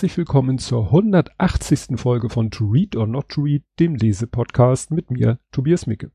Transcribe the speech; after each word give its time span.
herzlich 0.00 0.16
willkommen 0.16 0.56
zur 0.56 0.84
180. 0.86 2.00
Folge 2.00 2.30
von 2.30 2.50
To 2.50 2.64
Read 2.64 2.96
or 2.96 3.06
Not 3.06 3.28
to 3.28 3.42
Read, 3.42 3.64
dem 3.78 3.96
Lesepodcast 3.96 4.92
mit 4.92 5.10
mir, 5.10 5.38
Tobias 5.52 5.86
Micke. 5.86 6.10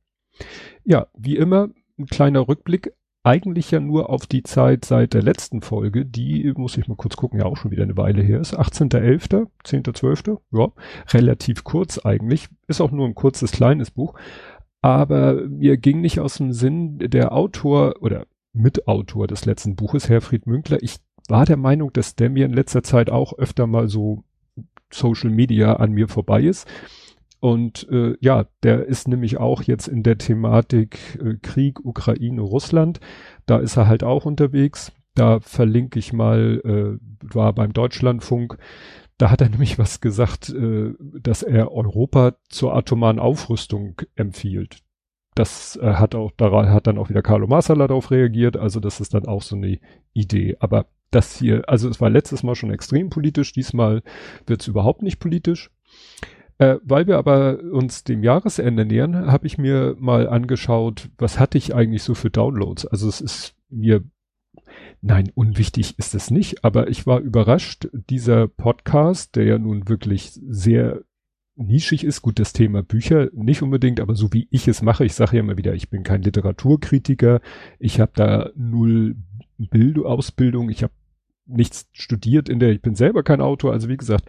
Ja, 0.84 1.06
wie 1.16 1.38
immer, 1.38 1.70
ein 2.00 2.08
kleiner 2.08 2.48
Rückblick, 2.48 2.94
eigentlich 3.22 3.70
ja 3.70 3.80
nur 3.80 4.10
auf 4.10 4.26
die 4.26 4.42
Zeit 4.42 4.86
seit 4.86 5.14
der 5.14 5.22
letzten 5.22 5.62
Folge, 5.62 6.04
die, 6.04 6.52
muss 6.58 6.78
ich 6.78 6.88
mal 6.88 6.98
kurz 6.98 7.16
gucken, 7.16 7.38
ja 7.38 7.46
auch 7.46 7.58
schon 7.58 7.70
wieder 7.70 7.84
eine 7.84 7.96
Weile 7.96 8.24
her 8.24 8.40
ist, 8.40 8.58
18.11., 8.58 9.50
10.12., 9.64 10.40
ja, 10.52 10.72
relativ 11.14 11.64
kurz 11.64 12.00
eigentlich, 12.00 12.48
ist 12.66 12.82
auch 12.82 12.90
nur 12.90 13.06
ein 13.06 13.14
kurzes, 13.14 13.52
kleines 13.52 13.92
Buch, 13.92 14.16
aber 14.82 15.48
mir 15.48 15.78
ging 15.78 16.02
nicht 16.02 16.20
aus 16.20 16.38
dem 16.38 16.54
Sinn, 16.54 16.98
der 16.98 17.34
Autor 17.34 18.02
oder 18.02 18.26
Mitautor 18.52 19.28
des 19.28 19.46
letzten 19.46 19.76
Buches, 19.76 20.10
Herfried 20.10 20.48
Münkler, 20.48 20.82
ich 20.82 21.05
war 21.30 21.46
der 21.46 21.58
Meinung, 21.58 21.92
dass 21.94 22.16
der 22.16 22.30
mir 22.30 22.46
in 22.46 22.54
letzter 22.54 22.84
Zeit 22.84 23.10
auch 23.10 23.38
öfter 23.38 23.68
mal 23.68 23.88
so 23.88 24.24
Social 24.92 25.30
Media 25.30 25.74
an 25.74 25.92
mir 25.92 26.08
vorbei 26.08 26.44
ist. 26.44 26.68
Und 27.40 27.88
äh, 27.90 28.16
ja, 28.22 28.46
der 28.64 28.86
ist 28.86 29.08
nämlich 29.08 29.38
auch 29.38 29.62
jetzt 29.62 29.88
in 29.88 30.04
der 30.04 30.18
Thematik 30.18 31.20
äh, 31.22 31.36
Krieg, 31.42 31.84
Ukraine, 31.84 32.42
Russland. 32.42 33.00
Da 33.46 33.58
ist 33.58 33.78
er 33.78 33.88
halt 33.88 34.04
auch 34.04 34.26
unterwegs. 34.26 34.92
Da 35.14 35.40
verlinke 35.40 36.00
ich 36.00 36.12
mal, 36.12 36.62
äh, 36.64 37.34
war 37.34 37.54
beim 37.54 37.74
Deutschlandfunk. 37.74 38.58
Da 39.18 39.30
hat 39.30 39.42
er 39.42 39.50
nämlich 39.52 39.78
was 39.78 40.02
gesagt, 40.02 40.50
äh, 40.50 40.94
dass 41.20 41.44
er 41.44 41.72
Europa 41.72 42.36
zur 42.50 42.76
atomaren 42.76 43.20
Aufrüstung 43.20 44.02
empfiehlt. 44.16 44.80
Das 45.36 45.78
äh, 45.82 45.94
hat 45.96 46.16
auch 46.16 46.32
daran 46.32 46.70
hat 46.70 46.88
dann 46.88 46.98
auch 46.98 47.10
wieder 47.10 47.22
Carlo 47.22 47.46
Marsala 47.46 47.88
darauf 47.88 48.10
reagiert. 48.10 48.58
Also 48.58 48.80
das 48.80 49.02
ist 49.02 49.14
dann 49.14 49.26
auch 49.26 49.42
so 49.42 49.56
eine 49.56 49.80
Idee. 50.14 50.56
Aber 50.60 50.88
das 51.12 51.38
hier, 51.38 51.68
also 51.68 51.90
es 51.90 52.02
war 52.02 52.10
letztes 52.10 52.44
Mal 52.44 52.56
schon 52.56 52.72
extrem 52.72 53.10
politisch, 53.10 53.54
diesmal 53.54 54.04
wird 54.46 54.62
es 54.62 54.68
überhaupt 54.68 55.02
nicht 55.02 55.20
politisch. 55.20 55.72
Äh, 56.58 56.78
weil 56.84 57.06
wir 57.08 57.18
aber 57.18 57.60
uns 57.60 58.06
dem 58.06 58.24
Jahresende 58.24 58.86
nähern, 58.86 59.30
habe 59.30 59.46
ich 59.46 59.58
mir 59.58 59.96
mal 60.00 60.30
angeschaut, 60.30 61.10
was 61.18 61.38
hatte 61.38 61.58
ich 61.58 61.76
eigentlich 61.76 62.04
so 62.04 62.14
für 62.14 62.30
Downloads. 62.30 62.86
Also 62.86 63.10
es 63.10 63.20
ist 63.20 63.56
mir, 63.70 64.04
nein, 65.02 65.32
unwichtig 65.36 66.00
ist 66.00 66.16
es 66.16 66.32
nicht, 66.32 66.64
aber 66.64 66.88
ich 66.88 67.06
war 67.06 67.20
überrascht, 67.20 67.90
dieser 67.92 68.48
Podcast, 68.48 69.36
der 69.36 69.44
ja 69.44 69.58
nun 69.58 69.90
wirklich 69.90 70.32
sehr 70.48 71.02
nischig 71.56 72.04
ist, 72.04 72.22
gut, 72.22 72.40
das 72.40 72.54
Thema 72.54 72.84
Bücher 72.84 73.30
nicht 73.34 73.62
unbedingt, 73.62 74.00
aber 74.00 74.16
so 74.16 74.34
wie 74.34 74.48
ich 74.52 74.68
es 74.68 74.82
mache, 74.82 75.06
ich 75.06 75.14
sage 75.14 75.38
ja 75.38 75.40
immer 75.44 75.58
wieder, 75.58 75.74
ich 75.74 75.90
bin 75.90 76.04
kein 76.04 76.22
Literaturkritiker, 76.22 77.42
ich 77.80 78.00
habe 78.00 78.12
da 78.16 78.50
null 78.56 79.16
Bild 79.58 80.00
Ausbildung, 80.00 80.70
ich 80.70 80.84
habe 80.84 80.94
nichts 81.48 81.88
studiert 81.94 82.50
in 82.50 82.60
der, 82.60 82.72
ich 82.72 82.82
bin 82.82 82.96
selber 82.96 83.24
kein 83.24 83.40
Autor, 83.40 83.72
also 83.72 83.88
wie 83.88 83.98
gesagt, 83.98 84.26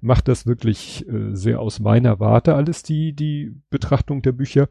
macht 0.00 0.28
das 0.28 0.46
wirklich 0.46 1.08
äh, 1.08 1.34
sehr 1.34 1.60
aus 1.60 1.80
meiner 1.80 2.20
Warte 2.20 2.54
alles 2.54 2.82
die, 2.82 3.14
die 3.14 3.54
Betrachtung 3.70 4.22
der 4.22 4.32
Bücher. 4.32 4.68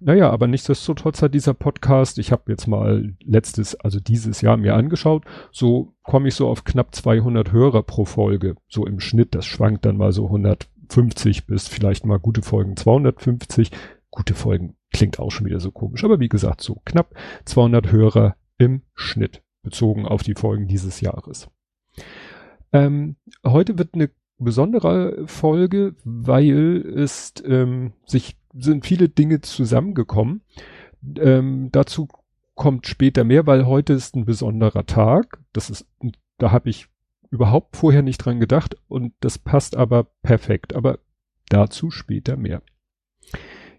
Naja, 0.00 0.30
aber 0.30 0.48
nichtsdestotrotz 0.48 1.22
hat 1.22 1.34
dieser 1.34 1.54
Podcast, 1.54 2.18
ich 2.18 2.32
habe 2.32 2.50
jetzt 2.50 2.66
mal 2.66 3.14
letztes, 3.24 3.76
also 3.76 4.00
dieses 4.00 4.40
Jahr 4.40 4.56
mir 4.56 4.74
angeschaut, 4.74 5.24
so 5.52 5.94
komme 6.02 6.28
ich 6.28 6.34
so 6.34 6.48
auf 6.48 6.64
knapp 6.64 6.94
200 6.94 7.52
Hörer 7.52 7.84
pro 7.84 8.04
Folge, 8.04 8.56
so 8.68 8.84
im 8.84 9.00
Schnitt, 9.00 9.34
das 9.34 9.46
schwankt 9.46 9.86
dann 9.86 9.96
mal 9.96 10.12
so 10.12 10.28
150 10.90 11.46
bis 11.46 11.68
vielleicht 11.68 12.04
mal 12.06 12.18
gute 12.18 12.42
Folgen 12.42 12.76
250, 12.76 13.70
gute 14.10 14.34
Folgen 14.34 14.76
klingt 14.90 15.18
auch 15.18 15.30
schon 15.30 15.46
wieder 15.46 15.60
so 15.60 15.70
komisch, 15.70 16.04
aber 16.04 16.20
wie 16.20 16.28
gesagt, 16.28 16.60
so 16.62 16.80
knapp 16.84 17.14
200 17.44 17.92
Hörer 17.92 18.36
im 18.56 18.82
Schnitt 18.94 19.42
bezogen 19.62 20.06
auf 20.06 20.22
die 20.22 20.34
Folgen 20.34 20.66
dieses 20.66 21.00
Jahres. 21.00 21.48
Ähm, 22.72 23.16
heute 23.44 23.78
wird 23.78 23.94
eine 23.94 24.10
besondere 24.38 25.26
Folge, 25.26 25.94
weil 26.04 26.76
es 26.96 27.34
ähm, 27.44 27.92
sich 28.06 28.36
sind 28.54 28.86
viele 28.86 29.08
Dinge 29.08 29.40
zusammengekommen. 29.40 30.42
Ähm, 31.16 31.68
dazu 31.72 32.08
kommt 32.54 32.86
später 32.86 33.24
mehr, 33.24 33.46
weil 33.46 33.66
heute 33.66 33.92
ist 33.92 34.16
ein 34.16 34.24
besonderer 34.24 34.86
Tag. 34.86 35.38
Das 35.52 35.70
ist, 35.70 35.86
da 36.38 36.50
habe 36.50 36.70
ich 36.70 36.88
überhaupt 37.30 37.76
vorher 37.76 38.02
nicht 38.02 38.18
dran 38.18 38.40
gedacht 38.40 38.76
und 38.88 39.12
das 39.20 39.38
passt 39.38 39.76
aber 39.76 40.04
perfekt. 40.22 40.74
Aber 40.74 40.98
dazu 41.48 41.90
später 41.90 42.36
mehr. 42.36 42.62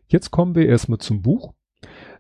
Jetzt 0.08 0.32
kommen 0.32 0.56
wir 0.56 0.68
erstmal 0.68 1.00
zum 1.00 1.22
Buch. 1.22 1.54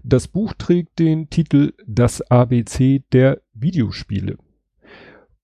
Das 0.03 0.27
Buch 0.27 0.53
trägt 0.53 0.99
den 0.99 1.29
Titel 1.29 1.73
Das 1.85 2.21
ABC 2.21 3.03
der 3.11 3.41
Videospiele. 3.53 4.37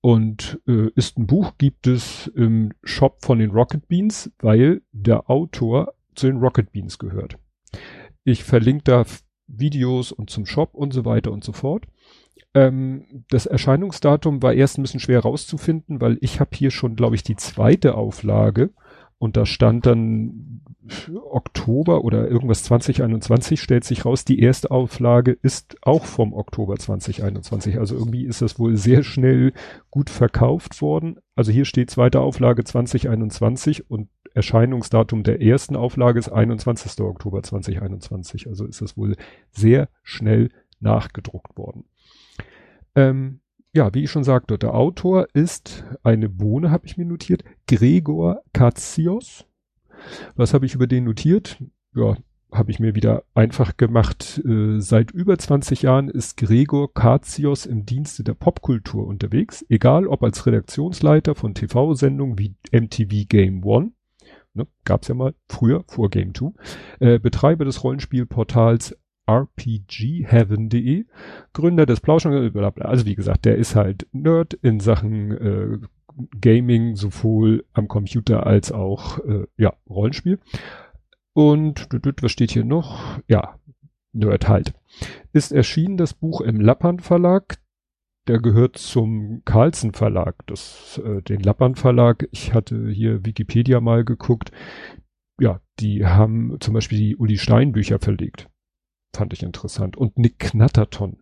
Und 0.01 0.61
äh, 0.67 0.89
ist 0.95 1.17
ein 1.17 1.25
Buch, 1.25 1.53
gibt 1.57 1.87
es 1.87 2.27
im 2.27 2.73
Shop 2.83 3.25
von 3.25 3.39
den 3.39 3.49
Rocket 3.49 3.87
Beans, 3.87 4.31
weil 4.37 4.83
der 4.91 5.29
Autor 5.29 5.95
zu 6.13 6.27
den 6.27 6.37
Rocket 6.37 6.71
Beans 6.71 6.99
gehört. 6.99 7.39
Ich 8.23 8.43
verlinke 8.43 8.83
da 8.83 9.05
Videos 9.47 10.11
und 10.11 10.29
zum 10.29 10.45
Shop 10.45 10.75
und 10.75 10.93
so 10.93 11.05
weiter 11.05 11.31
und 11.31 11.43
so 11.43 11.51
fort. 11.51 11.85
Ähm, 12.55 13.23
das 13.29 13.45
Erscheinungsdatum 13.45 14.41
war 14.41 14.53
erst 14.53 14.77
ein 14.77 14.81
bisschen 14.81 15.01
schwer 15.01 15.19
rauszufinden, 15.19 16.01
weil 16.01 16.17
ich 16.21 16.39
habe 16.39 16.51
hier 16.53 16.71
schon, 16.71 16.95
glaube 16.95 17.15
ich, 17.15 17.23
die 17.23 17.35
zweite 17.35 17.95
Auflage 17.95 18.71
und 19.17 19.37
da 19.37 19.45
stand 19.45 19.85
dann 19.85 20.61
Oktober 21.31 22.03
oder 22.03 22.29
irgendwas 22.29 22.63
2021 22.63 23.59
stellt 23.59 23.83
sich 23.83 24.05
raus, 24.05 24.23
die 24.23 24.39
erste 24.39 24.71
Auflage 24.71 25.31
ist 25.31 25.77
auch 25.81 26.05
vom 26.05 26.33
Oktober 26.33 26.77
2021. 26.77 27.79
Also 27.79 27.95
irgendwie 27.95 28.25
ist 28.25 28.41
das 28.41 28.59
wohl 28.59 28.77
sehr 28.77 29.03
schnell 29.03 29.53
gut 29.89 30.09
verkauft 30.09 30.81
worden. 30.81 31.17
Also 31.35 31.51
hier 31.51 31.65
steht 31.65 31.89
zweite 31.89 32.19
Auflage 32.19 32.63
2021 32.63 33.89
und 33.89 34.09
Erscheinungsdatum 34.33 35.23
der 35.23 35.41
ersten 35.41 35.75
Auflage 35.75 36.19
ist 36.19 36.29
21. 36.29 37.01
Oktober 37.01 37.41
2021. 37.41 38.47
Also 38.47 38.65
ist 38.65 38.81
das 38.81 38.95
wohl 38.95 39.15
sehr 39.51 39.89
schnell 40.03 40.49
nachgedruckt 40.79 41.57
worden. 41.57 41.85
Ähm, 42.95 43.41
ja, 43.73 43.93
wie 43.93 44.03
ich 44.03 44.11
schon 44.11 44.23
sagte, 44.23 44.57
der 44.57 44.73
Autor 44.73 45.27
ist 45.33 45.83
eine 46.01 46.29
Bohne, 46.29 46.71
habe 46.71 46.87
ich 46.87 46.97
mir 46.97 47.05
notiert, 47.05 47.43
Gregor 47.67 48.41
Katsios. 48.53 49.45
Was 50.35 50.53
habe 50.53 50.65
ich 50.65 50.75
über 50.75 50.87
den 50.87 51.03
notiert? 51.03 51.61
Ja, 51.93 52.15
habe 52.51 52.71
ich 52.71 52.79
mir 52.79 52.95
wieder 52.95 53.23
einfach 53.33 53.75
gemacht. 53.77 54.41
Äh, 54.45 54.79
seit 54.79 55.11
über 55.11 55.37
20 55.37 55.81
Jahren 55.81 56.09
ist 56.09 56.37
Gregor 56.37 56.93
Katsios 56.93 57.65
im 57.65 57.85
Dienste 57.85 58.23
der 58.23 58.33
Popkultur 58.33 59.05
unterwegs, 59.05 59.65
egal 59.69 60.07
ob 60.07 60.23
als 60.23 60.45
Redaktionsleiter 60.45 61.35
von 61.35 61.53
TV-Sendungen 61.53 62.39
wie 62.39 62.55
MTV 62.71 63.27
Game 63.27 63.63
One, 63.63 63.91
ne, 64.53 64.67
gab's 64.85 65.09
ja 65.09 65.15
mal 65.15 65.33
früher 65.49 65.83
vor 65.87 66.09
Game 66.09 66.33
Two, 66.33 66.53
äh, 66.99 67.19
Betreiber 67.19 67.65
des 67.65 67.83
Rollenspielportals 67.83 68.97
rpgheaven.de, 69.29 71.05
Gründer 71.53 71.85
des 71.85 72.01
Plauschern, 72.01 72.51
also 72.79 73.05
wie 73.05 73.15
gesagt, 73.15 73.45
der 73.45 73.55
ist 73.57 73.75
halt 73.75 74.07
Nerd 74.11 74.53
in 74.53 74.79
Sachen 74.79 75.31
äh, 75.31 75.77
Gaming, 76.39 76.95
sowohl 76.95 77.65
am 77.73 77.87
Computer 77.87 78.45
als 78.45 78.71
auch 78.71 79.19
äh, 79.19 79.45
ja, 79.57 79.73
Rollenspiel. 79.89 80.39
Und 81.33 81.89
was 82.21 82.31
steht 82.31 82.51
hier 82.51 82.63
noch? 82.63 83.19
Ja, 83.27 83.59
Nerd 84.13 84.47
halt. 84.47 84.73
Ist 85.33 85.51
erschienen 85.51 85.97
das 85.97 86.13
Buch 86.13 86.41
im 86.41 86.61
Lappan 86.61 86.99
Verlag. 86.99 87.57
Der 88.27 88.39
gehört 88.39 88.77
zum 88.77 89.41
Carlsen 89.43 89.93
Verlag. 89.93 90.35
Das, 90.47 90.99
äh, 91.03 91.21
den 91.21 91.41
Lappan 91.41 91.75
Verlag. 91.75 92.27
Ich 92.31 92.53
hatte 92.53 92.89
hier 92.89 93.25
Wikipedia 93.25 93.81
mal 93.81 94.05
geguckt. 94.05 94.51
Ja, 95.39 95.59
die 95.79 96.05
haben 96.05 96.55
zum 96.61 96.73
Beispiel 96.73 96.97
die 96.97 97.17
Uli 97.17 97.37
Stein 97.37 97.73
Bücher 97.73 97.99
verlegt. 97.99 98.49
Fand 99.15 99.31
ich 99.31 99.43
interessant. 99.43 99.95
Und 99.95 100.17
Nick 100.17 100.39
Knatterton. 100.39 101.17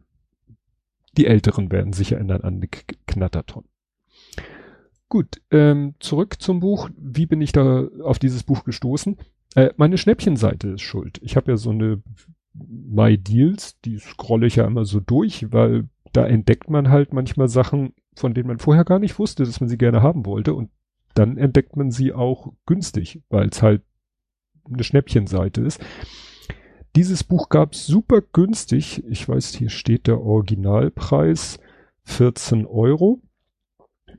Die 1.15 1.27
Älteren 1.27 1.71
werden 1.71 1.93
sich 1.93 2.11
erinnern 2.11 2.41
an 2.41 2.57
Nick 2.57 2.97
Knatterton. 3.05 3.65
Gut, 5.09 5.41
ähm, 5.51 5.93
zurück 5.99 6.41
zum 6.41 6.59
Buch. 6.59 6.89
Wie 6.97 7.27
bin 7.27 7.39
ich 7.39 7.51
da 7.51 7.87
auf 8.01 8.17
dieses 8.17 8.41
Buch 8.41 8.63
gestoßen? 8.63 9.17
Äh, 9.53 9.73
meine 9.77 9.99
Schnäppchenseite 9.99 10.69
ist 10.69 10.81
schuld. 10.81 11.19
Ich 11.21 11.35
habe 11.35 11.51
ja 11.51 11.57
so 11.57 11.69
eine 11.69 12.01
My 12.55 13.15
Deals, 13.15 13.79
die 13.81 13.99
scrolle 13.99 14.47
ich 14.47 14.55
ja 14.55 14.65
immer 14.65 14.85
so 14.85 14.99
durch, 14.99 15.51
weil 15.51 15.87
da 16.13 16.25
entdeckt 16.25 16.71
man 16.71 16.89
halt 16.89 17.13
manchmal 17.13 17.47
Sachen, 17.47 17.93
von 18.15 18.33
denen 18.33 18.47
man 18.47 18.57
vorher 18.57 18.85
gar 18.85 18.97
nicht 18.97 19.19
wusste, 19.19 19.43
dass 19.43 19.59
man 19.59 19.69
sie 19.69 19.77
gerne 19.77 20.01
haben 20.01 20.25
wollte. 20.25 20.55
Und 20.55 20.71
dann 21.13 21.37
entdeckt 21.37 21.75
man 21.75 21.91
sie 21.91 22.11
auch 22.11 22.53
günstig, 22.65 23.21
weil 23.29 23.49
es 23.49 23.61
halt 23.61 23.83
eine 24.65 24.83
Schnäppchenseite 24.83 25.61
ist. 25.61 25.79
Dieses 26.95 27.23
Buch 27.23 27.49
gab 27.49 27.73
es 27.73 27.87
super 27.87 28.21
günstig. 28.21 29.03
Ich 29.07 29.27
weiß, 29.27 29.55
hier 29.55 29.69
steht 29.69 30.05
der 30.05 30.21
Originalpreis 30.21 31.59
14 32.03 32.65
Euro. 32.67 33.21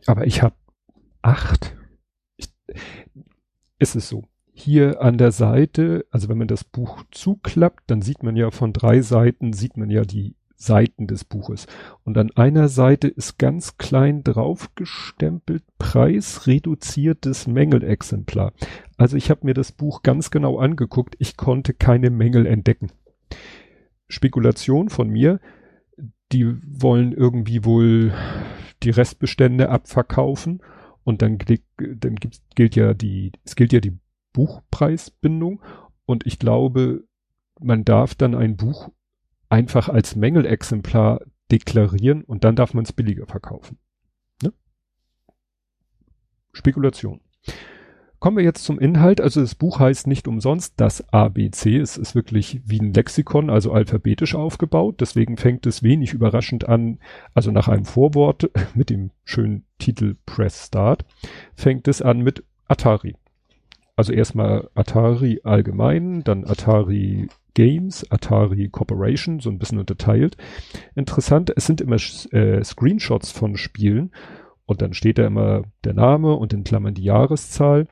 Aber 0.07 0.27
ich 0.27 0.43
habe 0.43 0.57
acht. 1.23 1.77
Ich, 2.37 2.49
ist 3.79 3.95
es 3.95 4.09
so. 4.09 4.25
Hier 4.53 5.01
an 5.03 5.19
der 5.19 5.33
Seite, 5.33 6.07
also 6.11 6.29
wenn 6.29 6.39
man 6.39 6.49
das 6.49 6.65
Buch 6.65 7.05
zuklappt, 7.11 7.85
dann 7.89 8.03
sieht 8.03 8.23
man 8.23 8.37
ja 8.37 8.51
von 8.51 8.73
drei 8.73 9.03
Seiten, 9.03 9.53
sieht 9.53 9.77
man 9.77 9.91
ja 9.91 10.03
die 10.03 10.37
Seiten 10.57 11.07
des 11.07 11.25
Buches. 11.25 11.67
Und 12.05 12.17
an 12.17 12.31
einer 12.33 12.69
Seite 12.69 13.09
ist 13.09 13.39
ganz 13.39 13.77
klein 13.77 14.23
draufgestempelt 14.25 15.63
Preis 15.79 16.47
reduziertes 16.47 17.47
Mängelexemplar. 17.47 18.53
Also 18.97 19.17
ich 19.17 19.31
habe 19.31 19.47
mir 19.47 19.55
das 19.55 19.73
Buch 19.73 20.03
ganz 20.03 20.31
genau 20.31 20.59
angeguckt. 20.59 21.17
Ich 21.19 21.37
konnte 21.37 21.75
keine 21.75 22.11
Mängel 22.11 22.47
entdecken. 22.47 22.91
Spekulation 24.09 24.89
von 24.89 25.09
mir. 25.09 25.41
Die 26.33 26.57
wollen 26.67 27.13
irgendwie 27.13 27.65
wohl 27.65 28.13
die 28.83 28.91
Restbestände 28.91 29.69
abverkaufen 29.69 30.63
und 31.05 31.23
dann, 31.23 31.39
dann 31.39 32.17
gibt's, 32.17 32.43
gilt 32.55 32.77
ja 32.77 32.95
die, 32.95 33.33
es 33.45 33.57
gilt 33.57 33.73
ja 33.73 33.81
die 33.81 33.99
Buchpreisbindung 34.33 35.63
und 36.07 36.27
ich 36.27 36.39
glaube, 36.39 37.05
man 37.61 37.85
darf 37.85 38.15
dann 38.15 38.35
ein 38.35 38.57
Buch 38.57 38.91
einfach 39.49 39.89
als 39.89 40.17
Mängelexemplar 40.17 41.21
deklarieren 41.51 42.23
und 42.25 42.45
dann 42.45 42.57
darf 42.57 42.75
man 42.75 42.85
es 42.85 42.93
billiger 42.93 43.27
verkaufen. 43.27 43.79
Ne? 44.43 44.53
Spekulation. 46.53 47.21
Kommen 48.25 48.39
wir 48.39 48.45
jetzt 48.45 48.65
zum 48.65 48.79
Inhalt. 48.79 49.21
Also 49.21 49.43
das 49.43 49.55
Buch 49.55 49.81
heißt 49.81 50.07
nicht 50.07 50.27
umsonst 50.27 50.75
das 50.79 51.07
ABC. 51.13 51.77
Es 51.77 51.99
ist 51.99 52.15
wirklich 52.15 52.63
wie 52.65 52.81
ein 52.81 52.95
Lexikon, 52.95 53.51
also 53.51 53.71
alphabetisch 53.71 54.35
aufgebaut. 54.35 55.03
Deswegen 55.03 55.37
fängt 55.37 55.67
es 55.67 55.83
wenig 55.83 56.15
überraschend 56.15 56.67
an. 56.67 57.01
Also 57.35 57.51
nach 57.51 57.69
einem 57.69 57.85
Vorwort 57.85 58.51
mit 58.75 58.89
dem 58.89 59.11
schönen 59.25 59.67
Titel 59.79 60.17
Press 60.25 60.69
Start 60.69 61.05
fängt 61.55 61.87
es 61.87 62.01
an 62.01 62.21
mit 62.21 62.45
Atari. 62.67 63.15
Also 63.97 64.13
erstmal 64.13 64.69
Atari 64.75 65.41
allgemein, 65.45 66.25
dann 66.25 66.45
Atari 66.45 67.29
Games, 67.55 68.11
Atari 68.11 68.69
Corporation, 68.69 69.41
so 69.41 69.51
ein 69.51 69.59
bisschen 69.59 69.79
unterteilt. 69.79 70.37
Interessant, 70.97 71.53
es 71.57 71.67
sind 71.67 71.81
immer 71.81 71.97
äh, 72.33 72.65
Screenshots 72.65 73.31
von 73.31 73.57
Spielen 73.57 74.11
und 74.67 74.83
dann 74.83 74.95
steht 74.95 75.19
da 75.19 75.27
immer 75.27 75.63
der 75.85 75.95
Name 75.95 76.35
und 76.35 76.53
in 76.53 76.65
Klammern 76.65 76.95
die 76.95 77.05
Jahreszahl. 77.05 77.87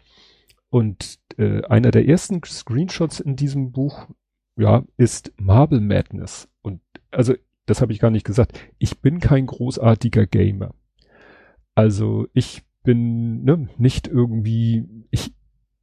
Und 0.71 1.19
äh, 1.37 1.63
einer 1.65 1.91
der 1.91 2.09
ersten 2.09 2.43
Screenshots 2.45 3.21
in 3.21 3.37
diesem 3.37 3.73
Buch, 3.73 4.09
ja, 4.57 4.85
ist 4.97 5.33
Marble 5.37 5.81
Madness. 5.81 6.49
Und 6.63 6.81
also, 7.11 7.35
das 7.67 7.81
habe 7.81 7.93
ich 7.93 8.01
gar 8.01 8.11
nicht 8.11 8.25
gesagt. 8.25 8.59
Ich 8.79 9.01
bin 9.01 9.21
kein 9.21 9.47
großartiger 9.47 10.27
Gamer. 10.27 10.75
Also 11.75 12.27
ich 12.33 12.63
bin 12.83 13.45
ne, 13.45 13.69
nicht 13.79 14.09
irgendwie, 14.09 14.85
ich 15.11 15.33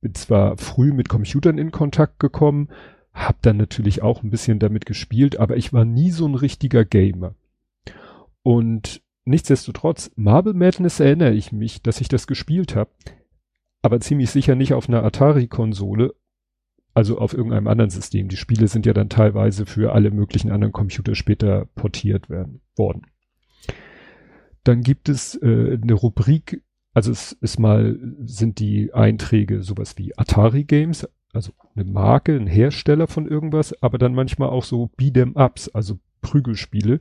bin 0.01 0.15
zwar 0.15 0.57
früh 0.57 0.93
mit 0.93 1.09
Computern 1.09 1.57
in 1.57 1.71
Kontakt 1.71 2.19
gekommen, 2.19 2.69
habe 3.13 3.37
dann 3.41 3.57
natürlich 3.57 4.01
auch 4.01 4.23
ein 4.23 4.29
bisschen 4.29 4.59
damit 4.59 4.85
gespielt, 4.85 5.39
aber 5.39 5.57
ich 5.57 5.73
war 5.73 5.85
nie 5.85 6.11
so 6.11 6.25
ein 6.27 6.35
richtiger 6.35 6.85
Gamer. 6.85 7.35
Und 8.43 9.01
nichtsdestotrotz, 9.25 10.11
Marble 10.15 10.53
Madness 10.53 10.99
erinnere 10.99 11.33
ich 11.33 11.51
mich, 11.51 11.81
dass 11.81 12.01
ich 12.01 12.07
das 12.07 12.27
gespielt 12.27 12.75
habe 12.75 12.91
aber 13.81 13.99
ziemlich 13.99 14.29
sicher 14.29 14.55
nicht 14.55 14.73
auf 14.73 14.89
einer 14.89 15.03
Atari-Konsole, 15.03 16.13
also 16.93 17.17
auf 17.17 17.33
irgendeinem 17.33 17.67
anderen 17.67 17.89
System. 17.89 18.27
Die 18.27 18.37
Spiele 18.37 18.67
sind 18.67 18.85
ja 18.85 18.93
dann 18.93 19.09
teilweise 19.09 19.65
für 19.65 19.93
alle 19.93 20.11
möglichen 20.11 20.51
anderen 20.51 20.73
Computer 20.73 21.15
später 21.15 21.65
portiert 21.75 22.29
werden, 22.29 22.61
worden. 22.75 23.03
Dann 24.63 24.81
gibt 24.81 25.07
es 25.07 25.35
äh, 25.41 25.79
eine 25.81 25.93
Rubrik, 25.93 26.61
also 26.99 27.11
es 27.11 27.31
ist 27.31 27.59
mal, 27.59 27.97
sind 28.25 28.59
die 28.59 28.93
Einträge 28.93 29.63
sowas 29.63 29.97
wie 29.97 30.17
Atari 30.17 30.65
Games, 30.65 31.07
also 31.31 31.53
eine 31.75 31.85
Marke, 31.85 32.35
ein 32.35 32.47
Hersteller 32.47 33.07
von 33.07 33.25
irgendwas, 33.25 33.73
aber 33.81 33.97
dann 33.97 34.13
manchmal 34.13 34.49
auch 34.49 34.65
so 34.65 34.89
Beat'em 34.99 35.41
Ups, 35.41 35.69
also 35.69 35.97
Prügelspiele. 36.21 36.99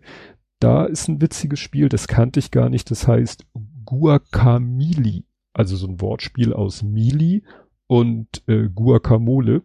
Da 0.60 0.84
ist 0.84 1.08
ein 1.08 1.20
witziges 1.20 1.58
Spiel, 1.58 1.88
das 1.88 2.06
kannte 2.06 2.38
ich 2.38 2.52
gar 2.52 2.68
nicht, 2.68 2.90
das 2.90 3.08
heißt 3.08 3.46
Guacamili 3.84 5.24
also 5.58 5.74
so 5.74 5.88
ein 5.88 6.00
Wortspiel 6.00 6.52
aus 6.52 6.84
Mili 6.84 7.42
und 7.88 8.44
äh, 8.46 8.68
Guacamole. 8.68 9.62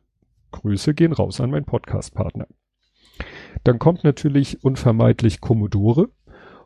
Grüße 0.52 0.96
gehen 0.96 1.14
raus 1.14 1.40
an 1.40 1.52
meinen 1.52 1.66
Podcast-Partner. 1.66 2.48
Dann 3.64 3.78
kommt 3.78 4.04
natürlich 4.04 4.64
unvermeidlich 4.64 5.40
Commodore. 5.40 6.10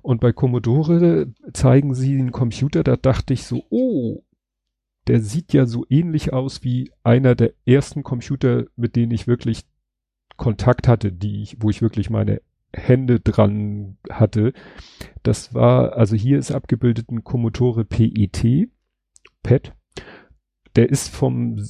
Und 0.08 0.22
bei 0.22 0.32
Commodore 0.32 1.34
zeigen 1.52 1.94
sie 1.94 2.18
einen 2.18 2.32
Computer, 2.32 2.82
da 2.82 2.96
dachte 2.96 3.34
ich 3.34 3.44
so, 3.44 3.66
oh, 3.70 4.24
der 5.08 5.20
sieht 5.20 5.52
ja 5.52 5.66
so 5.66 5.86
ähnlich 5.90 6.32
aus 6.32 6.64
wie 6.64 6.94
einer 7.04 7.36
der 7.36 7.52
ersten 7.66 8.04
Computer, 8.04 8.68
mit 8.78 8.96
denen 8.96 9.12
ich 9.12 9.28
wirklich 9.28 9.66
Kontakt 10.38 10.88
hatte, 10.88 11.12
die 11.12 11.42
ich, 11.42 11.58
wo 11.60 11.70
ich 11.70 11.82
wirklich 11.82 12.10
meine 12.10 12.42
Hände 12.74 13.20
dran 13.20 13.98
hatte. 14.10 14.54
Das 15.24 15.54
war, 15.54 15.98
also 15.98 16.16
hier 16.16 16.40
ist 16.40 16.54
abgebildet 16.54 17.12
ein 17.12 17.26
Commodore 17.26 17.84
PET 17.84 18.70
Pad. 19.44 19.74
Der 20.78 20.88
ist 20.88 21.10
vom 21.10 21.62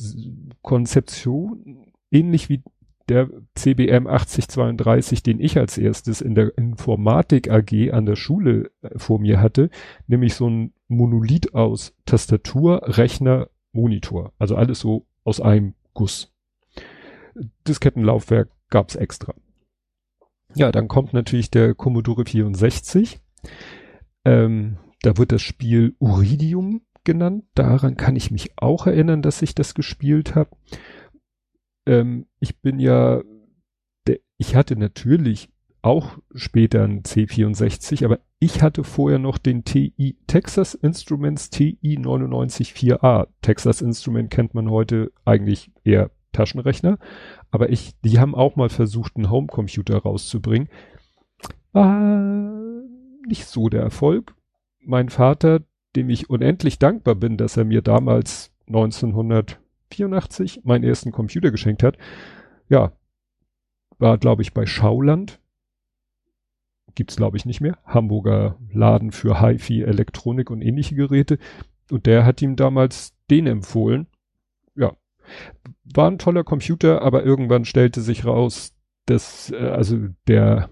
Konzeption 0.61 1.91
ähnlich 2.11 2.49
wie 2.49 2.61
der 3.09 3.29
CBM 3.55 4.07
8032, 4.07 5.23
den 5.23 5.39
ich 5.39 5.57
als 5.57 5.77
erstes 5.77 6.21
in 6.21 6.35
der 6.35 6.57
Informatik 6.57 7.49
AG 7.49 7.91
an 7.91 8.05
der 8.05 8.15
Schule 8.15 8.71
äh, 8.81 8.97
vor 8.97 9.19
mir 9.19 9.41
hatte, 9.41 9.69
nämlich 10.07 10.35
so 10.35 10.49
ein 10.49 10.73
Monolith 10.87 11.53
aus 11.53 11.95
Tastatur, 12.05 12.81
Rechner, 12.83 13.49
Monitor. 13.71 14.33
Also 14.39 14.55
alles 14.55 14.79
so 14.79 15.05
aus 15.23 15.41
einem 15.41 15.73
Guss. 15.93 16.33
Diskettenlaufwerk 17.67 18.49
gab's 18.69 18.95
extra. 18.95 19.33
Ja, 20.55 20.71
dann 20.71 20.87
kommt 20.87 21.13
natürlich 21.13 21.51
der 21.51 21.75
Commodore 21.75 22.25
64. 22.25 23.19
Ähm, 24.25 24.77
da 25.01 25.17
wird 25.17 25.31
das 25.31 25.41
Spiel 25.41 25.95
Uridium 25.99 26.81
genannt. 27.03 27.45
Daran 27.55 27.95
kann 27.95 28.15
ich 28.15 28.31
mich 28.31 28.51
auch 28.57 28.87
erinnern, 28.87 29.21
dass 29.21 29.41
ich 29.41 29.55
das 29.55 29.73
gespielt 29.73 30.35
habe. 30.35 30.49
Ähm, 31.87 32.27
ich 32.39 32.59
bin 32.59 32.79
ja, 32.79 33.21
ich 34.37 34.55
hatte 34.55 34.75
natürlich 34.75 35.49
auch 35.81 36.17
später 36.35 36.83
ein 36.83 37.03
C64, 37.03 38.03
aber 38.03 38.19
ich 38.39 38.61
hatte 38.61 38.83
vorher 38.83 39.19
noch 39.19 39.37
den 39.37 39.63
TI 39.63 40.17
Texas 40.27 40.75
Instruments 40.75 41.49
TI 41.49 41.97
994a. 41.97 43.27
Texas 43.41 43.81
Instrument 43.81 44.29
kennt 44.29 44.53
man 44.53 44.69
heute 44.69 45.11
eigentlich 45.23 45.71
eher 45.83 46.11
Taschenrechner, 46.33 46.99
aber 47.51 47.69
ich, 47.69 47.93
die 48.01 48.19
haben 48.19 48.35
auch 48.35 48.57
mal 48.57 48.69
versucht, 48.69 49.15
einen 49.15 49.31
Homecomputer 49.31 49.97
rauszubringen. 49.97 50.69
War 51.71 52.83
nicht 53.25 53.45
so 53.45 53.69
der 53.69 53.81
Erfolg. 53.81 54.35
Mein 54.83 55.09
Vater, 55.09 55.61
dem 55.95 56.09
ich 56.09 56.29
unendlich 56.29 56.79
dankbar 56.79 57.15
bin, 57.15 57.37
dass 57.37 57.57
er 57.57 57.65
mir 57.65 57.81
damals 57.81 58.51
1984 59.91 60.61
meinen 60.63 60.83
ersten 60.83 61.11
Computer 61.11 61.51
geschenkt 61.51 61.83
hat. 61.83 61.97
Ja, 62.69 62.91
war 63.97 64.17
glaube 64.17 64.41
ich 64.41 64.53
bei 64.53 64.65
Schauland. 64.65 65.39
Gibt's 66.95 67.15
glaube 67.15 67.37
ich 67.37 67.45
nicht 67.45 67.61
mehr. 67.61 67.77
Hamburger 67.85 68.57
Laden 68.71 69.11
für 69.11 69.41
HiFi, 69.41 69.83
Elektronik 69.83 70.49
und 70.49 70.61
ähnliche 70.61 70.95
Geräte. 70.95 71.37
Und 71.91 72.05
der 72.05 72.25
hat 72.25 72.41
ihm 72.41 72.55
damals 72.55 73.13
den 73.29 73.47
empfohlen. 73.47 74.07
Ja, 74.75 74.93
war 75.83 76.09
ein 76.09 76.19
toller 76.19 76.43
Computer, 76.43 77.01
aber 77.01 77.23
irgendwann 77.23 77.65
stellte 77.65 78.01
sich 78.01 78.25
raus, 78.25 78.75
dass 79.05 79.51
äh, 79.51 79.55
also 79.57 79.97
der 80.27 80.69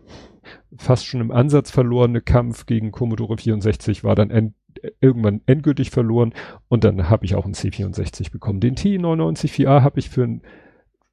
fast 0.77 1.05
schon 1.05 1.21
im 1.21 1.31
Ansatz 1.31 1.71
verlorene 1.71 2.21
Kampf 2.21 2.65
gegen 2.65 2.91
Commodore 2.91 3.37
64 3.37 4.03
war 4.03 4.15
dann 4.15 4.29
end 4.29 4.53
irgendwann 4.99 5.41
endgültig 5.45 5.89
verloren 5.89 6.33
und 6.67 6.83
dann 6.83 7.09
habe 7.09 7.25
ich 7.25 7.35
auch 7.35 7.45
einen 7.45 7.53
C64 7.53 8.31
bekommen. 8.31 8.59
Den 8.59 8.75
T99 8.75 9.67
habe 9.81 9.99
ich 9.99 10.09
für 10.09 10.23
einen 10.23 10.41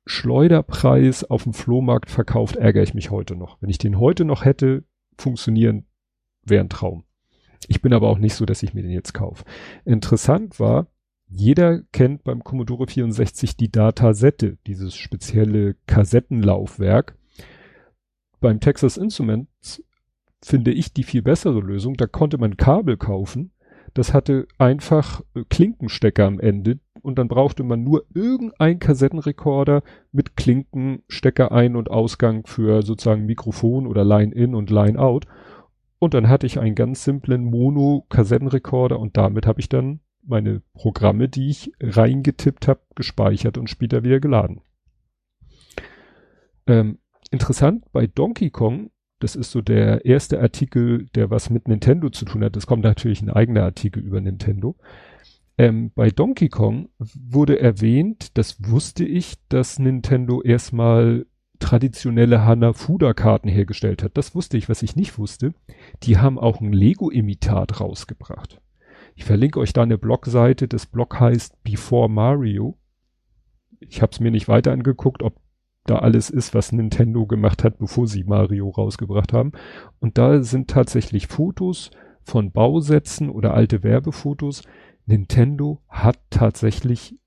Schleuderpreis 0.04 1.24
auf 1.24 1.44
dem 1.44 1.52
Flohmarkt 1.52 2.10
verkauft, 2.10 2.56
ärgere 2.56 2.82
ich 2.82 2.94
mich 2.94 3.10
heute 3.10 3.36
noch. 3.36 3.58
Wenn 3.60 3.70
ich 3.70 3.78
den 3.78 4.00
heute 4.00 4.24
noch 4.24 4.44
hätte, 4.44 4.84
funktionieren, 5.16 5.86
wäre 6.44 6.64
ein 6.64 6.68
Traum. 6.68 7.04
Ich 7.68 7.80
bin 7.82 7.92
aber 7.92 8.08
auch 8.08 8.18
nicht 8.18 8.34
so, 8.34 8.44
dass 8.44 8.62
ich 8.62 8.74
mir 8.74 8.82
den 8.82 8.90
jetzt 8.90 9.14
kaufe. 9.14 9.44
Interessant 9.84 10.58
war, 10.58 10.88
jeder 11.28 11.82
kennt 11.92 12.24
beim 12.24 12.42
Commodore 12.44 12.86
64 12.86 13.56
die 13.56 13.70
Datasette, 13.70 14.58
dieses 14.66 14.94
spezielle 14.94 15.76
Kassettenlaufwerk. 15.86 17.16
Beim 18.42 18.58
Texas 18.58 18.96
Instruments 18.96 19.84
finde 20.42 20.72
ich 20.72 20.92
die 20.92 21.04
viel 21.04 21.22
bessere 21.22 21.60
Lösung. 21.60 21.94
Da 21.94 22.08
konnte 22.08 22.38
man 22.38 22.56
Kabel 22.56 22.96
kaufen. 22.96 23.52
Das 23.94 24.12
hatte 24.12 24.48
einfach 24.58 25.22
äh, 25.34 25.44
Klinkenstecker 25.48 26.26
am 26.26 26.40
Ende 26.40 26.80
und 27.02 27.18
dann 27.18 27.28
brauchte 27.28 27.62
man 27.62 27.84
nur 27.84 28.04
irgendein 28.14 28.80
Kassettenrekorder 28.80 29.82
mit 30.10 30.36
Klinkenstecker 30.36 31.52
ein- 31.52 31.76
und 31.76 31.88
Ausgang 31.90 32.44
für 32.44 32.82
sozusagen 32.82 33.26
Mikrofon 33.26 33.86
oder 33.86 34.04
Line-In 34.04 34.56
und 34.56 34.70
Line-Out. 34.70 35.26
Und 36.00 36.14
dann 36.14 36.28
hatte 36.28 36.46
ich 36.46 36.58
einen 36.58 36.74
ganz 36.74 37.04
simplen 37.04 37.44
Mono-Kassettenrekorder 37.44 38.98
und 38.98 39.16
damit 39.16 39.46
habe 39.46 39.60
ich 39.60 39.68
dann 39.68 40.00
meine 40.24 40.62
Programme, 40.74 41.28
die 41.28 41.48
ich 41.48 41.72
reingetippt 41.80 42.66
habe, 42.66 42.80
gespeichert 42.96 43.56
und 43.56 43.70
später 43.70 44.02
wieder 44.02 44.18
geladen. 44.18 44.62
Ähm, 46.66 46.98
interessant, 47.32 47.84
bei 47.92 48.06
Donkey 48.06 48.50
Kong 48.50 48.90
Das 49.22 49.36
ist 49.36 49.52
so 49.52 49.60
der 49.60 50.04
erste 50.04 50.40
Artikel, 50.40 51.06
der 51.14 51.30
was 51.30 51.48
mit 51.48 51.68
Nintendo 51.68 52.10
zu 52.10 52.24
tun 52.24 52.42
hat. 52.42 52.56
Es 52.56 52.66
kommt 52.66 52.82
natürlich 52.82 53.22
ein 53.22 53.30
eigener 53.30 53.62
Artikel 53.62 54.02
über 54.02 54.20
Nintendo. 54.20 54.76
Ähm, 55.58 55.92
bei 55.94 56.10
Donkey 56.10 56.48
Kong 56.48 56.88
wurde 56.98 57.60
erwähnt, 57.60 58.36
das 58.36 58.56
wusste 58.68 59.04
ich, 59.04 59.36
dass 59.48 59.78
Nintendo 59.78 60.42
erstmal 60.42 61.26
traditionelle 61.60 62.44
Hanafuda-Karten 62.44 63.48
hergestellt 63.48 64.02
hat. 64.02 64.16
Das 64.16 64.34
wusste 64.34 64.56
ich, 64.56 64.68
was 64.68 64.82
ich 64.82 64.96
nicht 64.96 65.18
wusste. 65.18 65.54
Die 66.02 66.18
haben 66.18 66.36
auch 66.36 66.60
ein 66.60 66.72
Lego-Imitat 66.72 67.80
rausgebracht. 67.80 68.60
Ich 69.14 69.24
verlinke 69.24 69.60
euch 69.60 69.72
da 69.72 69.84
eine 69.84 69.98
Blogseite. 69.98 70.66
Das 70.66 70.86
Blog 70.86 71.20
heißt 71.20 71.62
Before 71.62 72.08
Mario. 72.08 72.76
Ich 73.78 74.02
habe 74.02 74.10
es 74.10 74.18
mir 74.18 74.32
nicht 74.32 74.48
weiter 74.48 74.72
angeguckt, 74.72 75.22
ob 75.22 75.36
da 75.84 75.98
alles 75.98 76.30
ist, 76.30 76.54
was 76.54 76.72
Nintendo 76.72 77.26
gemacht 77.26 77.64
hat, 77.64 77.78
bevor 77.78 78.06
sie 78.06 78.24
Mario 78.24 78.68
rausgebracht 78.70 79.32
haben. 79.32 79.52
Und 79.98 80.18
da 80.18 80.42
sind 80.42 80.70
tatsächlich 80.70 81.26
Fotos 81.26 81.90
von 82.22 82.52
Bausätzen 82.52 83.30
oder 83.30 83.54
alte 83.54 83.82
Werbefotos. 83.82 84.62
Nintendo 85.06 85.80
hat 85.88 86.18
tatsächlich 86.30 87.18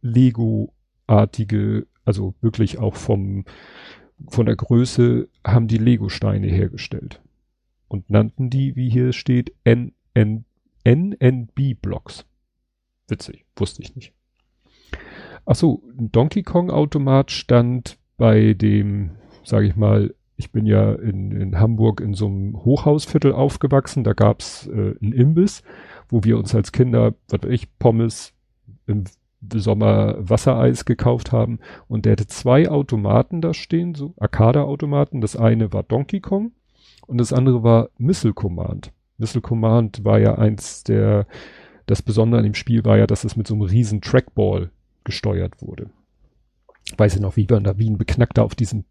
Lego-artige, 0.00 1.86
also 2.04 2.34
wirklich 2.40 2.78
auch 2.78 2.96
vom, 2.96 3.44
von 4.28 4.46
der 4.46 4.56
Größe 4.56 5.28
haben 5.46 5.68
die 5.68 5.78
Lego-Steine 5.78 6.46
hergestellt. 6.46 7.20
Und 7.88 8.10
nannten 8.10 8.48
die, 8.50 8.76
wie 8.76 8.88
hier 8.90 9.12
steht, 9.12 9.52
NN, 9.64 10.44
NNB-Blocks. 10.84 12.24
Witzig, 13.08 13.44
wusste 13.56 13.82
ich 13.82 13.94
nicht. 13.94 14.12
Ach 15.46 15.54
so, 15.54 15.82
ein 15.98 16.12
Donkey 16.12 16.42
Kong 16.42 16.70
Automat 16.70 17.30
stand 17.30 17.97
bei 18.18 18.52
dem, 18.52 19.12
sage 19.44 19.66
ich 19.66 19.76
mal, 19.76 20.14
ich 20.36 20.52
bin 20.52 20.66
ja 20.66 20.92
in, 20.92 21.32
in 21.32 21.58
Hamburg 21.58 22.00
in 22.00 22.14
so 22.14 22.26
einem 22.26 22.64
Hochhausviertel 22.64 23.32
aufgewachsen, 23.32 24.04
da 24.04 24.12
gab's 24.12 24.66
äh, 24.66 24.94
einen 25.00 25.12
Imbiss, 25.12 25.62
wo 26.08 26.22
wir 26.22 26.38
uns 26.38 26.54
als 26.54 26.72
Kinder, 26.72 27.14
was 27.28 27.42
weiß 27.42 27.50
ich, 27.50 27.78
Pommes 27.78 28.34
im 28.86 29.04
Sommer 29.54 30.16
Wassereis 30.18 30.84
gekauft 30.84 31.32
haben 31.32 31.58
und 31.86 32.04
der 32.04 32.12
hatte 32.12 32.26
zwei 32.26 32.68
Automaten 32.68 33.40
da 33.40 33.54
stehen, 33.54 33.94
so 33.94 34.14
Arcade-Automaten. 34.18 35.20
Das 35.20 35.36
eine 35.36 35.72
war 35.72 35.84
Donkey 35.84 36.20
Kong 36.20 36.52
und 37.06 37.18
das 37.18 37.32
andere 37.32 37.62
war 37.62 37.90
Missile 37.98 38.34
Command. 38.34 38.92
Missile 39.16 39.42
Command 39.42 40.04
war 40.04 40.18
ja 40.18 40.36
eins 40.36 40.82
der, 40.84 41.26
das 41.86 42.02
Besondere 42.02 42.40
an 42.40 42.44
dem 42.44 42.54
Spiel 42.54 42.84
war 42.84 42.98
ja, 42.98 43.06
dass 43.06 43.24
es 43.24 43.36
mit 43.36 43.46
so 43.46 43.54
einem 43.54 43.62
riesen 43.62 44.00
Trackball 44.00 44.70
gesteuert 45.04 45.62
wurde. 45.62 45.90
Weiß 46.96 47.14
ich 47.14 47.20
noch, 47.20 47.36
wie 47.36 47.46
man 47.48 47.64
da 47.64 47.78
wie 47.78 47.90
ein 47.90 47.98
Beknackter 47.98 48.44
auf 48.44 48.54
diesem 48.54 48.84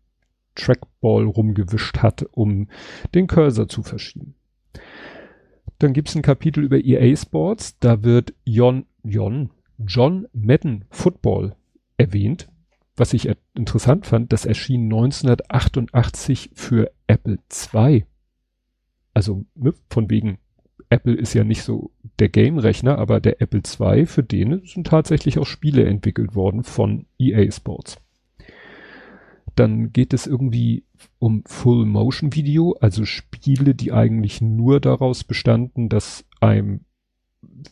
Trackball 0.56 1.26
rumgewischt 1.26 2.00
hat, 2.00 2.26
um 2.32 2.68
den 3.14 3.28
Cursor 3.28 3.68
zu 3.68 3.84
verschieben. 3.84 4.36
Dann 5.80 5.94
gibt's 5.94 6.16
ein 6.16 6.24
Kapitel 6.24 6.64
über 6.64 6.84
EA 6.84 7.16
Sports, 7.16 7.78
da 7.80 8.04
wird 8.04 8.34
Jon, 8.44 8.86
Jon, 9.04 9.52
John 9.78 10.28
Madden 10.34 10.86
Football 10.90 11.56
erwähnt. 11.98 12.50
Was 12.96 13.14
ich 13.14 13.30
interessant 13.54 14.08
fand, 14.08 14.34
das 14.34 14.46
erschien 14.46 14.86
1988 14.86 16.50
für 16.54 16.92
Apple 17.06 17.38
II. 17.74 18.06
Also 19.14 19.46
ne, 19.54 19.74
von 19.90 20.10
wegen 20.10 20.40
Apple 20.90 21.14
ist 21.14 21.34
ja 21.34 21.44
nicht 21.44 21.64
so 21.64 21.92
der 22.20 22.30
Game-Rechner, 22.30 22.98
aber 22.98 23.20
der 23.20 23.42
Apple 23.42 23.62
II, 23.62 24.06
für 24.06 24.24
den 24.24 24.62
sind 24.66 24.88
tatsächlich 24.88 25.38
auch 25.38 25.46
Spiele 25.46 25.86
entwickelt 25.86 26.36
worden 26.36 26.64
von 26.64 27.06
EA 27.20 27.52
Sports. 27.52 27.98
Dann 29.56 29.92
geht 29.92 30.14
es 30.14 30.28
irgendwie 30.28 30.84
um 31.20 31.44
Full-Motion-Video, 31.46 32.78
also 32.80 33.06
Spiele, 33.06 33.76
die 33.76 33.92
eigentlich 33.92 34.42
nur 34.42 34.80
daraus 34.80 35.24
bestanden, 35.24 35.90
dass 35.90 36.26
einem 36.40 36.82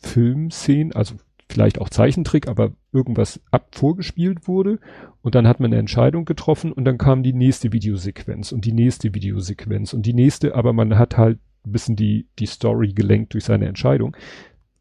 Filmszenen, 0.00 0.92
also 0.92 1.14
vielleicht 1.48 1.80
auch 1.80 1.88
Zeichentrick, 1.88 2.48
aber 2.48 2.72
irgendwas 2.92 3.40
ab 3.50 3.68
vorgespielt 3.72 4.48
wurde 4.48 4.80
und 5.22 5.34
dann 5.34 5.46
hat 5.46 5.60
man 5.60 5.72
eine 5.72 5.78
Entscheidung 5.78 6.24
getroffen 6.24 6.72
und 6.72 6.84
dann 6.84 6.98
kam 6.98 7.22
die 7.22 7.32
nächste 7.32 7.72
Videosequenz 7.72 8.52
und 8.52 8.64
die 8.64 8.72
nächste 8.72 9.14
Videosequenz 9.14 9.92
und 9.92 10.06
die 10.06 10.14
nächste, 10.14 10.54
aber 10.54 10.72
man 10.72 10.98
hat 10.98 11.16
halt 11.16 11.38
bisschen 11.72 11.96
die, 11.96 12.28
die 12.38 12.46
Story 12.46 12.92
gelenkt 12.92 13.34
durch 13.34 13.44
seine 13.44 13.66
Entscheidung. 13.66 14.16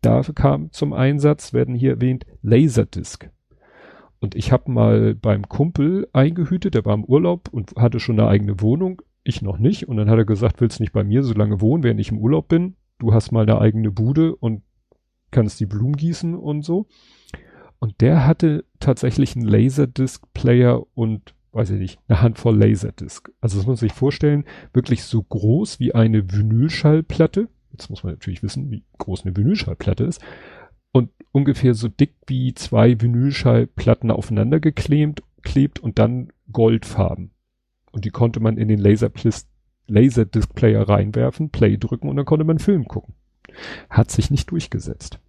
Da 0.01 0.21
kam 0.21 0.71
zum 0.71 0.93
Einsatz, 0.93 1.53
werden 1.53 1.75
hier 1.75 1.91
erwähnt, 1.91 2.25
Laserdisc. 2.41 3.29
Und 4.19 4.35
ich 4.35 4.51
habe 4.51 4.71
mal 4.71 5.15
beim 5.15 5.47
Kumpel 5.49 6.07
eingehütet, 6.13 6.75
der 6.75 6.85
war 6.85 6.93
im 6.93 7.03
Urlaub 7.03 7.49
und 7.51 7.75
hatte 7.75 7.99
schon 7.99 8.19
eine 8.19 8.29
eigene 8.29 8.61
Wohnung, 8.61 9.01
ich 9.23 9.41
noch 9.41 9.57
nicht. 9.57 9.87
Und 9.87 9.97
dann 9.97 10.09
hat 10.09 10.17
er 10.17 10.25
gesagt, 10.25 10.61
willst 10.61 10.79
nicht 10.79 10.93
bei 10.93 11.03
mir 11.03 11.23
so 11.23 11.33
lange 11.33 11.61
wohnen, 11.61 11.83
während 11.83 11.99
ich 11.99 12.11
im 12.11 12.19
Urlaub 12.19 12.47
bin? 12.47 12.75
Du 12.99 13.13
hast 13.13 13.31
mal 13.31 13.41
eine 13.41 13.59
eigene 13.59 13.91
Bude 13.91 14.35
und 14.35 14.63
kannst 15.31 15.59
die 15.59 15.65
Blumen 15.65 15.95
gießen 15.95 16.35
und 16.35 16.63
so. 16.63 16.87
Und 17.79 18.01
der 18.01 18.25
hatte 18.25 18.65
tatsächlich 18.79 19.35
einen 19.35 19.45
Laserdisc-Player 19.45 20.81
und 20.93 21.35
weiß 21.55 21.71
ich 21.71 21.79
nicht, 21.79 21.99
eine 22.07 22.21
Handvoll 22.21 22.57
Laserdisc. 22.57 23.31
Also 23.41 23.57
das 23.57 23.65
muss 23.65 23.81
man 23.81 23.89
sich 23.89 23.93
vorstellen, 23.93 24.45
wirklich 24.73 25.03
so 25.03 25.23
groß 25.23 25.79
wie 25.79 25.95
eine 25.95 26.31
Vinylschallplatte. 26.31 27.49
Jetzt 27.71 27.89
muss 27.89 28.03
man 28.03 28.13
natürlich 28.13 28.43
wissen, 28.43 28.69
wie 28.71 28.83
groß 28.97 29.25
eine 29.25 29.35
Vinylschallplatte 29.35 30.03
ist. 30.03 30.21
Und 30.91 31.09
ungefähr 31.31 31.73
so 31.73 31.87
dick 31.87 32.13
wie 32.27 32.53
zwei 32.53 33.01
Vinylschallplatten 33.01 34.11
aufeinander 34.11 34.59
geklebt 34.59 35.23
klebt 35.45 35.79
und 35.79 35.97
dann 35.97 36.33
Goldfarben. 36.51 37.31
Und 37.91 38.03
die 38.03 38.09
konnte 38.09 38.41
man 38.41 38.57
in 38.57 38.67
den 38.67 38.79
Laserdisc-Player 38.79 40.89
reinwerfen, 40.89 41.51
Play 41.51 41.77
drücken 41.77 42.09
und 42.09 42.17
dann 42.17 42.25
konnte 42.25 42.43
man 42.43 42.59
Film 42.59 42.89
gucken. 42.89 43.13
Hat 43.89 44.11
sich 44.11 44.29
nicht 44.29 44.51
durchgesetzt. 44.51 45.19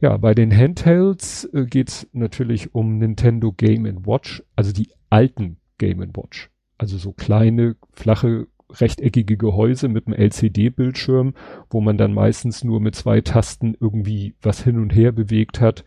Ja, 0.00 0.16
bei 0.16 0.34
den 0.34 0.54
Handhelds 0.56 1.44
äh, 1.52 1.64
geht's 1.66 2.08
natürlich 2.12 2.74
um 2.74 2.98
Nintendo 2.98 3.52
Game 3.52 4.06
Watch, 4.06 4.42
also 4.56 4.72
die 4.72 4.90
alten 5.10 5.58
Game 5.78 6.00
Watch. 6.14 6.50
Also 6.78 6.98
so 6.98 7.12
kleine, 7.12 7.76
flache, 7.92 8.48
rechteckige 8.70 9.36
Gehäuse 9.36 9.88
mit 9.88 10.06
einem 10.06 10.16
LCD-Bildschirm, 10.16 11.34
wo 11.70 11.80
man 11.80 11.96
dann 11.96 12.12
meistens 12.12 12.64
nur 12.64 12.80
mit 12.80 12.94
zwei 12.94 13.20
Tasten 13.20 13.76
irgendwie 13.78 14.34
was 14.42 14.62
hin 14.62 14.78
und 14.78 14.90
her 14.90 15.12
bewegt 15.12 15.60
hat 15.60 15.84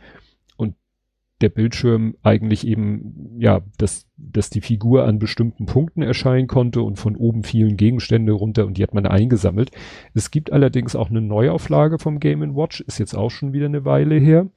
der 1.41 1.49
Bildschirm 1.49 2.15
eigentlich 2.23 2.65
eben, 2.65 3.39
ja, 3.39 3.61
dass, 3.77 4.07
dass 4.17 4.49
die 4.49 4.61
Figur 4.61 5.05
an 5.05 5.19
bestimmten 5.19 5.67
Punkten 5.67 6.01
erscheinen 6.01 6.47
konnte 6.47 6.81
und 6.81 6.97
von 6.97 7.15
oben 7.15 7.43
fielen 7.43 7.77
Gegenstände 7.77 8.31
runter 8.31 8.65
und 8.65 8.77
die 8.77 8.83
hat 8.83 8.93
man 8.93 9.05
eingesammelt. 9.05 9.71
Es 10.13 10.31
gibt 10.31 10.51
allerdings 10.51 10.95
auch 10.95 11.09
eine 11.09 11.21
Neuauflage 11.21 11.99
vom 11.99 12.19
Game 12.19 12.41
Watch, 12.55 12.81
ist 12.81 12.97
jetzt 12.97 13.15
auch 13.15 13.29
schon 13.29 13.53
wieder 13.53 13.67
eine 13.67 13.85
Weile 13.85 14.15
her. 14.15 14.47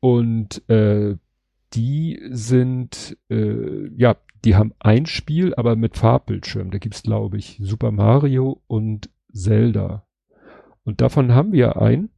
Und 0.00 0.68
äh, 0.70 1.16
die 1.74 2.20
sind, 2.30 3.18
äh, 3.28 3.88
ja, 3.96 4.16
die 4.44 4.54
haben 4.56 4.72
ein 4.78 5.04
Spiel, 5.04 5.54
aber 5.54 5.76
mit 5.76 5.96
Farbbildschirm. 5.96 6.70
Da 6.70 6.78
gibt's, 6.78 7.02
glaube 7.02 7.36
ich, 7.36 7.58
Super 7.62 7.90
Mario 7.90 8.62
und 8.68 9.10
Zelda. 9.32 10.06
Und 10.84 11.00
davon 11.00 11.34
haben 11.34 11.52
wir 11.52 11.82
einen. 11.82 12.10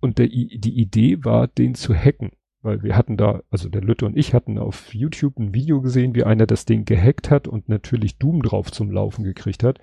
Und 0.00 0.18
der, 0.18 0.28
die 0.28 0.78
Idee 0.80 1.24
war, 1.24 1.48
den 1.48 1.74
zu 1.74 1.94
hacken 1.94 2.30
weil 2.64 2.82
wir 2.82 2.96
hatten 2.96 3.16
da, 3.16 3.42
also 3.50 3.68
der 3.68 3.82
Lütte 3.82 4.06
und 4.06 4.16
ich 4.16 4.32
hatten 4.32 4.58
auf 4.58 4.94
YouTube 4.94 5.38
ein 5.38 5.52
Video 5.54 5.82
gesehen, 5.82 6.14
wie 6.14 6.24
einer 6.24 6.46
das 6.46 6.64
Ding 6.64 6.86
gehackt 6.86 7.30
hat 7.30 7.46
und 7.46 7.68
natürlich 7.68 8.18
Doom 8.18 8.42
drauf 8.42 8.72
zum 8.72 8.90
Laufen 8.90 9.22
gekriegt 9.22 9.62
hat. 9.62 9.78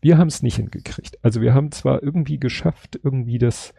Wir 0.00 0.16
haben 0.16 0.28
es 0.28 0.42
nicht 0.42 0.56
hingekriegt. 0.56 1.18
Also 1.22 1.40
wir 1.40 1.54
haben 1.54 1.72
zwar 1.72 2.02
irgendwie 2.02 2.38
geschafft, 2.38 3.00
irgendwie 3.02 3.38
das 3.38 3.74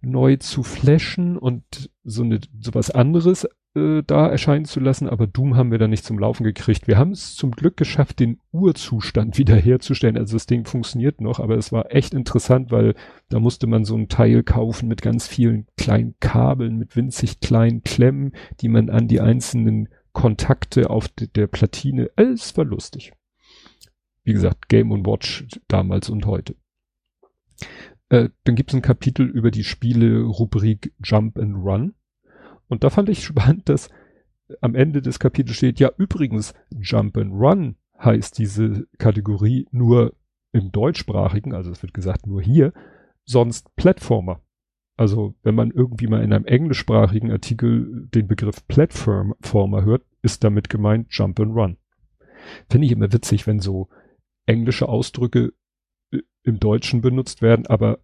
neu 0.00 0.36
zu 0.36 0.62
flashen 0.62 1.36
und 1.36 1.90
so 2.04 2.22
eine 2.22 2.40
sowas 2.58 2.90
anderes 2.90 3.46
äh, 3.74 4.02
da 4.06 4.28
erscheinen 4.28 4.64
zu 4.64 4.80
lassen, 4.80 5.08
aber 5.08 5.26
Doom 5.26 5.56
haben 5.56 5.70
wir 5.70 5.78
da 5.78 5.86
nicht 5.86 6.04
zum 6.04 6.18
Laufen 6.18 6.44
gekriegt. 6.44 6.88
Wir 6.88 6.98
haben 6.98 7.12
es 7.12 7.36
zum 7.36 7.52
Glück 7.52 7.76
geschafft, 7.76 8.18
den 8.18 8.40
Urzustand 8.52 9.38
wiederherzustellen. 9.38 10.16
Also 10.16 10.36
das 10.36 10.46
Ding 10.46 10.64
funktioniert 10.64 11.20
noch, 11.20 11.38
aber 11.40 11.56
es 11.56 11.72
war 11.72 11.94
echt 11.94 12.14
interessant, 12.14 12.70
weil 12.70 12.94
da 13.28 13.38
musste 13.38 13.66
man 13.66 13.84
so 13.84 13.96
ein 13.96 14.08
Teil 14.08 14.42
kaufen 14.42 14.88
mit 14.88 15.02
ganz 15.02 15.28
vielen 15.28 15.66
kleinen 15.76 16.14
Kabeln, 16.20 16.78
mit 16.78 16.96
winzig 16.96 17.40
kleinen 17.40 17.82
Klemmen, 17.82 18.32
die 18.60 18.68
man 18.68 18.90
an 18.90 19.08
die 19.08 19.20
einzelnen 19.20 19.88
Kontakte 20.12 20.90
auf 20.90 21.08
de 21.08 21.28
der 21.28 21.46
Platine, 21.46 22.10
es 22.16 22.56
war 22.56 22.64
lustig. 22.64 23.12
Wie 24.24 24.32
gesagt, 24.32 24.68
Game 24.68 24.90
und 24.90 25.06
Watch 25.06 25.46
damals 25.68 26.10
und 26.10 26.26
heute. 26.26 26.56
Äh, 28.08 28.30
dann 28.44 28.56
gibt 28.56 28.70
es 28.70 28.76
ein 28.76 28.82
Kapitel 28.82 29.26
über 29.28 29.50
die 29.50 29.64
Spiele-Rubrik 29.64 30.92
Jump 31.02 31.38
and 31.38 31.56
Run. 31.56 31.94
Und 32.70 32.84
da 32.84 32.90
fand 32.90 33.08
ich 33.08 33.24
spannend, 33.24 33.68
dass 33.68 33.90
am 34.60 34.74
Ende 34.74 35.02
des 35.02 35.18
Kapitels 35.18 35.56
steht, 35.56 35.80
ja 35.80 35.90
übrigens, 35.98 36.54
Jump 36.70 37.18
and 37.18 37.32
Run 37.32 37.76
heißt 37.98 38.38
diese 38.38 38.86
Kategorie 38.96 39.66
nur 39.72 40.14
im 40.52 40.70
deutschsprachigen, 40.72 41.52
also 41.52 41.70
es 41.70 41.82
wird 41.82 41.92
gesagt 41.92 42.26
nur 42.26 42.40
hier, 42.40 42.72
sonst 43.24 43.74
Platformer. 43.76 44.40
Also 44.96 45.34
wenn 45.42 45.54
man 45.54 45.72
irgendwie 45.72 46.06
mal 46.06 46.22
in 46.22 46.32
einem 46.32 46.44
englischsprachigen 46.44 47.30
Artikel 47.32 48.08
den 48.14 48.28
Begriff 48.28 48.66
Platformer 48.68 49.84
hört, 49.84 50.04
ist 50.22 50.44
damit 50.44 50.68
gemeint 50.68 51.08
Jump 51.10 51.40
and 51.40 51.54
Run. 51.54 51.76
Finde 52.68 52.86
ich 52.86 52.92
immer 52.92 53.12
witzig, 53.12 53.46
wenn 53.46 53.58
so 53.58 53.88
englische 54.46 54.88
Ausdrücke 54.88 55.52
äh, 56.12 56.18
im 56.44 56.60
Deutschen 56.60 57.00
benutzt 57.00 57.42
werden, 57.42 57.66
aber 57.66 57.98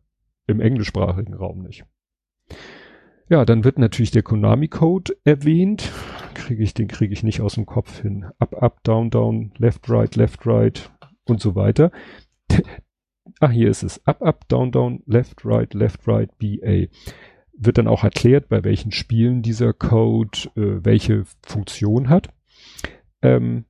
im 0.46 0.60
englischsprachigen 0.60 1.34
Raum 1.34 1.62
nicht. 1.62 1.84
Ja, 3.28 3.44
dann 3.44 3.64
wird 3.64 3.78
natürlich 3.78 4.12
der 4.12 4.22
Konami-Code 4.22 5.16
erwähnt. 5.24 5.90
Kriege 6.34 6.62
ich, 6.62 6.74
den 6.74 6.86
kriege 6.86 7.12
ich 7.12 7.24
nicht 7.24 7.40
aus 7.40 7.54
dem 7.54 7.66
Kopf 7.66 8.02
hin. 8.02 8.26
Up, 8.38 8.54
up, 8.62 8.84
down, 8.84 9.10
down, 9.10 9.52
left, 9.58 9.90
right, 9.90 10.14
left, 10.14 10.46
right 10.46 10.92
und 11.24 11.40
so 11.40 11.54
weiter. 11.54 11.90
Ah, 13.40 13.50
hier 13.50 13.68
ist 13.68 13.82
es. 13.82 14.00
Up, 14.06 14.22
up, 14.22 14.48
down, 14.48 14.72
down, 14.72 15.02
left, 15.04 15.44
right, 15.44 15.74
left, 15.74 16.08
right, 16.08 16.30
BA. 16.38 16.86
Wird 17.52 17.76
dann 17.76 17.88
auch 17.88 18.02
erklärt, 18.02 18.48
bei 18.48 18.64
welchen 18.64 18.92
Spielen 18.92 19.42
dieser 19.42 19.74
Code 19.74 20.38
äh, 20.56 20.82
welche 20.84 21.24
Funktion 21.44 22.08
hat. 22.08 22.32
Ähm, 23.20 23.66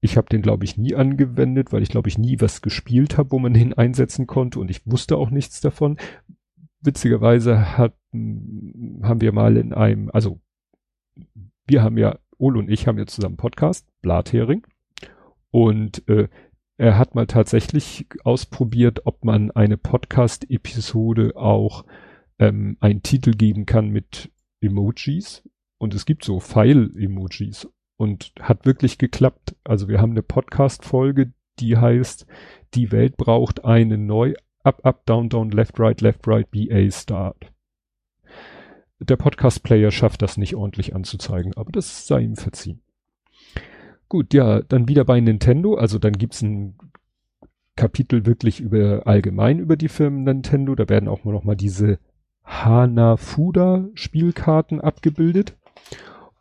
ich 0.00 0.18
habe 0.18 0.28
den, 0.28 0.42
glaube 0.42 0.64
ich, 0.64 0.76
nie 0.76 0.94
angewendet, 0.94 1.72
weil 1.72 1.82
ich, 1.82 1.88
glaube 1.88 2.10
ich, 2.10 2.18
nie 2.18 2.40
was 2.40 2.60
gespielt 2.60 3.16
habe, 3.16 3.30
wo 3.30 3.38
man 3.38 3.54
den 3.54 3.72
einsetzen 3.72 4.26
konnte 4.26 4.58
und 4.58 4.70
ich 4.70 4.82
wusste 4.84 5.16
auch 5.16 5.30
nichts 5.30 5.62
davon. 5.62 5.96
Witzigerweise 6.82 7.78
hat, 7.78 7.94
haben 8.12 9.20
wir 9.20 9.32
mal 9.32 9.56
in 9.56 9.72
einem, 9.72 10.10
also 10.12 10.40
wir 11.66 11.82
haben 11.82 11.96
ja, 11.96 12.18
Olo 12.38 12.58
und 12.58 12.70
ich 12.70 12.86
haben 12.86 12.98
ja 12.98 13.06
zusammen 13.06 13.36
Podcast, 13.36 13.86
Blathering. 14.02 14.66
Und 15.50 16.08
äh, 16.08 16.28
er 16.76 16.98
hat 16.98 17.14
mal 17.14 17.26
tatsächlich 17.26 18.06
ausprobiert, 18.24 19.06
ob 19.06 19.24
man 19.24 19.50
eine 19.52 19.76
Podcast-Episode 19.76 21.36
auch 21.36 21.84
ähm, 22.38 22.76
einen 22.80 23.02
Titel 23.02 23.32
geben 23.32 23.66
kann 23.66 23.90
mit 23.90 24.32
Emojis. 24.60 25.48
Und 25.78 25.94
es 25.94 26.06
gibt 26.06 26.24
so 26.24 26.40
File-Emojis 26.40 27.68
und 27.96 28.32
hat 28.40 28.66
wirklich 28.66 28.98
geklappt. 28.98 29.54
Also 29.62 29.88
wir 29.88 30.00
haben 30.00 30.12
eine 30.12 30.22
Podcast-Folge, 30.22 31.32
die 31.60 31.76
heißt, 31.76 32.26
die 32.74 32.90
Welt 32.90 33.16
braucht 33.16 33.64
eine 33.64 33.98
neu 33.98 34.34
up, 34.64 34.84
up, 34.84 35.04
down, 35.06 35.28
down, 35.28 35.50
left, 35.50 35.78
right, 35.78 36.00
left, 36.00 36.26
right, 36.26 36.48
BA 36.50 36.90
Start. 36.90 37.52
Der 39.00 39.16
Podcast-Player 39.16 39.90
schafft 39.90 40.22
das 40.22 40.36
nicht 40.36 40.54
ordentlich 40.54 40.94
anzuzeigen, 40.94 41.52
aber 41.56 41.72
das 41.72 42.06
sei 42.06 42.20
ihm 42.20 42.36
verziehen. 42.36 42.80
Gut, 44.08 44.32
ja, 44.34 44.60
dann 44.60 44.88
wieder 44.88 45.04
bei 45.04 45.18
Nintendo. 45.20 45.74
Also 45.74 45.98
dann 45.98 46.12
gibt's 46.12 46.42
ein 46.42 46.76
Kapitel 47.76 48.26
wirklich 48.26 48.60
über 48.60 49.06
allgemein 49.06 49.58
über 49.58 49.76
die 49.76 49.88
Firmen 49.88 50.24
Nintendo. 50.24 50.74
Da 50.74 50.88
werden 50.88 51.08
auch 51.08 51.24
noch 51.24 51.44
mal 51.44 51.56
diese 51.56 51.98
Hanafuda 52.44 53.88
Spielkarten 53.94 54.80
abgebildet. 54.80 55.56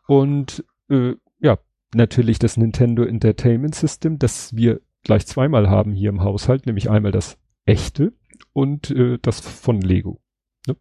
Und 0.08 0.66
äh, 0.90 1.14
ja, 1.40 1.58
natürlich 1.96 2.40
das 2.40 2.58
Nintendo 2.58 3.04
Entertainment 3.04 3.74
System, 3.74 4.20
das 4.20 4.56
wir 4.56 4.82
gleich 5.04 5.26
zweimal 5.26 5.70
haben 5.70 5.94
hier 5.94 6.10
im 6.10 6.24
Haushalt, 6.24 6.66
nämlich 6.66 6.90
einmal 6.90 7.12
das 7.12 7.38
echte 7.66 8.14
und 8.54 8.92
äh, 8.92 9.18
das 9.22 9.40
von 9.40 9.82
Lego. 9.82 10.22
Ne? 10.68 10.76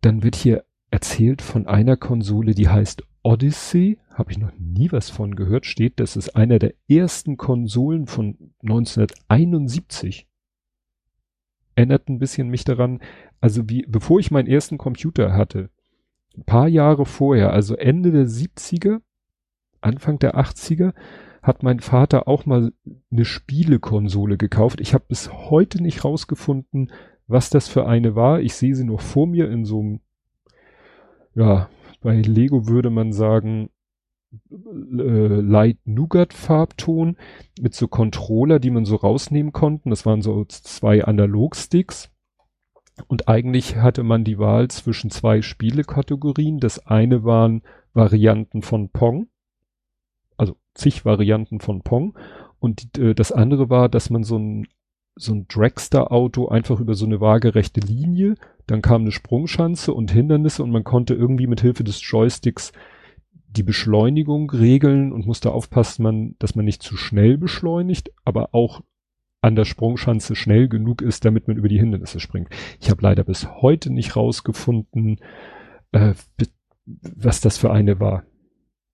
Dann 0.00 0.22
wird 0.22 0.36
hier 0.36 0.64
erzählt 0.90 1.42
von 1.42 1.66
einer 1.66 1.96
Konsole, 1.96 2.54
die 2.54 2.68
heißt 2.68 3.02
Odyssey. 3.22 3.98
Habe 4.10 4.32
ich 4.32 4.38
noch 4.38 4.52
nie 4.58 4.90
was 4.90 5.10
von 5.10 5.36
gehört. 5.36 5.66
Steht, 5.66 6.00
das 6.00 6.16
ist 6.16 6.34
einer 6.34 6.58
der 6.58 6.74
ersten 6.88 7.36
Konsolen 7.36 8.06
von 8.06 8.52
1971. 8.62 10.26
Erinnert 11.74 12.08
ein 12.08 12.18
bisschen 12.18 12.48
mich 12.48 12.64
daran, 12.64 13.00
also 13.40 13.68
wie, 13.68 13.84
bevor 13.86 14.18
ich 14.18 14.30
meinen 14.30 14.48
ersten 14.48 14.78
Computer 14.78 15.34
hatte, 15.34 15.70
ein 16.36 16.44
paar 16.44 16.68
Jahre 16.68 17.06
vorher, 17.06 17.52
also 17.52 17.76
Ende 17.76 18.10
der 18.10 18.26
70er, 18.26 19.00
Anfang 19.80 20.18
der 20.18 20.36
80er, 20.36 20.92
hat 21.42 21.62
mein 21.62 21.80
Vater 21.80 22.28
auch 22.28 22.46
mal 22.46 22.72
eine 23.10 23.24
Spielekonsole 23.24 24.36
gekauft. 24.36 24.80
Ich 24.80 24.94
habe 24.94 25.04
bis 25.08 25.32
heute 25.32 25.82
nicht 25.82 26.04
rausgefunden, 26.04 26.90
was 27.26 27.50
das 27.50 27.68
für 27.68 27.86
eine 27.86 28.14
war. 28.14 28.40
Ich 28.40 28.54
sehe 28.54 28.74
sie 28.74 28.84
noch 28.84 29.00
vor 29.00 29.26
mir 29.26 29.50
in 29.50 29.64
so 29.64 29.80
einem, 29.80 30.00
ja, 31.34 31.68
bei 32.00 32.20
Lego 32.20 32.66
würde 32.68 32.90
man 32.90 33.12
sagen, 33.12 33.70
äh, 34.50 35.40
Light 35.40 35.78
Nougat 35.84 36.32
Farbton 36.32 37.16
mit 37.60 37.74
so 37.74 37.88
Controller, 37.88 38.58
die 38.58 38.70
man 38.70 38.84
so 38.84 38.96
rausnehmen 38.96 39.52
konnten. 39.52 39.90
Das 39.90 40.06
waren 40.06 40.22
so 40.22 40.44
zwei 40.44 41.04
Analogsticks. 41.04 42.10
Und 43.06 43.28
eigentlich 43.28 43.76
hatte 43.76 44.02
man 44.02 44.24
die 44.24 44.38
Wahl 44.38 44.68
zwischen 44.68 45.10
zwei 45.10 45.40
Spielekategorien. 45.40 46.58
Das 46.58 46.86
eine 46.86 47.24
waren 47.24 47.62
Varianten 47.94 48.62
von 48.62 48.90
Pong, 48.90 49.28
zig 50.78 51.04
Varianten 51.04 51.60
von 51.60 51.82
Pong. 51.82 52.16
Und 52.58 52.98
äh, 52.98 53.14
das 53.14 53.32
andere 53.32 53.68
war, 53.70 53.88
dass 53.88 54.10
man 54.10 54.24
so 54.24 54.38
ein, 54.38 54.66
so 55.16 55.34
ein 55.34 55.46
Dragster-Auto 55.48 56.48
einfach 56.48 56.80
über 56.80 56.94
so 56.94 57.04
eine 57.04 57.20
waagerechte 57.20 57.80
Linie, 57.80 58.36
dann 58.66 58.82
kam 58.82 59.02
eine 59.02 59.12
Sprungschanze 59.12 59.92
und 59.92 60.12
Hindernisse 60.12 60.62
und 60.62 60.70
man 60.70 60.84
konnte 60.84 61.14
irgendwie 61.14 61.46
mit 61.46 61.60
Hilfe 61.60 61.84
des 61.84 62.00
Joysticks 62.02 62.72
die 63.48 63.62
Beschleunigung 63.62 64.50
regeln 64.50 65.12
und 65.12 65.26
musste 65.26 65.52
aufpassen, 65.52 66.02
man, 66.02 66.36
dass 66.38 66.54
man 66.54 66.64
nicht 66.64 66.82
zu 66.82 66.96
schnell 66.96 67.38
beschleunigt, 67.38 68.12
aber 68.24 68.50
auch 68.52 68.82
an 69.40 69.54
der 69.54 69.64
Sprungschanze 69.64 70.34
schnell 70.34 70.68
genug 70.68 71.00
ist, 71.00 71.24
damit 71.24 71.48
man 71.48 71.56
über 71.56 71.68
die 71.68 71.78
Hindernisse 71.78 72.20
springt. 72.20 72.48
Ich 72.80 72.90
habe 72.90 73.02
leider 73.02 73.24
bis 73.24 73.48
heute 73.62 73.90
nicht 73.90 74.16
rausgefunden, 74.16 75.20
äh, 75.92 76.14
was 76.86 77.40
das 77.40 77.56
für 77.56 77.70
eine 77.70 78.00
war. 78.00 78.24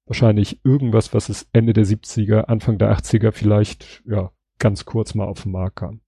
Wahrscheinlich 0.06 0.64
irgendwas, 0.64 1.14
was 1.14 1.28
es 1.28 1.48
Ende 1.52 1.72
der 1.72 1.86
70er, 1.86 2.42
Anfang 2.42 2.78
der 2.78 2.96
80er 2.96 3.32
vielleicht, 3.32 4.02
ja, 4.06 4.30
ganz 4.58 4.84
kurz 4.84 5.14
mal 5.14 5.26
auf 5.26 5.42
den 5.42 5.52
Markt 5.52 5.76
kam. 5.76 6.00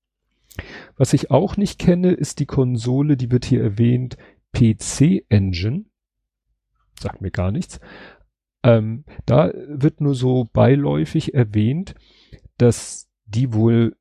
Was 0.96 1.12
ich 1.12 1.30
auch 1.30 1.56
nicht 1.56 1.78
kenne, 1.78 2.12
ist 2.12 2.38
die 2.38 2.46
Konsole, 2.46 3.16
die 3.16 3.30
wird 3.30 3.44
hier 3.44 3.62
erwähnt, 3.62 4.16
PC 4.52 5.24
Engine. 5.28 5.84
Sagt 6.98 7.20
mir 7.20 7.30
gar 7.30 7.50
nichts. 7.50 7.80
Ähm, 8.62 9.04
da 9.26 9.52
wird 9.54 10.00
nur 10.00 10.14
so 10.14 10.48
beiläufig 10.52 11.34
erwähnt, 11.34 11.94
dass 12.56 13.08
die 13.26 13.52
wohl 13.52 13.96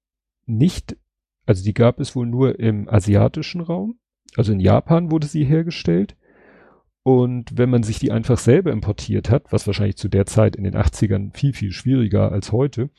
nicht, 0.45 0.97
also 1.45 1.63
die 1.63 1.73
gab 1.73 1.99
es 1.99 2.15
wohl 2.15 2.25
nur 2.25 2.59
im 2.59 2.87
asiatischen 2.89 3.61
Raum. 3.61 3.99
Also 4.35 4.53
in 4.53 4.59
Japan 4.59 5.11
wurde 5.11 5.27
sie 5.27 5.43
hergestellt. 5.43 6.15
Und 7.07 7.55
wenn 7.55 7.69
man 7.69 7.83
sich 7.83 7.99
die 7.99 8.11
einfach 8.11 8.39
selber 8.39 8.71
importiert 8.71 9.29
hat, 9.29 9.51
was 9.51 9.67
wahrscheinlich 9.67 9.95
zu 9.95 10.09
der 10.09 10.25
Zeit 10.25 10.55
in 10.55 10.63
den 10.63 10.73
80ern 10.75 11.37
viel, 11.37 11.53
viel 11.53 11.71
schwieriger 11.71 12.31
als 12.31 12.51
heute, 12.51 12.89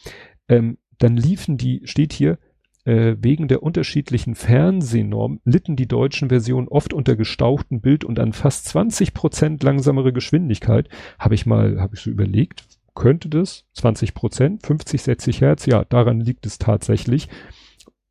ähm, 0.48 0.78
dann 0.98 1.16
liefen 1.16 1.56
die, 1.56 1.80
steht 1.86 2.12
hier, 2.12 2.38
äh, 2.84 3.16
wegen 3.18 3.48
der 3.48 3.64
unterschiedlichen 3.64 4.36
Fernsehnorm 4.36 5.40
litten 5.44 5.74
die 5.74 5.88
deutschen 5.88 6.28
Versionen 6.28 6.68
oft 6.68 6.92
unter 6.92 7.16
gestauchten 7.16 7.80
Bild 7.80 8.04
und 8.04 8.20
an 8.20 8.32
fast 8.32 8.66
20 8.66 9.12
Prozent 9.12 9.64
langsamere 9.64 10.12
Geschwindigkeit. 10.12 10.88
Habe 11.18 11.34
ich 11.34 11.44
mal, 11.44 11.80
habe 11.80 11.96
ich 11.96 12.02
so 12.02 12.10
überlegt, 12.10 12.62
könnte 12.94 13.28
das 13.28 13.64
20 13.72 14.14
Prozent, 14.14 14.64
50, 14.64 15.02
60 15.02 15.40
Hertz, 15.40 15.66
ja, 15.66 15.84
daran 15.84 16.20
liegt 16.20 16.46
es 16.46 16.58
tatsächlich. 16.58 17.28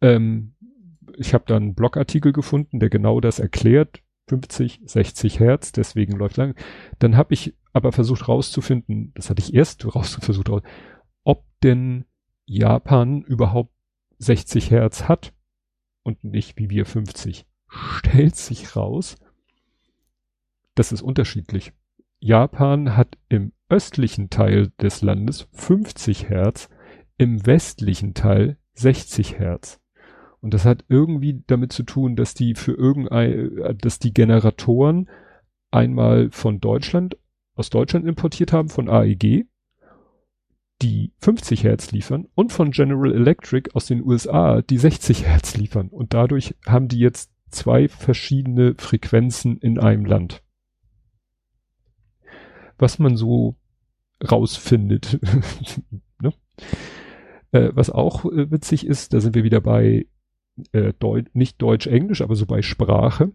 Ähm, 0.01 0.55
ich 1.17 1.33
habe 1.33 1.45
da 1.47 1.55
einen 1.55 1.73
Blogartikel 1.73 2.33
gefunden, 2.33 2.81
der 2.81 2.89
genau 2.89 3.21
das 3.21 3.39
erklärt. 3.39 4.01
50, 4.27 4.81
60 4.85 5.39
Hertz, 5.39 5.71
deswegen 5.71 6.17
läuft 6.17 6.37
lang. 6.37 6.55
Dann 6.99 7.15
habe 7.17 7.33
ich 7.33 7.55
aber 7.73 7.91
versucht 7.91 8.27
rauszufinden, 8.27 9.11
das 9.15 9.29
hatte 9.29 9.41
ich 9.41 9.53
erst 9.53 9.85
raus 9.95 10.17
versucht, 10.19 10.49
ob 11.23 11.43
denn 11.63 12.05
Japan 12.45 13.21
überhaupt 13.21 13.73
60 14.19 14.71
Hertz 14.71 15.03
hat 15.03 15.33
und 16.03 16.23
nicht 16.23 16.57
wie 16.57 16.69
wir 16.69 16.85
50. 16.85 17.45
Stellt 17.67 18.35
sich 18.35 18.75
raus, 18.75 19.17
das 20.75 20.91
ist 20.91 21.01
unterschiedlich. 21.01 21.73
Japan 22.19 22.95
hat 22.95 23.17
im 23.29 23.53
östlichen 23.69 24.29
Teil 24.29 24.71
des 24.81 25.01
Landes 25.01 25.47
50 25.53 26.29
Hertz, 26.29 26.69
im 27.17 27.45
westlichen 27.45 28.13
Teil 28.13 28.57
60 28.73 29.39
Hertz. 29.39 29.79
Und 30.41 30.53
das 30.53 30.65
hat 30.65 30.85
irgendwie 30.89 31.43
damit 31.47 31.73
zu 31.73 31.83
tun, 31.83 32.15
dass 32.15 32.33
die 32.33 32.55
für 32.55 32.73
irgendein, 32.73 33.77
dass 33.79 33.99
die 33.99 34.13
Generatoren 34.13 35.09
einmal 35.71 36.29
von 36.31 36.59
Deutschland, 36.59 37.17
aus 37.55 37.69
Deutschland 37.69 38.05
importiert 38.05 38.53
haben, 38.53 38.69
von 38.69 38.89
AEG, 38.89 39.47
die 40.81 41.13
50 41.19 41.63
Hertz 41.63 41.91
liefern 41.91 42.27
und 42.35 42.51
von 42.51 42.71
General 42.71 43.13
Electric 43.13 43.71
aus 43.73 43.85
den 43.85 44.03
USA, 44.03 44.61
die 44.61 44.77
60 44.77 45.25
Hertz 45.25 45.55
liefern. 45.55 45.87
Und 45.87 46.13
dadurch 46.13 46.55
haben 46.67 46.89
die 46.89 46.99
jetzt 46.99 47.31
zwei 47.49 47.87
verschiedene 47.87 48.75
Frequenzen 48.77 49.57
in 49.57 49.79
einem 49.79 50.05
Land 50.05 50.43
was 52.77 52.99
man 52.99 53.17
so 53.17 53.55
rausfindet. 54.29 55.19
ne? 56.21 56.33
äh, 57.51 57.71
was 57.73 57.89
auch 57.89 58.25
äh, 58.25 58.51
witzig 58.51 58.85
ist, 58.85 59.13
da 59.13 59.19
sind 59.19 59.35
wir 59.35 59.43
wieder 59.43 59.61
bei 59.61 60.07
äh, 60.71 60.93
Deu 60.99 61.23
nicht 61.33 61.61
Deutsch-Englisch, 61.61 62.21
aber 62.21 62.35
so 62.35 62.45
bei 62.45 62.61
Sprache. 62.61 63.31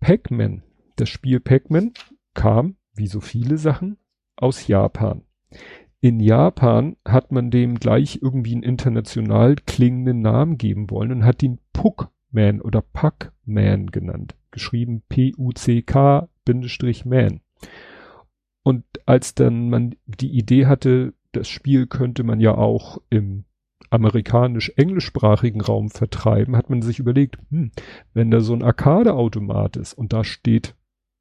Pac-Man, 0.00 0.62
das 0.96 1.08
Spiel 1.08 1.40
Pac-Man 1.40 1.92
kam, 2.34 2.76
wie 2.94 3.06
so 3.06 3.20
viele 3.20 3.58
Sachen, 3.58 3.96
aus 4.36 4.66
Japan. 4.66 5.22
In 6.00 6.20
Japan 6.20 6.96
hat 7.06 7.32
man 7.32 7.50
dem 7.50 7.76
gleich 7.76 8.18
irgendwie 8.20 8.52
einen 8.52 8.62
international 8.62 9.56
klingenden 9.56 10.20
Namen 10.20 10.58
geben 10.58 10.90
wollen 10.90 11.10
und 11.10 11.24
hat 11.24 11.42
ihn 11.42 11.60
Puckman 11.72 12.60
oder 12.60 12.82
Puckman 12.82 13.86
genannt. 13.86 14.34
Geschrieben 14.50 15.02
P-U-C-K-Man. 15.08 16.28
Und 18.62 18.84
als 19.06 19.34
dann 19.34 19.70
man 19.70 19.94
die 20.06 20.36
Idee 20.36 20.66
hatte, 20.66 21.14
das 21.32 21.48
Spiel 21.48 21.86
könnte 21.86 22.22
man 22.22 22.40
ja 22.40 22.54
auch 22.54 22.98
im 23.08 23.44
amerikanisch-englischsprachigen 23.90 25.60
Raum 25.60 25.90
vertreiben, 25.90 26.56
hat 26.56 26.70
man 26.70 26.82
sich 26.82 26.98
überlegt, 26.98 27.38
hm, 27.50 27.70
wenn 28.12 28.30
da 28.30 28.40
so 28.40 28.54
ein 28.54 28.62
Arcade-Automat 28.62 29.76
ist 29.76 29.94
und 29.94 30.12
da 30.12 30.24
steht, 30.24 30.74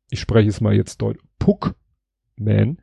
ich 0.10 0.19
spreche 0.19 0.49
es 0.49 0.62
mal 0.62 0.76
jetzt 0.76 1.02
deutlich, 1.02 1.26
Puckman, 1.39 2.78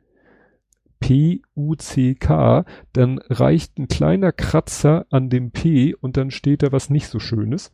P-U-C-K, 0.99 2.65
dann 2.93 3.19
reicht 3.29 3.77
ein 3.77 3.87
kleiner 3.87 4.31
Kratzer 4.31 5.05
an 5.09 5.29
dem 5.29 5.51
P 5.51 5.95
und 5.95 6.15
dann 6.15 6.31
steht 6.31 6.63
da 6.63 6.71
was 6.71 6.89
nicht 6.89 7.07
so 7.07 7.19
Schönes. 7.19 7.73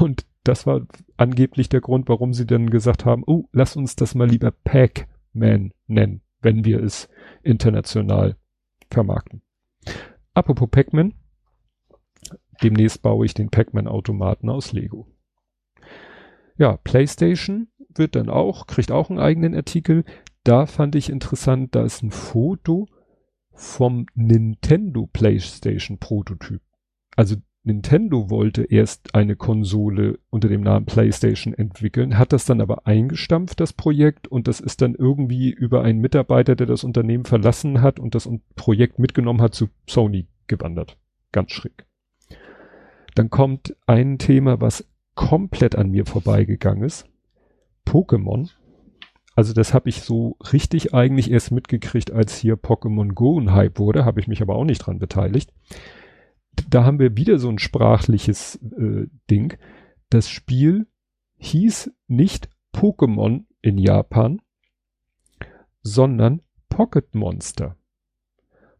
Und 0.00 0.26
das 0.44 0.66
war 0.66 0.86
angeblich 1.16 1.68
der 1.68 1.80
Grund, 1.80 2.08
warum 2.08 2.34
sie 2.34 2.46
dann 2.46 2.68
gesagt 2.68 3.04
haben, 3.04 3.22
oh, 3.26 3.48
lass 3.52 3.74
uns 3.76 3.96
das 3.96 4.14
mal 4.14 4.28
lieber 4.28 4.50
Pac-Man 4.50 5.72
nennen, 5.86 6.20
wenn 6.40 6.64
wir 6.64 6.82
es 6.82 7.08
international 7.42 8.36
vermarkten. 8.90 9.42
Apropos 10.34 10.68
Pac-Man, 10.70 11.14
demnächst 12.62 13.02
baue 13.02 13.26
ich 13.26 13.34
den 13.34 13.50
Pac-Man-Automaten 13.50 14.48
aus 14.48 14.72
Lego. 14.72 15.06
Ja, 16.56 16.76
PlayStation 16.76 17.68
wird 17.94 18.14
dann 18.14 18.28
auch, 18.28 18.66
kriegt 18.66 18.92
auch 18.92 19.10
einen 19.10 19.18
eigenen 19.18 19.54
Artikel 19.54 20.04
da 20.44 20.66
fand 20.66 20.96
ich 20.96 21.08
interessant, 21.08 21.74
da 21.74 21.84
ist 21.84 22.02
ein 22.02 22.10
Foto 22.10 22.88
vom 23.52 24.06
Nintendo 24.14 25.08
PlayStation 25.12 25.98
Prototyp. 25.98 26.60
Also 27.14 27.36
Nintendo 27.64 28.28
wollte 28.28 28.64
erst 28.64 29.14
eine 29.14 29.36
Konsole 29.36 30.18
unter 30.30 30.48
dem 30.48 30.62
Namen 30.62 30.86
PlayStation 30.86 31.54
entwickeln, 31.54 32.18
hat 32.18 32.32
das 32.32 32.44
dann 32.44 32.60
aber 32.60 32.88
eingestampft, 32.88 33.60
das 33.60 33.72
Projekt, 33.72 34.26
und 34.26 34.48
das 34.48 34.58
ist 34.58 34.82
dann 34.82 34.96
irgendwie 34.96 35.50
über 35.50 35.82
einen 35.82 36.00
Mitarbeiter, 36.00 36.56
der 36.56 36.66
das 36.66 36.82
Unternehmen 36.82 37.24
verlassen 37.24 37.80
hat 37.80 38.00
und 38.00 38.16
das 38.16 38.28
Projekt 38.56 38.98
mitgenommen 38.98 39.40
hat, 39.40 39.54
zu 39.54 39.68
Sony 39.88 40.26
gewandert. 40.48 40.98
Ganz 41.30 41.52
schräg. 41.52 41.86
Dann 43.14 43.30
kommt 43.30 43.76
ein 43.86 44.18
Thema, 44.18 44.60
was 44.60 44.88
komplett 45.14 45.76
an 45.76 45.90
mir 45.90 46.06
vorbeigegangen 46.06 46.84
ist. 46.84 47.06
Pokémon 47.86 48.50
also 49.34 49.52
das 49.52 49.72
habe 49.72 49.88
ich 49.88 50.02
so 50.02 50.36
richtig 50.52 50.94
eigentlich 50.94 51.30
erst 51.30 51.52
mitgekriegt, 51.52 52.10
als 52.10 52.36
hier 52.36 52.56
Pokémon 52.56 53.14
Go 53.14 53.40
ein 53.40 53.52
Hype 53.52 53.78
wurde, 53.78 54.04
habe 54.04 54.20
ich 54.20 54.28
mich 54.28 54.42
aber 54.42 54.56
auch 54.56 54.64
nicht 54.64 54.80
dran 54.80 54.98
beteiligt. 54.98 55.52
Da 56.68 56.84
haben 56.84 56.98
wir 56.98 57.16
wieder 57.16 57.38
so 57.38 57.48
ein 57.48 57.58
sprachliches 57.58 58.56
äh, 58.56 59.06
Ding. 59.30 59.56
Das 60.10 60.28
Spiel 60.28 60.86
hieß 61.38 61.92
nicht 62.08 62.50
Pokémon 62.74 63.44
in 63.62 63.78
Japan, 63.78 64.42
sondern 65.82 66.42
Pocket 66.68 67.14
Monster. 67.14 67.76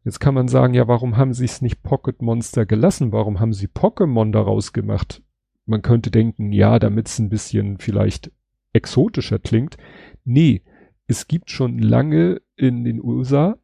Jetzt 0.04 0.18
kann 0.18 0.34
man 0.34 0.48
sagen, 0.48 0.74
ja, 0.74 0.88
warum 0.88 1.16
haben 1.16 1.32
sie 1.32 1.44
es 1.44 1.62
nicht 1.62 1.82
Pocket 1.82 2.22
Monster 2.22 2.66
gelassen? 2.66 3.12
Warum 3.12 3.38
haben 3.38 3.52
sie 3.52 3.68
Pokémon 3.68 4.32
daraus 4.32 4.72
gemacht? 4.72 5.22
Man 5.64 5.82
könnte 5.82 6.10
denken, 6.10 6.52
ja, 6.52 6.78
damit 6.78 7.08
es 7.08 7.18
ein 7.18 7.28
bisschen 7.28 7.78
vielleicht 7.78 8.32
exotischer 8.72 9.38
klingt. 9.38 9.76
Nee, 10.24 10.62
es 11.06 11.28
gibt 11.28 11.50
schon 11.50 11.78
lange 11.78 12.40
in 12.56 12.84
den 12.84 13.02
USA 13.02 13.56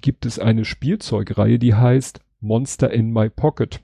gibt 0.00 0.24
es 0.24 0.38
eine 0.38 0.64
Spielzeugreihe, 0.64 1.58
die 1.58 1.74
heißt 1.74 2.20
Monster 2.40 2.90
in 2.90 3.12
My 3.12 3.28
Pocket. 3.28 3.82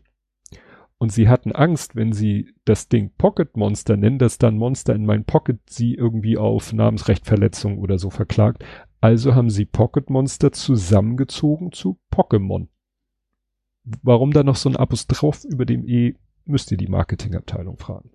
Und 0.97 1.13
sie 1.13 1.29
hatten 1.29 1.53
Angst, 1.53 1.95
wenn 1.95 2.13
sie 2.13 2.55
das 2.65 2.89
Ding 2.89 3.13
Pocket 3.17 3.57
Monster 3.57 3.97
nennen, 3.97 4.19
dass 4.19 4.39
dann 4.39 4.57
Monster 4.57 4.95
in 4.95 5.07
My 5.07 5.19
Pocket 5.21 5.59
sie 5.69 5.95
irgendwie 5.95 6.37
auf 6.37 6.73
Namensrechtverletzung 6.73 7.79
oder 7.79 7.99
so 7.99 8.11
verklagt. 8.11 8.65
Also 9.01 9.35
haben 9.35 9.51
sie 9.51 9.65
Pocket 9.65 10.11
Monster 10.11 10.53
zusammengezogen 10.53 11.73
zu 11.73 11.99
Pokémon. 12.13 12.69
Warum 14.03 14.33
da 14.33 14.43
noch 14.43 14.57
so 14.57 14.69
ein 14.69 14.77
Apostroph 14.77 15.45
über 15.45 15.65
dem 15.65 15.87
E, 15.87 16.15
müsst 16.45 16.71
ihr 16.73 16.79
die 16.79 16.89
Marketingabteilung 16.89 17.79
fragen. 17.79 18.11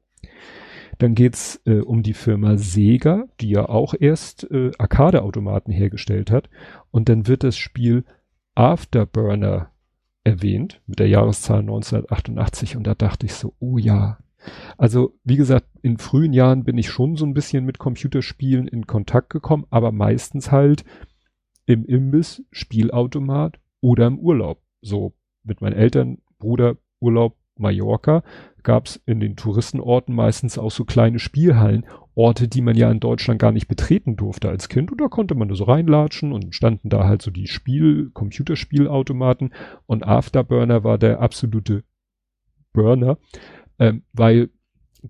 Dann 1.00 1.16
geht's 1.16 1.62
äh, 1.66 1.80
um 1.80 2.04
die 2.04 2.14
Firma 2.14 2.58
Sega, 2.58 3.26
die 3.42 3.50
ja 3.50 3.68
auch 3.68 3.96
erst 4.00 4.50
äh, 4.52 4.72
Arcade-Automaten 4.78 5.72
hergestellt 5.72 6.30
hat. 6.30 6.50
Und 6.92 7.10
dann 7.10 7.28
wird 7.28 7.44
das 7.44 7.58
Spiel 7.58 8.06
Afterburner 8.56 9.72
erwähnt 10.24 10.82
mit 10.86 11.00
der 11.00 11.08
Jahreszahl 11.08 11.60
1988 11.60 12.78
und 12.78 12.88
da 12.88 12.96
dachte 12.96 13.26
ich 13.26 13.34
so, 13.34 13.54
oh 13.60 13.78
ja. 13.78 14.20
Also 14.78 15.18
wie 15.24 15.38
gesagt, 15.38 15.68
in 15.82 15.98
frühen 15.98 16.34
Jahren 16.34 16.64
bin 16.64 16.78
ich 16.78 16.90
schon 16.90 17.16
so 17.16 17.26
ein 17.26 17.34
bisschen 17.34 17.66
mit 17.66 17.80
Computerspielen 17.80 18.68
in 18.68 18.88
Kontakt 18.88 19.30
gekommen, 19.30 19.66
aber 19.70 19.92
meistens 19.92 20.52
halt 20.52 20.84
im 21.66 21.86
Imbiss, 21.86 22.44
Spielautomat 22.52 23.60
oder 23.82 24.08
im 24.08 24.20
Urlaub. 24.20 24.62
So 24.82 25.14
mit 25.44 25.62
meinen 25.62 25.74
Eltern, 25.74 26.20
Bruder, 26.40 26.78
Urlaub, 27.00 27.38
Mallorca 27.58 28.24
gab 28.64 28.88
es 28.88 29.02
in 29.06 29.20
den 29.20 29.36
Touristenorten 29.36 30.16
meistens 30.16 30.58
auch 30.58 30.72
so 30.72 30.86
kleine 30.86 31.20
Spielhallen, 31.20 31.86
Orte, 32.16 32.48
die 32.48 32.62
man 32.62 32.76
ja 32.76 32.90
in 32.92 33.00
Deutschland 33.00 33.40
gar 33.40 33.52
nicht 33.52 33.68
betreten 33.68 34.16
durfte 34.16 34.50
als 34.50 34.70
Kind. 34.70 34.92
Und 34.92 35.02
da 35.02 35.08
konnte 35.08 35.36
man 35.36 35.54
so 35.54 35.66
reinlatschen 35.66 36.32
und 36.32 36.56
standen 36.56 36.90
da 36.90 37.06
halt 37.06 37.22
so 37.22 37.32
die 37.32 37.48
Spiel, 37.48 38.12
Computerspielautomaten 38.14 39.54
und 39.86 40.06
Afterburner 40.06 40.84
war 40.84 40.98
der 40.98 41.20
absolute 41.20 41.84
Burner, 42.72 43.18
ähm, 43.80 44.04
weil 44.14 44.50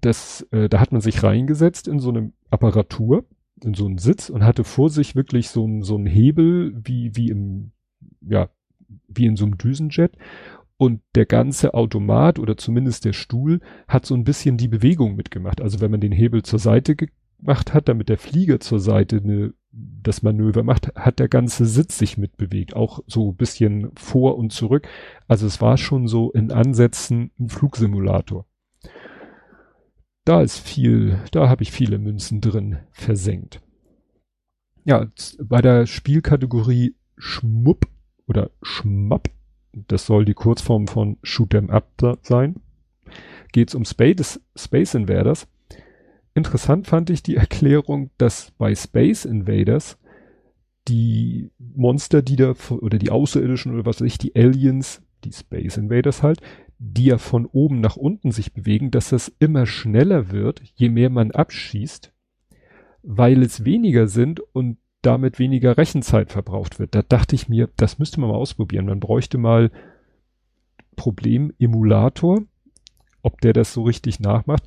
das, 0.01 0.47
äh, 0.51 0.69
da 0.69 0.79
hat 0.79 0.91
man 0.91 1.01
sich 1.01 1.23
reingesetzt 1.23 1.87
in 1.87 1.99
so 1.99 2.09
eine 2.09 2.31
Apparatur, 2.49 3.25
in 3.63 3.73
so 3.73 3.85
einen 3.85 3.97
Sitz 3.97 4.29
und 4.29 4.43
hatte 4.43 4.63
vor 4.63 4.89
sich 4.89 5.15
wirklich 5.15 5.49
so 5.49 5.65
ein 5.65 5.83
so 5.83 5.95
ein 5.95 6.05
Hebel 6.05 6.73
wie, 6.83 7.15
wie 7.15 7.29
im, 7.29 7.71
ja, 8.21 8.49
wie 9.07 9.25
in 9.25 9.35
so 9.35 9.45
einem 9.45 9.57
Düsenjet 9.57 10.17
und 10.77 11.01
der 11.15 11.25
ganze 11.25 11.73
Automat 11.73 12.39
oder 12.39 12.57
zumindest 12.57 13.05
der 13.05 13.13
Stuhl 13.13 13.61
hat 13.87 14.05
so 14.05 14.15
ein 14.15 14.23
bisschen 14.23 14.57
die 14.57 14.67
Bewegung 14.67 15.15
mitgemacht. 15.15 15.61
Also 15.61 15.79
wenn 15.81 15.91
man 15.91 16.01
den 16.01 16.11
Hebel 16.11 16.43
zur 16.43 16.59
Seite 16.59 16.95
gemacht 16.95 17.73
hat, 17.73 17.87
damit 17.87 18.09
der 18.09 18.17
Flieger 18.17 18.59
zur 18.59 18.79
Seite 18.79 19.21
eine, 19.23 19.53
das 19.71 20.23
Manöver 20.23 20.63
macht, 20.63 20.93
hat 20.95 21.19
der 21.19 21.29
ganze 21.29 21.65
Sitz 21.65 21.97
sich 21.97 22.17
mitbewegt. 22.17 22.75
Auch 22.75 22.99
so 23.07 23.31
ein 23.31 23.35
bisschen 23.35 23.91
vor 23.95 24.37
und 24.37 24.51
zurück. 24.51 24.87
Also 25.27 25.47
es 25.47 25.61
war 25.61 25.77
schon 25.77 26.07
so 26.07 26.31
in 26.31 26.51
Ansätzen 26.51 27.31
ein 27.39 27.49
Flugsimulator. 27.49 28.45
Da 30.25 30.41
ist 30.41 30.59
viel, 30.59 31.19
da 31.31 31.49
habe 31.49 31.63
ich 31.63 31.71
viele 31.71 31.97
Münzen 31.97 32.39
drin 32.41 32.79
versenkt. 32.91 33.61
Ja, 34.85 35.07
bei 35.41 35.61
der 35.61 35.85
Spielkategorie 35.85 36.95
Schmupp 37.17 37.87
oder 38.27 38.51
Schmapp 38.61 39.29
das 39.73 40.05
soll 40.05 40.25
die 40.25 40.35
Kurzform 40.35 40.87
von 40.87 41.17
Shoot 41.23 41.53
'em 41.53 41.69
Up 41.69 42.19
sein. 42.21 42.55
Geht's 43.51 43.75
um 43.75 43.85
Space, 43.85 44.39
Space 44.55 44.93
Invaders. 44.93 45.47
Interessant 46.35 46.87
fand 46.87 47.09
ich 47.09 47.23
die 47.23 47.35
Erklärung, 47.35 48.11
dass 48.17 48.51
bei 48.57 48.73
Space 48.75 49.25
Invaders 49.25 49.97
die 50.87 51.51
Monster, 51.57 52.21
die 52.21 52.35
da, 52.35 52.53
oder 52.69 52.97
die 52.97 53.09
Außerirdischen 53.09 53.73
oder 53.73 53.85
was 53.85 54.01
weiß 54.01 54.07
ich, 54.07 54.17
die 54.17 54.35
Aliens, 54.35 55.01
die 55.23 55.31
Space 55.31 55.77
Invaders 55.77 56.21
halt, 56.21 56.41
die 56.79 57.05
ja 57.05 57.17
von 57.17 57.45
oben 57.45 57.79
nach 57.79 57.95
unten 57.95 58.31
sich 58.31 58.53
bewegen, 58.53 58.91
dass 58.91 59.09
das 59.09 59.33
immer 59.39 59.65
schneller 59.65 60.31
wird, 60.31 60.61
je 60.75 60.89
mehr 60.89 61.09
man 61.09 61.31
abschießt, 61.31 62.13
weil 63.03 63.41
es 63.41 63.65
weniger 63.65 64.07
sind 64.07 64.39
und 64.53 64.77
damit 65.01 65.37
weniger 65.37 65.77
Rechenzeit 65.77 66.31
verbraucht 66.31 66.79
wird. 66.79 66.95
Da 66.95 67.01
dachte 67.01 67.35
ich 67.35 67.49
mir, 67.49 67.69
das 67.75 67.99
müsste 67.99 68.19
man 68.19 68.29
mal 68.29 68.37
ausprobieren. 68.37 68.85
Man 68.85 68.99
bräuchte 68.99 69.37
mal 69.37 69.69
Problem-Emulator, 70.95 72.43
ob 73.21 73.41
der 73.41 73.53
das 73.53 73.73
so 73.73 73.83
richtig 73.83 74.19
nachmacht. 74.19 74.63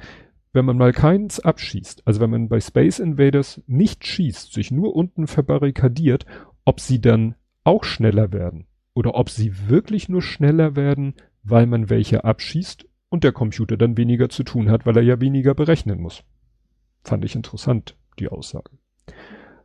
Wenn 0.52 0.64
man 0.64 0.78
mal 0.78 0.92
keins 0.92 1.40
abschießt, 1.40 2.06
also 2.06 2.20
wenn 2.20 2.30
man 2.30 2.48
bei 2.48 2.60
Space 2.60 2.98
Invaders 2.98 3.62
nicht 3.66 4.06
schießt, 4.06 4.52
sich 4.52 4.70
nur 4.70 4.94
unten 4.94 5.26
verbarrikadiert, 5.26 6.26
ob 6.64 6.80
sie 6.80 7.00
dann 7.00 7.34
auch 7.64 7.84
schneller 7.84 8.32
werden 8.32 8.66
oder 8.94 9.14
ob 9.14 9.28
sie 9.28 9.68
wirklich 9.68 10.08
nur 10.08 10.22
schneller 10.22 10.76
werden, 10.76 11.14
weil 11.48 11.66
man 11.66 11.90
welche 11.90 12.24
abschießt 12.24 12.86
und 13.08 13.24
der 13.24 13.32
Computer 13.32 13.76
dann 13.76 13.96
weniger 13.96 14.28
zu 14.28 14.42
tun 14.42 14.70
hat, 14.70 14.86
weil 14.86 14.96
er 14.96 15.02
ja 15.02 15.20
weniger 15.20 15.54
berechnen 15.54 16.00
muss. 16.00 16.22
Fand 17.02 17.24
ich 17.24 17.34
interessant, 17.34 17.96
die 18.18 18.28
Aussage 18.28 18.70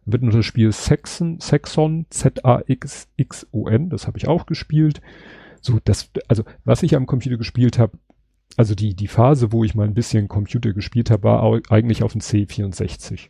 wird 0.05 0.23
nur 0.23 0.31
das 0.31 0.45
Spiel 0.45 0.71
Saxon, 0.71 1.39
Saxon, 1.39 2.05
Z-A-X-X-O-N, 2.09 3.89
das 3.89 4.07
habe 4.07 4.17
ich 4.17 4.27
auch 4.27 4.45
gespielt. 4.45 5.01
So, 5.61 5.79
das, 5.83 6.09
also 6.27 6.43
was 6.65 6.83
ich 6.83 6.95
am 6.95 7.05
Computer 7.05 7.37
gespielt 7.37 7.77
habe, 7.77 7.97
also 8.57 8.75
die, 8.75 8.95
die 8.95 9.07
Phase, 9.07 9.51
wo 9.51 9.63
ich 9.63 9.75
mal 9.75 9.85
ein 9.85 9.93
bisschen 9.93 10.27
Computer 10.27 10.73
gespielt 10.73 11.11
habe, 11.11 11.23
war 11.23 11.61
eigentlich 11.69 12.03
auf 12.03 12.13
dem 12.13 12.21
C64. 12.21 13.29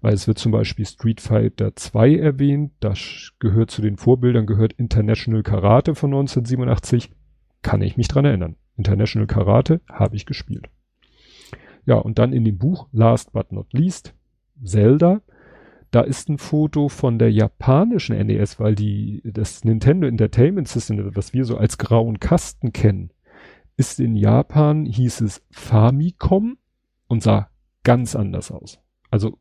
weil 0.00 0.14
es 0.14 0.26
wird 0.26 0.38
zum 0.38 0.50
Beispiel 0.50 0.86
Street 0.86 1.20
Fighter 1.20 1.76
2 1.76 2.16
erwähnt, 2.16 2.72
das 2.80 3.32
gehört 3.38 3.70
zu 3.70 3.82
den 3.82 3.98
Vorbildern, 3.98 4.46
gehört 4.46 4.72
International 4.72 5.42
Karate 5.42 5.94
von 5.94 6.10
1987, 6.10 7.10
kann 7.62 7.82
ich 7.82 7.96
mich 7.96 8.08
dran 8.08 8.24
erinnern. 8.24 8.56
International 8.76 9.26
Karate 9.26 9.80
habe 9.88 10.16
ich 10.16 10.26
gespielt. 10.26 10.68
Ja, 11.84 11.96
und 11.96 12.18
dann 12.18 12.32
in 12.32 12.44
dem 12.44 12.58
Buch, 12.58 12.88
last 12.92 13.32
but 13.32 13.52
not 13.52 13.72
least, 13.72 14.14
Zelda. 14.62 15.20
Da 15.90 16.00
ist 16.00 16.28
ein 16.30 16.38
Foto 16.38 16.88
von 16.88 17.18
der 17.18 17.30
japanischen 17.30 18.16
NES, 18.16 18.58
weil 18.58 18.74
die, 18.74 19.20
das 19.24 19.62
Nintendo 19.62 20.06
Entertainment 20.06 20.66
System, 20.66 21.14
was 21.14 21.34
wir 21.34 21.44
so 21.44 21.58
als 21.58 21.76
grauen 21.76 22.18
Kasten 22.18 22.72
kennen, 22.72 23.10
ist 23.76 24.00
in 24.00 24.16
Japan, 24.16 24.86
hieß 24.86 25.20
es 25.20 25.42
Famicom 25.50 26.56
und 27.08 27.22
sah 27.22 27.50
ganz 27.84 28.16
anders 28.16 28.50
aus. 28.50 28.78
Also 29.10 29.38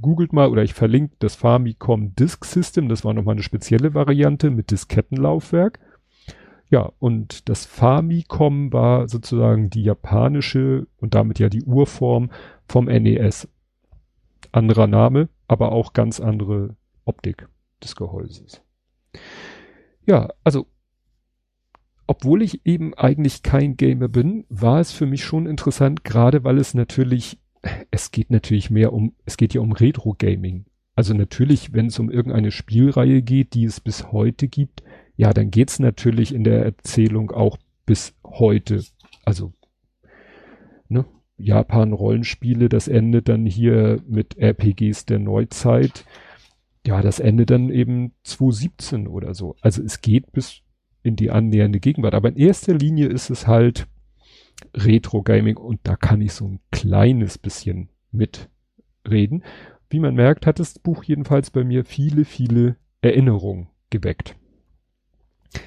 googelt 0.00 0.32
mal 0.32 0.48
oder 0.48 0.64
ich 0.64 0.74
verlinke 0.74 1.14
das 1.20 1.36
Famicom 1.36 2.14
Disk 2.16 2.44
System, 2.44 2.88
das 2.88 3.04
war 3.04 3.14
nochmal 3.14 3.34
eine 3.34 3.42
spezielle 3.42 3.94
Variante 3.94 4.50
mit 4.50 4.70
Diskettenlaufwerk. 4.70 5.78
Ja, 6.72 6.90
und 6.98 7.50
das 7.50 7.66
Famicom 7.66 8.72
war 8.72 9.06
sozusagen 9.06 9.68
die 9.68 9.82
japanische 9.82 10.86
und 10.96 11.14
damit 11.14 11.38
ja 11.38 11.50
die 11.50 11.64
Urform 11.64 12.30
vom 12.66 12.86
NES. 12.86 13.46
Anderer 14.52 14.86
Name, 14.86 15.28
aber 15.48 15.72
auch 15.72 15.92
ganz 15.92 16.18
andere 16.18 16.74
Optik 17.04 17.46
des 17.82 17.94
Gehäuses. 17.94 18.62
Ja, 20.06 20.30
also 20.44 20.66
obwohl 22.06 22.40
ich 22.40 22.64
eben 22.64 22.94
eigentlich 22.94 23.42
kein 23.42 23.76
Gamer 23.76 24.08
bin, 24.08 24.46
war 24.48 24.80
es 24.80 24.92
für 24.92 25.04
mich 25.04 25.22
schon 25.22 25.44
interessant, 25.44 26.04
gerade 26.04 26.42
weil 26.42 26.56
es 26.56 26.72
natürlich, 26.72 27.38
es 27.90 28.12
geht 28.12 28.30
natürlich 28.30 28.70
mehr 28.70 28.94
um, 28.94 29.14
es 29.26 29.36
geht 29.36 29.52
ja 29.52 29.60
um 29.60 29.72
Retro-Gaming. 29.72 30.64
Also 30.94 31.12
natürlich, 31.12 31.74
wenn 31.74 31.86
es 31.86 31.98
um 31.98 32.10
irgendeine 32.10 32.50
Spielreihe 32.50 33.20
geht, 33.20 33.52
die 33.52 33.64
es 33.64 33.80
bis 33.80 34.10
heute 34.10 34.48
gibt, 34.48 34.82
ja, 35.16 35.32
dann 35.32 35.50
geht's 35.50 35.78
natürlich 35.78 36.34
in 36.34 36.44
der 36.44 36.64
Erzählung 36.64 37.30
auch 37.30 37.58
bis 37.86 38.14
heute. 38.24 38.82
Also, 39.24 39.52
ne, 40.88 41.04
Japan-Rollenspiele, 41.36 42.68
das 42.68 42.88
endet 42.88 43.28
dann 43.28 43.46
hier 43.46 44.00
mit 44.06 44.38
RPGs 44.38 45.06
der 45.06 45.18
Neuzeit. 45.18 46.04
Ja, 46.86 47.00
das 47.02 47.20
endet 47.20 47.50
dann 47.50 47.70
eben 47.70 48.12
2017 48.24 49.06
oder 49.06 49.34
so. 49.34 49.56
Also 49.60 49.82
es 49.82 50.00
geht 50.00 50.32
bis 50.32 50.62
in 51.02 51.16
die 51.16 51.30
annähernde 51.30 51.80
Gegenwart. 51.80 52.14
Aber 52.14 52.28
in 52.28 52.36
erster 52.36 52.74
Linie 52.74 53.06
ist 53.06 53.30
es 53.30 53.46
halt 53.46 53.86
Retro-Gaming 54.74 55.56
und 55.56 55.80
da 55.84 55.96
kann 55.96 56.20
ich 56.20 56.32
so 56.32 56.46
ein 56.46 56.60
kleines 56.70 57.38
bisschen 57.38 57.88
mitreden. 58.10 59.44
Wie 59.90 60.00
man 60.00 60.14
merkt, 60.14 60.46
hat 60.46 60.58
das 60.58 60.78
Buch 60.78 61.04
jedenfalls 61.04 61.50
bei 61.50 61.64
mir 61.64 61.84
viele, 61.84 62.24
viele 62.24 62.76
Erinnerungen 63.00 63.68
geweckt. 63.90 64.36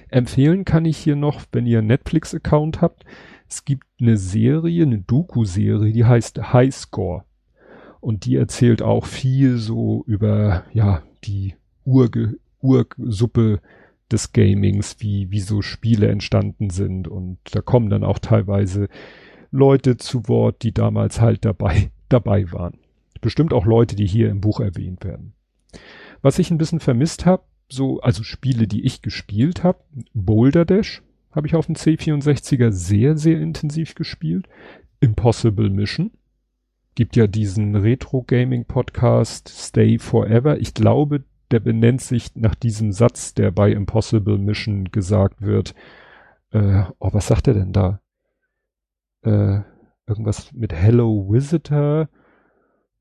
Empfehlen 0.09 0.65
kann 0.65 0.85
ich 0.85 0.97
hier 0.97 1.15
noch, 1.15 1.41
wenn 1.51 1.65
ihr 1.65 1.79
einen 1.79 1.87
Netflix-Account 1.87 2.81
habt, 2.81 3.05
es 3.47 3.65
gibt 3.65 3.85
eine 3.99 4.17
Serie, 4.17 4.83
eine 4.83 4.99
Doku-Serie, 4.99 5.93
die 5.93 6.05
heißt 6.05 6.53
High 6.53 6.73
Score. 6.73 7.23
Und 8.01 8.25
die 8.25 8.35
erzählt 8.35 8.81
auch 8.81 9.05
viel 9.05 9.57
so 9.57 10.03
über, 10.07 10.63
ja, 10.73 11.03
die 11.23 11.55
Urge, 11.83 12.37
Ursuppe 12.61 13.61
des 14.11 14.31
Gamings, 14.33 14.97
wie, 14.99 15.31
wie 15.31 15.39
so 15.39 15.61
Spiele 15.61 16.07
entstanden 16.09 16.69
sind. 16.69 17.07
Und 17.07 17.37
da 17.51 17.61
kommen 17.61 17.89
dann 17.89 18.03
auch 18.03 18.19
teilweise 18.19 18.87
Leute 19.51 19.97
zu 19.97 20.27
Wort, 20.27 20.63
die 20.63 20.73
damals 20.73 21.21
halt 21.21 21.45
dabei, 21.45 21.91
dabei 22.09 22.51
waren. 22.51 22.77
Bestimmt 23.21 23.53
auch 23.53 23.65
Leute, 23.65 23.95
die 23.95 24.05
hier 24.05 24.29
im 24.29 24.41
Buch 24.41 24.59
erwähnt 24.59 25.03
werden. 25.03 25.33
Was 26.21 26.39
ich 26.39 26.51
ein 26.51 26.57
bisschen 26.57 26.79
vermisst 26.79 27.25
habe, 27.25 27.43
so, 27.69 27.99
also 28.01 28.23
Spiele, 28.23 28.67
die 28.67 28.85
ich 28.85 29.01
gespielt 29.01 29.63
habe, 29.63 29.79
Boulder 30.13 30.65
Dash 30.65 31.01
habe 31.31 31.47
ich 31.47 31.55
auf 31.55 31.65
dem 31.65 31.75
C64er 31.75 32.71
sehr, 32.71 33.17
sehr 33.17 33.41
intensiv 33.41 33.95
gespielt. 33.95 34.47
Impossible 35.01 35.69
Mission. 35.69 36.11
Gibt 36.95 37.17
ja 37.17 37.27
diesen 37.27 37.75
Retro-Gaming-Podcast 37.75 39.49
Stay 39.49 39.99
Forever. 39.99 40.57
Ich 40.59 40.73
glaube, 40.73 41.25
der 41.51 41.59
benennt 41.59 42.01
sich 42.01 42.35
nach 42.35 42.55
diesem 42.55 42.93
Satz, 42.93 43.33
der 43.33 43.51
bei 43.51 43.71
Impossible 43.71 44.37
Mission 44.37 44.85
gesagt 44.91 45.41
wird. 45.41 45.75
Äh, 46.51 46.83
oh, 46.99 47.09
was 47.11 47.27
sagt 47.27 47.47
er 47.49 47.53
denn 47.53 47.73
da? 47.73 47.99
Äh, 49.23 49.59
irgendwas 50.07 50.53
mit 50.53 50.71
Hello 50.73 51.27
Visitor, 51.29 52.07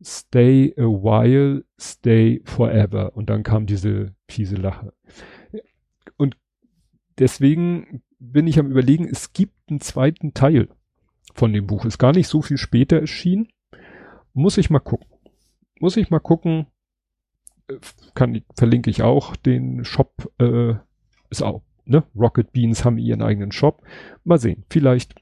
Stay 0.05 0.75
a 0.77 0.83
while, 0.83 1.65
stay 1.81 2.43
forever. 2.45 3.17
Und 3.17 3.31
dann 3.31 3.43
kam 3.43 3.67
diese 3.67 4.15
fiese 4.29 4.57
Lache. 4.57 4.93
Und 6.17 6.37
deswegen 7.19 8.03
bin 8.19 8.47
ich 8.47 8.59
am 8.59 8.71
überlegen, 8.71 9.09
es 9.09 9.33
gibt 9.33 9.55
einen 9.69 9.81
zweiten 9.81 10.35
Teil 10.35 10.69
von 11.35 11.53
dem 11.53 11.67
Buch. 11.67 11.85
Ist 11.85 11.99
gar 11.99 12.13
nicht 12.13 12.29
so 12.29 12.43
viel 12.43 12.59
später 12.59 13.01
erschienen. 13.01 13.49
Muss 14.33 14.59
ich 14.59 14.71
mal 14.71 14.81
gucken. 14.81 15.09
Muss 15.81 15.97
ich 15.97 16.11
mal 16.11 16.21
gucken, 16.21 16.67
kann, 18.15 18.43
verlinke 18.57 18.91
ich 18.91 19.03
auch 19.03 19.37
den 19.37 19.85
Shop, 19.85 20.31
äh, 20.39 20.75
ist 21.31 21.43
auch, 21.43 21.63
ne? 21.85 22.05
Rocket 22.15 22.53
Beans 22.53 22.85
haben 22.85 22.99
ihren 22.99 23.23
eigenen 23.23 23.53
Shop. 23.53 23.83
Mal 24.25 24.39
sehen, 24.39 24.65
vielleicht 24.71 25.15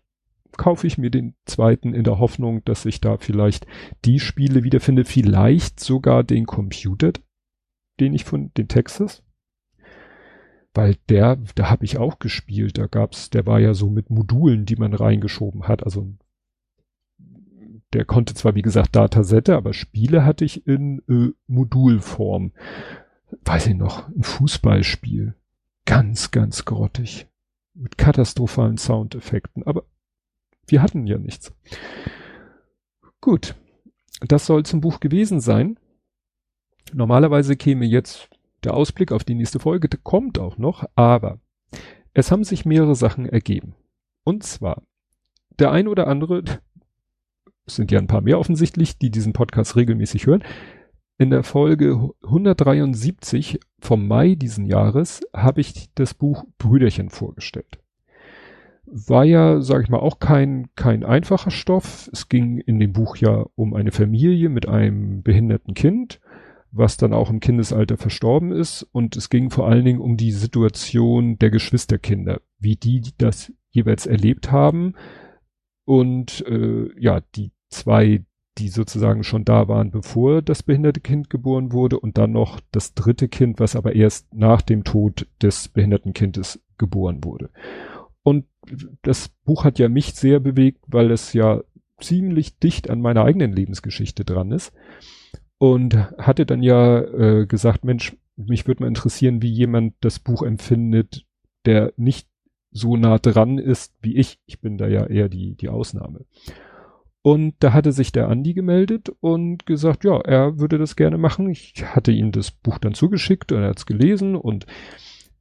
kaufe 0.57 0.87
ich 0.87 0.99
mir 0.99 1.11
den 1.11 1.35
zweiten 1.45 1.95
in 1.95 2.05
der 2.05 2.19
Hoffnung, 2.19 2.65
dass 2.65 2.85
ich 2.85 3.01
da 3.01 3.17
vielleicht 3.17 3.67
die 4.05 4.21
Spiele 4.21 4.65
wiederfinde, 4.65 5.05
vielleicht 5.05 5.81
sogar 5.81 6.25
den 6.25 6.47
Computer, 6.47 7.13
den 8.01 8.15
ich 8.15 8.25
von 8.25 8.53
den 8.57 8.69
Texas. 8.69 9.23
Weil 10.75 10.97
der, 11.09 11.37
da 11.55 11.69
habe 11.69 11.85
ich 11.85 11.99
auch 11.99 12.19
gespielt, 12.19 12.79
da 12.79 12.87
gab's, 12.87 13.31
der 13.31 13.47
war 13.47 13.61
ja 13.61 13.75
so 13.75 13.91
mit 13.91 14.09
Modulen, 14.09 14.65
die 14.65 14.77
man 14.77 14.95
reingeschoben 14.95 15.69
hat, 15.69 15.85
also 15.85 16.15
der 17.93 18.05
konnte 18.07 18.35
zwar, 18.35 18.55
wie 18.55 18.63
gesagt, 18.63 18.97
Datasette, 18.97 19.55
aber 19.55 19.75
Spiele 19.75 20.25
hatte 20.25 20.45
ich 20.45 20.67
in 20.67 21.03
äh, 21.09 21.33
Modulform. 21.47 22.53
Weiß 23.45 23.67
ich 23.67 23.75
noch, 23.75 24.09
ein 24.09 24.23
Fußballspiel. 24.23 25.35
Ganz, 25.85 26.31
ganz 26.31 26.65
grottig. 26.65 27.29
Mit 27.75 27.99
katastrophalen 27.99 28.79
Soundeffekten. 28.79 29.63
Aber 29.65 29.85
wir 30.73 30.83
hatten 30.83 31.07
ja 31.07 31.19
nichts. 31.19 31.53
Gut. 33.21 33.55
Das 34.21 34.47
soll 34.47 34.65
zum 34.65 34.81
Buch 34.81 35.01
gewesen 35.01 35.39
sein. 35.39 35.79
Normalerweise 36.93 37.57
käme 37.57 37.85
jetzt 37.85 38.29
der 38.65 38.75
Ausblick 38.75 39.13
auf 39.13 39.23
die 39.23 39.35
nächste 39.35 39.59
Folge. 39.59 39.89
Der 39.89 40.01
kommt 40.03 40.39
auch 40.39 40.59
noch. 40.59 40.85
Aber 40.95 41.39
es 42.15 42.31
haben 42.33 42.43
sich 42.43 42.65
mehrere 42.65 42.95
Sachen 42.95 43.27
ergeben. 43.27 43.75
Und 44.25 44.45
zwar, 44.45 44.83
der 45.59 45.73
ein 45.73 45.89
oder 45.89 46.07
andere, 46.07 46.43
es 47.67 47.77
sind 47.77 47.91
ja 47.91 47.99
ein 47.99 48.07
paar 48.07 48.23
mehr 48.23 48.39
offensichtlich, 48.39 48.99
die 48.99 49.11
diesen 49.11 49.33
Podcast 49.33 49.77
regelmäßig 49.77 50.27
hören. 50.27 50.45
In 51.19 51.31
der 51.31 51.43
Folge 51.43 52.11
173 52.23 53.61
vom 53.79 54.09
Mai 54.09 54.37
diesen 54.37 54.65
Jahres 54.65 55.21
habe 55.35 55.61
ich 55.61 55.91
das 55.95 56.15
Buch 56.15 56.45
Brüderchen 56.57 57.11
vorgestellt. 57.11 57.82
War 58.85 59.25
ja, 59.25 59.61
sage 59.61 59.85
ich 59.85 59.89
mal, 59.91 60.01
auch 60.01 60.19
kein, 60.19 60.69
kein 60.75 61.05
einfacher 61.05 61.51
Stoff. 61.51 62.11
Es 62.13 62.29
ging 62.29 62.59
in 62.59 62.81
dem 62.81 62.93
Buch 62.93 63.17
ja 63.17 63.47
um 63.55 63.75
eine 63.75 63.93
Familie 63.93 64.49
mit 64.49 64.69
einem 64.69 65.23
behinderten 65.23 65.75
Kind, 65.75 66.21
was 66.73 66.97
dann 66.97 67.13
auch 67.13 67.31
im 67.31 67.41
Kindesalter 67.41 67.97
verstorben 67.97 68.53
ist. 68.53 68.83
Und 68.93 69.17
es 69.17 69.31
ging 69.31 69.51
vor 69.51 69.69
allen 69.69 69.85
Dingen 69.85 70.01
um 70.01 70.17
die 70.17 70.33
Situation 70.33 71.39
der 71.39 71.51
Geschwisterkinder, 71.51 72.41
wie 72.59 72.77
die 72.77 73.03
das 73.19 73.53
jeweils 73.71 74.07
erlebt 74.07 74.51
haben, 74.51 74.95
und 75.85 76.45
äh, 76.47 76.89
ja, 76.99 77.21
die 77.35 77.53
zwei, 77.69 78.25
die 78.59 78.69
sozusagen 78.69 79.25
schon 79.25 79.45
da 79.45 79.69
waren, 79.69 79.91
bevor 79.91 80.43
das 80.43 80.63
behinderte 80.63 81.01
Kind 81.01 81.31
geboren 81.31 81.73
wurde 81.73 81.99
und 81.99 82.19
dann 82.19 82.33
noch 82.33 82.61
das 82.71 82.95
dritte 82.95 83.29
Kind, 83.29 83.61
was 83.61 83.77
aber 83.77 83.95
erst 83.95 84.33
nach 84.35 84.63
dem 84.63 84.85
Tod 84.85 85.27
des 85.41 85.69
behinderten 85.69 86.13
Kindes 86.13 86.63
geboren 86.79 87.25
wurde. 87.25 87.51
Und 88.23 88.47
das 89.03 89.31
Buch 89.45 89.65
hat 89.65 89.79
ja 89.79 89.89
mich 89.89 90.15
sehr 90.15 90.41
bewegt, 90.41 90.85
weil 90.87 91.11
es 91.11 91.33
ja 91.33 91.63
ziemlich 92.01 92.59
dicht 92.59 92.91
an 92.91 93.01
meiner 93.01 93.25
eigenen 93.25 93.53
Lebensgeschichte 93.53 94.25
dran 94.25 94.53
ist. 94.53 94.73
Und 95.59 95.95
hatte 96.19 96.45
dann 96.45 96.63
ja 96.63 97.01
äh, 97.01 97.47
gesagt, 97.47 97.85
Mensch, 97.85 98.17
mich 98.37 98.67
würde 98.67 98.83
mal 98.83 98.89
interessieren, 98.89 99.43
wie 99.43 99.53
jemand 99.53 99.95
das 100.01 100.19
Buch 100.19 100.43
empfindet, 100.43 101.25
der 101.65 101.93
nicht 101.97 102.29
so 102.73 102.97
nah 102.97 103.19
dran 103.19 103.59
ist 103.59 103.95
wie 104.01 104.17
ich. 104.17 104.41
Ich 104.47 104.61
bin 104.61 104.79
da 104.79 104.89
ja 104.89 105.07
eher 105.07 105.29
die, 105.29 105.55
die 105.55 105.69
Ausnahme. 105.69 106.25
Und 107.23 107.55
da 107.61 107.73
hatte 107.73 107.93
sich 107.93 108.11
der 108.11 108.29
Andi 108.29 108.53
gemeldet 108.53 109.13
und 109.21 109.65
gesagt, 109.65 110.03
ja, 110.03 110.21
er 110.21 110.59
würde 110.59 110.79
das 110.79 110.97
gerne 110.97 111.19
machen. 111.19 111.49
Ich 111.51 111.75
hatte 111.85 112.11
ihm 112.11 112.33
das 112.33 112.51
Buch 112.51 112.79
dann 112.79 112.95
zugeschickt 112.95 113.53
und 113.53 113.63
er 113.63 113.69
hat 113.71 113.79
es 113.79 113.87
gelesen 113.87 114.35
und 114.35 114.67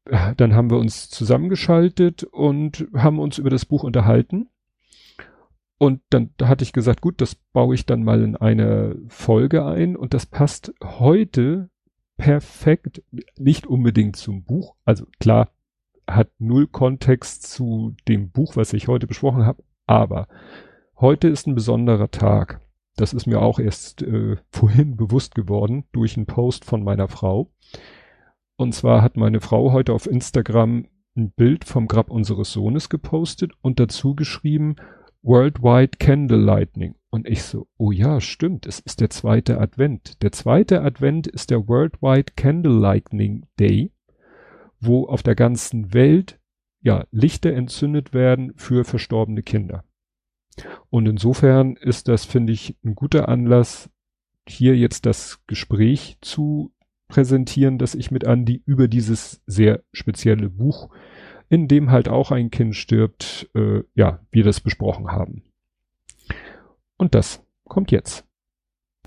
dann 0.06 0.56
haben 0.56 0.70
wir 0.70 0.78
uns 0.78 1.10
zusammengeschaltet 1.10 2.24
und 2.24 2.88
haben 2.94 3.20
uns 3.20 3.38
über 3.38 3.50
das 3.50 3.66
Buch 3.66 3.84
unterhalten. 3.84 4.50
Und 5.78 6.02
dann 6.12 6.30
hatte 6.42 6.64
ich 6.64 6.74
gesagt, 6.74 7.02
gut, 7.02 7.22
das 7.22 7.36
baue 7.36 7.74
ich 7.74 7.86
dann 7.86 8.04
mal 8.04 8.22
in 8.22 8.36
eine 8.36 8.96
Folge 9.08 9.66
ein 9.66 9.96
und 9.96 10.14
das 10.14 10.28
passt 10.28 10.74
heute 10.84 11.70
perfekt, 12.18 13.02
nicht 13.38 13.66
unbedingt 13.66 14.16
zum 14.16 14.44
Buch. 14.44 14.76
Also 14.86 15.08
klar, 15.20 15.50
hat 16.08 16.30
null 16.38 16.68
Kontext 16.68 17.44
zu 17.44 17.96
dem 18.08 18.30
Buch, 18.30 18.56
was 18.56 18.74
ich 18.74 18.88
heute 18.88 19.08
besprochen 19.08 19.46
habe, 19.46 19.64
aber 19.88 20.28
heute 21.00 21.28
ist 21.28 21.48
ein 21.48 21.56
besonderer 21.56 22.12
Tag. 22.12 22.62
Das 22.96 23.14
ist 23.14 23.26
mir 23.26 23.42
auch 23.42 23.58
erst 23.58 24.04
äh, 24.04 24.38
vorhin 24.52 24.98
bewusst 24.98 25.34
geworden 25.34 25.86
durch 25.94 26.16
einen 26.16 26.28
Post 26.28 26.66
von 26.66 26.84
meiner 26.84 27.08
Frau. 27.08 27.52
Und 28.62 28.74
zwar 28.74 29.02
hat 29.02 29.18
meine 29.18 29.42
Frau 29.42 29.72
heute 29.72 29.92
auf 29.92 30.06
Instagram 30.06 30.86
ein 31.18 31.32
Bild 31.32 31.66
vom 31.66 31.88
Grab 31.88 32.12
unseres 32.12 32.52
Sohnes 32.52 32.90
gepostet 32.90 33.54
und 33.64 33.80
dazu 33.80 34.14
geschrieben 34.14 34.76
Worldwide 35.24 35.98
Candle 35.98 36.38
Lightning. 36.38 36.94
Und 37.10 37.28
ich 37.28 37.42
so, 37.42 37.66
oh 37.78 37.92
ja, 37.92 38.22
stimmt, 38.22 38.68
es 38.68 38.80
ist 38.80 39.02
der 39.02 39.10
zweite 39.10 39.60
Advent. 39.60 40.22
Der 40.22 40.32
zweite 40.32 40.84
Advent 40.84 41.26
ist 41.26 41.50
der 41.50 41.68
Worldwide 41.68 42.34
Candle 42.36 42.78
Lightning 42.78 43.48
Day, 43.60 43.94
wo 44.80 45.08
auf 45.08 45.24
der 45.24 45.34
ganzen 45.34 45.96
Welt 45.96 46.40
ja 46.82 47.06
Lichter 47.10 47.54
entzündet 47.54 48.14
werden 48.14 48.54
für 48.58 48.86
verstorbene 48.86 49.42
Kinder. 49.42 49.86
Und 50.92 51.08
insofern 51.08 51.78
ist 51.78 52.08
das, 52.08 52.26
finde 52.26 52.54
ich, 52.54 52.78
ein 52.86 52.94
guter 52.94 53.28
Anlass, 53.28 53.90
hier 54.48 54.78
jetzt 54.78 55.08
das 55.08 55.40
Gespräch 55.48 56.20
zu 56.22 56.72
präsentieren, 57.12 57.78
das 57.78 57.94
ich 57.94 58.10
mit 58.10 58.24
Andy 58.24 58.62
über 58.66 58.88
dieses 58.88 59.42
sehr 59.46 59.84
spezielle 59.92 60.50
Buch, 60.50 60.90
in 61.50 61.68
dem 61.68 61.92
halt 61.92 62.08
auch 62.08 62.32
ein 62.32 62.50
Kind 62.50 62.76
stirbt, 62.76 63.50
äh, 63.54 63.84
ja, 63.94 64.20
wir 64.32 64.44
das 64.44 64.62
besprochen 64.62 65.12
haben. 65.12 65.44
Und 66.98 67.14
das 67.14 67.44
kommt 67.68 67.92
jetzt. 67.92 68.26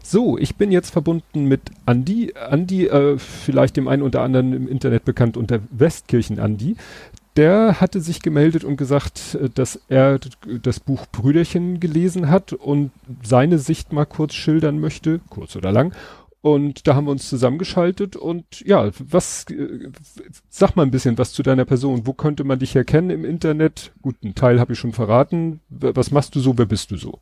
So, 0.03 0.37
ich 0.37 0.57
bin 0.57 0.71
jetzt 0.71 0.91
verbunden 0.91 1.47
mit 1.47 1.63
Andy. 1.87 2.35
Andy, 2.51 2.87
äh, 2.87 3.17
vielleicht 3.17 3.79
dem 3.79 3.89
einen 3.89 4.03
oder 4.03 4.21
anderen 4.21 4.53
im 4.53 4.69
Internet 4.69 5.07
bekannt 5.07 5.39
unter 5.39 5.61
Westkirchen 5.71 6.39
Andy 6.39 6.77
der 7.37 7.81
hatte 7.81 8.01
sich 8.01 8.23
gemeldet 8.23 8.65
und 8.65 8.77
gesagt, 8.77 9.37
äh, 9.41 9.49
dass 9.51 9.81
er 9.89 10.19
das 10.63 10.81
Buch 10.81 11.07
Brüderchen 11.11 11.81
gelesen 11.81 12.31
hat 12.31 12.53
und 12.53 12.91
seine 13.23 13.59
Sicht 13.59 13.93
mal 13.93 14.05
kurz 14.05 14.35
schildern 14.35 14.79
möchte, 14.79 15.21
kurz 15.31 15.57
oder 15.57 15.73
lang. 15.73 15.95
Und 16.45 16.87
da 16.87 16.95
haben 16.95 17.07
wir 17.07 17.11
uns 17.11 17.27
zusammengeschaltet 17.27 18.17
und 18.17 18.61
ja, 18.67 18.91
was, 18.99 19.47
äh, 19.49 19.89
sag 20.51 20.77
mal 20.77 20.83
ein 20.83 20.91
bisschen 20.91 21.17
was 21.17 21.33
zu 21.33 21.43
deiner 21.43 21.65
Person. 21.65 22.07
Wo 22.07 22.13
könnte 22.13 22.45
man 22.45 22.59
dich 22.59 22.77
erkennen 22.77 23.09
im 23.09 23.25
Internet? 23.25 23.93
Gut, 24.03 24.17
einen 24.23 24.35
Teil 24.35 24.61
habe 24.61 24.75
ich 24.75 24.79
schon 24.79 24.93
verraten. 24.93 25.63
Was 25.71 26.11
machst 26.11 26.35
du 26.35 26.41
so? 26.41 26.59
Wer 26.59 26.67
bist 26.67 26.91
du 26.91 26.99
so? 26.99 27.19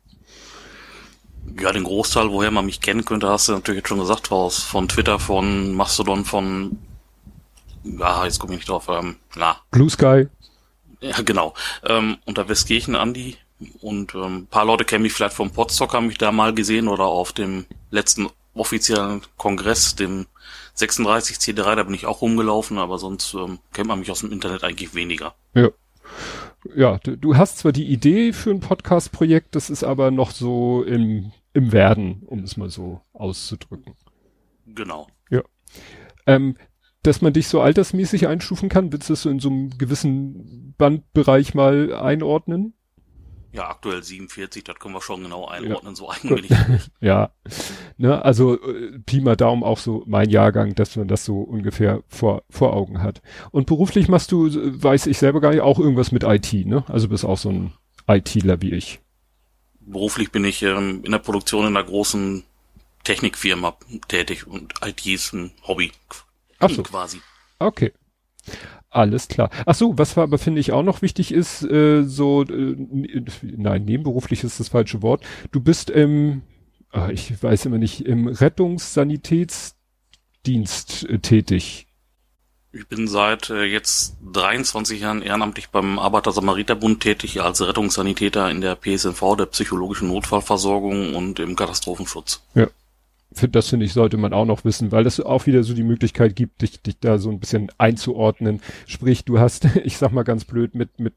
Ja, 1.57 1.71
den 1.71 1.85
Großteil, 1.85 2.31
woher 2.31 2.51
man 2.51 2.65
mich 2.65 2.81
kennen 2.81 3.05
könnte, 3.05 3.29
hast 3.29 3.47
du 3.47 3.53
natürlich 3.53 3.77
jetzt 3.77 3.87
schon 3.87 3.99
gesagt, 3.99 4.29
aus 4.29 4.61
von 4.61 4.89
Twitter, 4.89 5.17
von 5.19 5.71
Mastodon, 5.71 6.25
von 6.25 6.77
ja, 7.85 8.25
jetzt 8.25 8.39
komme 8.39 8.55
ich 8.55 8.59
nicht 8.59 8.69
drauf, 8.69 8.89
ähm, 8.89 9.15
na. 9.37 9.55
Blue 9.71 9.89
Sky. 9.89 10.27
Ja, 10.99 11.21
genau. 11.21 11.53
Ähm, 11.85 12.17
unter 12.25 12.49
Westkirchen 12.49 12.97
Andi 12.97 13.37
und 13.79 14.15
ähm, 14.15 14.47
paar 14.47 14.65
Leute 14.65 14.83
kennen 14.83 15.03
mich 15.03 15.13
vielleicht 15.13 15.35
vom 15.35 15.51
Podstock, 15.51 15.93
haben 15.93 16.07
mich 16.07 16.17
da 16.17 16.33
mal 16.33 16.53
gesehen 16.53 16.89
oder 16.89 17.05
auf 17.05 17.31
dem 17.31 17.65
letzten 17.89 18.27
offiziellen 18.53 19.21
Kongress, 19.37 19.95
dem 19.95 20.27
36 20.75 21.37
C3, 21.37 21.75
da 21.75 21.83
bin 21.83 21.93
ich 21.93 22.05
auch 22.05 22.21
rumgelaufen, 22.21 22.77
aber 22.77 22.97
sonst 22.97 23.33
ähm, 23.33 23.59
kennt 23.73 23.87
man 23.87 23.99
mich 23.99 24.11
aus 24.11 24.21
dem 24.21 24.31
Internet 24.31 24.63
eigentlich 24.63 24.95
weniger. 24.95 25.35
Ja. 25.53 25.69
Ja, 26.75 26.97
du, 26.99 27.17
du 27.17 27.35
hast 27.35 27.57
zwar 27.57 27.73
die 27.73 27.87
Idee 27.87 28.31
für 28.31 28.51
ein 28.51 28.61
Podcast-Projekt, 28.61 29.55
das 29.55 29.69
ist 29.69 29.83
aber 29.83 30.11
noch 30.11 30.31
so 30.31 30.83
im, 30.83 31.33
im 31.53 31.71
Werden, 31.71 32.23
um 32.25 32.39
es 32.39 32.55
mal 32.55 32.69
so 32.69 33.01
auszudrücken. 33.11 33.95
Genau. 34.65 35.07
Ja. 35.29 35.41
Ähm, 36.25 36.55
dass 37.03 37.21
man 37.21 37.33
dich 37.33 37.49
so 37.49 37.59
altersmäßig 37.59 38.27
einstufen 38.27 38.69
kann? 38.69 38.93
Willst 38.93 39.09
du 39.09 39.13
das 39.13 39.23
so 39.23 39.29
in 39.29 39.39
so 39.39 39.49
einem 39.49 39.77
gewissen 39.77 40.73
Bandbereich 40.77 41.53
mal 41.53 41.93
einordnen? 41.93 42.73
Ja, 43.53 43.69
aktuell 43.69 44.01
47, 44.01 44.63
das 44.63 44.79
können 44.79 44.95
wir 44.95 45.01
schon 45.01 45.21
genau 45.21 45.47
einordnen, 45.47 45.93
ja. 45.93 45.95
so 45.95 46.09
eigentlich. 46.09 46.51
ja, 47.01 47.31
ne, 47.97 48.25
also 48.25 48.59
äh, 48.59 48.97
Pi 49.05 49.21
mal 49.21 49.35
Daumen 49.35 49.63
auch 49.63 49.77
so 49.77 50.03
mein 50.07 50.31
Jahrgang, 50.31 50.73
dass 50.73 50.95
man 50.95 51.07
das 51.07 51.23
so 51.23 51.41
ungefähr 51.41 52.01
vor, 52.07 52.43
vor 52.49 52.73
Augen 52.73 53.03
hat. 53.03 53.21
Und 53.51 53.67
beruflich 53.67 54.07
machst 54.07 54.31
du, 54.31 54.49
weiß 54.51 55.05
ich 55.05 55.19
selber 55.19 55.39
gar 55.39 55.51
nicht, 55.51 55.61
auch 55.61 55.77
irgendwas 55.77 56.11
mit 56.11 56.23
IT, 56.23 56.65
ne? 56.65 56.83
Also 56.87 57.09
bist 57.09 57.25
auch 57.25 57.37
so 57.37 57.49
ein 57.49 57.73
ITler 58.07 58.59
wie 58.61 58.71
ich. 58.71 58.99
Beruflich 59.81 60.31
bin 60.31 60.45
ich 60.45 60.63
ähm, 60.63 61.01
in 61.03 61.11
der 61.11 61.19
Produktion 61.19 61.67
in 61.67 61.77
einer 61.77 61.85
großen 61.85 62.43
Technikfirma 63.03 63.75
tätig 64.07 64.47
und 64.47 64.73
IT 64.83 65.05
ist 65.05 65.33
ein 65.33 65.51
Hobby 65.67 65.91
Ach 66.59 66.69
so. 66.69 66.83
quasi. 66.83 67.21
Okay. 67.59 67.91
Alles 68.89 69.27
klar. 69.27 69.49
Ach 69.65 69.73
so, 69.73 69.97
was 69.97 70.15
aber 70.17 70.37
finde 70.37 70.61
ich 70.61 70.71
auch 70.71 70.83
noch 70.83 71.01
wichtig 71.01 71.33
ist, 71.33 71.63
äh, 71.63 72.03
so, 72.03 72.43
äh, 72.43 72.75
nein, 73.41 73.85
nebenberuflich 73.85 74.43
ist 74.43 74.59
das 74.59 74.69
falsche 74.69 75.01
Wort. 75.01 75.23
Du 75.51 75.61
bist 75.61 75.89
im, 75.89 76.43
äh, 76.93 77.11
ich 77.11 77.41
weiß 77.41 77.65
immer 77.65 77.79
nicht, 77.79 78.05
im 78.05 78.27
Rettungssanitätsdienst 78.27 81.09
äh, 81.09 81.17
tätig. 81.19 81.87
Ich 82.71 82.87
bin 82.87 83.07
seit 83.07 83.49
äh, 83.49 83.63
jetzt 83.63 84.15
23 84.31 85.01
Jahren 85.01 85.23
ehrenamtlich 85.23 85.69
beim 85.69 85.97
Arbeiter-Samariter-Bund 85.97 87.01
tätig 87.01 87.41
als 87.41 87.61
Rettungssanitäter 87.61 88.51
in 88.51 88.61
der 88.61 88.75
PSNV, 88.75 89.37
der 89.37 89.47
psychologischen 89.47 90.07
Notfallversorgung 90.07 91.15
und 91.15 91.39
im 91.39 91.55
Katastrophenschutz. 91.55 92.43
Ja, 92.53 92.67
das 93.33 93.69
finde 93.69 93.85
ich, 93.85 93.93
sollte 93.93 94.17
man 94.17 94.33
auch 94.33 94.45
noch 94.45 94.65
wissen, 94.65 94.91
weil 94.91 95.03
das 95.03 95.19
auch 95.19 95.45
wieder 95.45 95.63
so 95.63 95.73
die 95.73 95.83
Möglichkeit 95.83 96.35
gibt, 96.35 96.61
dich, 96.61 96.81
dich 96.81 96.99
da 96.99 97.17
so 97.17 97.29
ein 97.29 97.39
bisschen 97.39 97.71
einzuordnen. 97.77 98.61
Sprich, 98.87 99.25
du 99.25 99.39
hast, 99.39 99.67
ich 99.83 99.97
sag 99.97 100.11
mal 100.11 100.23
ganz 100.23 100.45
blöd, 100.45 100.75
mit, 100.75 100.99
mit, 100.99 101.13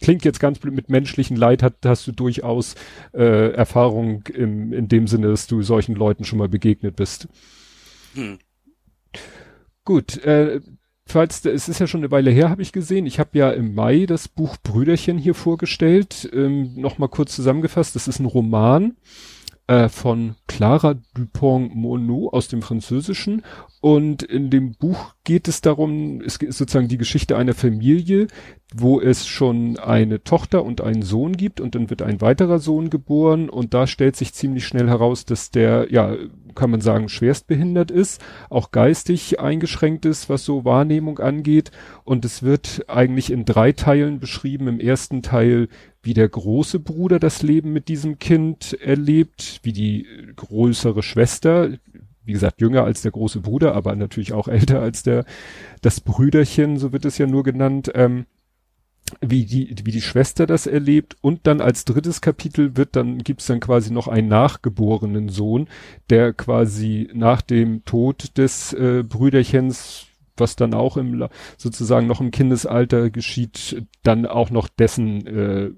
klingt 0.00 0.24
jetzt 0.24 0.40
ganz 0.40 0.58
blöd, 0.58 0.74
mit 0.74 0.88
menschlichen 0.88 1.36
Leid 1.36 1.62
hat, 1.62 1.74
hast 1.84 2.06
du 2.06 2.12
durchaus 2.12 2.74
äh, 3.12 3.52
Erfahrung 3.52 4.24
im, 4.34 4.72
in 4.72 4.88
dem 4.88 5.06
Sinne, 5.06 5.28
dass 5.28 5.46
du 5.46 5.62
solchen 5.62 5.94
Leuten 5.94 6.24
schon 6.24 6.38
mal 6.38 6.48
begegnet 6.48 6.96
bist. 6.96 7.28
Hm. 8.14 8.38
Gut, 9.84 10.18
äh, 10.24 10.60
falls, 11.06 11.44
es 11.44 11.68
ist 11.68 11.78
ja 11.78 11.86
schon 11.86 12.00
eine 12.00 12.10
Weile 12.10 12.30
her, 12.30 12.50
habe 12.50 12.62
ich 12.62 12.72
gesehen. 12.72 13.06
Ich 13.06 13.18
habe 13.18 13.38
ja 13.38 13.50
im 13.50 13.74
Mai 13.74 14.06
das 14.06 14.28
Buch 14.28 14.56
Brüderchen 14.62 15.18
hier 15.18 15.34
vorgestellt. 15.34 16.28
Ähm, 16.32 16.74
Nochmal 16.74 17.08
kurz 17.08 17.36
zusammengefasst, 17.36 17.94
das 17.94 18.08
ist 18.08 18.18
ein 18.18 18.26
Roman 18.26 18.96
äh, 19.66 19.88
von 19.88 20.36
Clara 20.46 20.94
Dupont-Monod 21.14 22.32
aus 22.32 22.48
dem 22.48 22.62
Französischen. 22.62 23.42
Und 23.80 24.22
in 24.22 24.50
dem 24.50 24.74
Buch 24.74 25.15
geht 25.26 25.48
es 25.48 25.60
darum, 25.60 26.20
es 26.20 26.36
ist 26.36 26.56
sozusagen 26.56 26.86
die 26.86 26.98
Geschichte 26.98 27.36
einer 27.36 27.52
Familie, 27.52 28.28
wo 28.72 29.00
es 29.00 29.26
schon 29.26 29.76
eine 29.76 30.22
Tochter 30.22 30.64
und 30.64 30.80
einen 30.80 31.02
Sohn 31.02 31.36
gibt 31.36 31.60
und 31.60 31.74
dann 31.74 31.90
wird 31.90 32.00
ein 32.00 32.20
weiterer 32.20 32.60
Sohn 32.60 32.90
geboren 32.90 33.50
und 33.50 33.74
da 33.74 33.88
stellt 33.88 34.14
sich 34.14 34.32
ziemlich 34.32 34.66
schnell 34.66 34.88
heraus, 34.88 35.24
dass 35.24 35.50
der, 35.50 35.88
ja, 35.90 36.16
kann 36.54 36.70
man 36.70 36.80
sagen, 36.80 37.08
schwerstbehindert 37.08 37.90
ist, 37.90 38.24
auch 38.50 38.70
geistig 38.70 39.40
eingeschränkt 39.40 40.06
ist, 40.06 40.30
was 40.30 40.44
so 40.44 40.64
Wahrnehmung 40.64 41.18
angeht. 41.18 41.72
Und 42.04 42.24
es 42.24 42.44
wird 42.44 42.84
eigentlich 42.88 43.30
in 43.30 43.44
drei 43.44 43.72
Teilen 43.72 44.20
beschrieben. 44.20 44.68
Im 44.68 44.80
ersten 44.80 45.22
Teil, 45.22 45.68
wie 46.02 46.14
der 46.14 46.28
große 46.28 46.78
Bruder 46.78 47.18
das 47.18 47.42
Leben 47.42 47.72
mit 47.72 47.88
diesem 47.88 48.18
Kind 48.18 48.78
erlebt, 48.80 49.60
wie 49.64 49.72
die 49.72 50.06
größere 50.36 51.02
Schwester, 51.02 51.70
wie 52.26 52.32
gesagt, 52.32 52.60
jünger 52.60 52.84
als 52.84 53.02
der 53.02 53.12
große 53.12 53.40
Bruder, 53.40 53.74
aber 53.74 53.94
natürlich 53.96 54.32
auch 54.32 54.48
älter 54.48 54.80
als 54.80 55.02
der, 55.02 55.24
das 55.80 56.00
Brüderchen, 56.00 56.76
so 56.76 56.92
wird 56.92 57.04
es 57.04 57.18
ja 57.18 57.26
nur 57.26 57.44
genannt, 57.44 57.90
ähm, 57.94 58.26
wie 59.20 59.44
die, 59.44 59.74
wie 59.84 59.92
die 59.92 60.00
Schwester 60.00 60.46
das 60.46 60.66
erlebt. 60.66 61.16
Und 61.20 61.46
dann 61.46 61.60
als 61.60 61.84
drittes 61.84 62.20
Kapitel 62.20 62.76
wird 62.76 62.96
dann, 62.96 63.18
gibt's 63.18 63.46
dann 63.46 63.60
quasi 63.60 63.92
noch 63.92 64.08
einen 64.08 64.28
nachgeborenen 64.28 65.28
Sohn, 65.28 65.68
der 66.10 66.32
quasi 66.32 67.08
nach 67.14 67.40
dem 67.42 67.84
Tod 67.84 68.36
des 68.36 68.72
äh, 68.72 69.04
Brüderchens, 69.06 70.06
was 70.36 70.56
dann 70.56 70.74
auch 70.74 70.96
im, 70.96 71.26
sozusagen 71.56 72.06
noch 72.06 72.20
im 72.20 72.30
Kindesalter 72.30 73.10
geschieht, 73.10 73.82
dann 74.02 74.26
auch 74.26 74.50
noch 74.50 74.68
dessen 74.68 75.26
äh, 75.26 75.70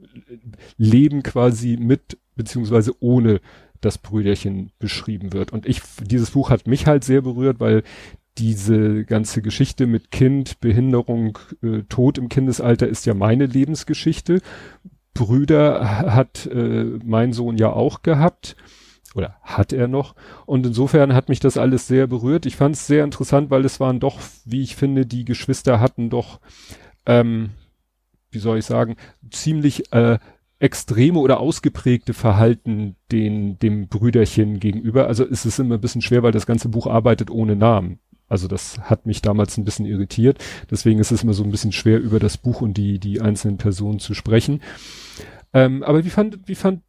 Leben 0.77 1.23
quasi 1.23 1.77
mit, 1.77 2.19
beziehungsweise 2.35 2.93
ohne 3.01 3.41
das 3.81 3.99
Brüderchen 3.99 4.73
beschrieben 4.79 5.33
wird. 5.33 5.53
Und 5.53 5.67
ich, 5.67 5.83
dieses 6.03 6.33
Buch 6.33 6.51
hat 6.51 6.67
mich 6.67 6.87
halt 6.87 7.05
sehr 7.05 7.23
berührt, 7.23 7.61
weil 7.61 7.83
diese 8.39 9.05
ganze 9.05 9.43
Geschichte 9.43 9.87
mit 9.87 10.11
Kind, 10.11 10.61
Behinderung, 10.61 11.39
äh, 11.63 11.83
Tod 11.89 12.19
im 12.19 12.29
Kindesalter 12.29 12.87
ist 12.87 13.07
ja 13.07 13.15
meine 13.15 13.47
Lebensgeschichte. 13.47 14.41
Brüder 15.15 16.13
hat 16.15 16.47
äh, 16.47 16.85
mein 17.05 17.33
Sohn 17.33 17.57
ja 17.57 17.73
auch 17.73 18.03
gehabt 18.03 18.57
oder 19.15 19.37
hat 19.43 19.73
er 19.73 19.89
noch. 19.89 20.15
Und 20.47 20.65
insofern 20.65 21.15
hat 21.15 21.29
mich 21.29 21.41
das 21.41 21.57
alles 21.57 21.89
sehr 21.89 22.07
berührt. 22.07 22.47
Ich 22.47 22.57
fand 22.57 22.77
es 22.77 22.87
sehr 22.87 23.05
interessant, 23.05 23.51
weil 23.51 23.65
es 23.65 23.81
waren 23.81 24.01
doch, 24.01 24.21
wie 24.45 24.63
ich 24.63 24.77
finde, 24.77 25.07
die 25.07 25.25
Geschwister 25.25 25.81
hatten 25.81 26.09
doch, 26.09 26.41
ähm, 27.07 27.51
wie 28.31 28.39
soll 28.39 28.59
ich 28.59 28.67
sagen, 28.67 28.97
ziemlich 29.31 29.93
äh, 29.93 30.19
extreme 30.59 31.21
oder 31.21 31.41
ausgeprägte 31.41 32.15
Verhalten 32.15 32.97
den, 33.13 33.59
dem 33.59 33.89
Brüderchen 33.89 34.59
gegenüber. 34.59 35.07
Also 35.07 35.25
ist 35.25 35.45
es 35.45 35.59
immer 35.59 35.77
ein 35.77 35.81
bisschen 35.81 36.03
schwer, 36.03 36.23
weil 36.23 36.33
das 36.33 36.47
ganze 36.47 36.69
Buch 36.69 36.87
arbeitet 36.87 37.31
ohne 37.31 37.55
Namen. 37.55 38.01
Also 38.29 38.49
das 38.49 38.79
hat 38.81 39.07
mich 39.07 39.23
damals 39.23 39.57
ein 39.57 39.65
bisschen 39.65 39.87
irritiert. 39.87 40.45
Deswegen 40.71 40.99
ist 40.99 41.13
es 41.13 41.23
immer 41.23 41.33
so 41.33 41.45
ein 41.45 41.51
bisschen 41.51 41.73
schwer, 41.73 42.01
über 42.01 42.19
das 42.19 42.37
Buch 42.37 42.61
und 42.61 42.77
die, 42.77 42.99
die 42.99 43.21
einzelnen 43.21 43.57
Personen 43.57 44.01
zu 44.01 44.15
sprechen. 44.15 44.61
Ähm, 45.55 45.83
aber 45.83 46.05
wie 46.05 46.11
fand, 46.11 46.41
wie 46.47 46.55
fand, 46.55 46.83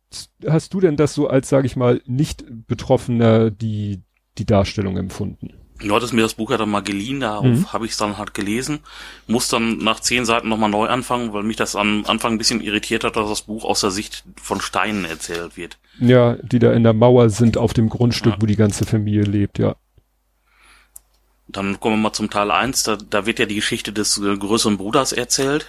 hast 0.45 0.74
du 0.74 0.82
denn 0.82 0.97
das 0.97 1.13
so 1.13 1.28
als, 1.28 1.47
sage 1.47 1.65
ich 1.65 1.76
mal, 1.76 2.01
nicht 2.05 2.43
Betroffener 2.67 3.51
die, 3.51 4.01
die 4.38 4.45
Darstellung 4.45 4.97
empfunden? 4.97 5.53
Du 5.80 5.95
hattest 5.95 6.13
mir 6.13 6.21
das 6.21 6.34
Buch 6.34 6.51
ja 6.51 6.57
dann 6.57 6.69
mal 6.69 6.82
geliehen, 6.82 7.21
da 7.21 7.41
mhm. 7.41 7.71
habe 7.71 7.86
ich 7.86 7.91
es 7.91 7.97
dann 7.97 8.17
halt 8.17 8.34
gelesen, 8.34 8.80
muss 9.27 9.47
dann 9.47 9.77
nach 9.77 9.99
zehn 9.99 10.25
Seiten 10.25 10.49
nochmal 10.49 10.69
neu 10.69 10.88
anfangen, 10.88 11.32
weil 11.32 11.43
mich 11.43 11.55
das 11.55 11.75
am 11.75 12.03
Anfang 12.05 12.34
ein 12.34 12.38
bisschen 12.38 12.61
irritiert 12.61 13.03
hat, 13.03 13.15
dass 13.15 13.30
das 13.30 13.43
Buch 13.43 13.63
aus 13.63 13.82
der 13.82 13.91
Sicht 13.91 14.23
von 14.41 14.59
Steinen 14.59 15.05
erzählt 15.05 15.55
wird. 15.55 15.77
Ja, 15.99 16.36
die 16.41 16.59
da 16.59 16.73
in 16.73 16.84
der 16.84 16.93
Mauer 16.93 17.30
sind 17.30 17.57
auf 17.57 17.73
dem 17.73 17.89
Grundstück, 17.89 18.34
ja. 18.34 18.41
wo 18.41 18.45
die 18.45 18.57
ganze 18.57 18.86
Familie 18.86 19.23
lebt, 19.23 19.57
ja. 19.57 19.75
Dann 21.47 21.80
kommen 21.80 21.95
wir 21.95 22.03
mal 22.03 22.13
zum 22.13 22.30
Teil 22.30 22.51
eins. 22.51 22.84
da, 22.84 22.95
da 22.97 23.25
wird 23.25 23.39
ja 23.39 23.45
die 23.45 23.55
Geschichte 23.55 23.91
des 23.91 24.17
äh, 24.17 24.38
größeren 24.38 24.77
Bruders 24.77 25.13
erzählt, 25.13 25.65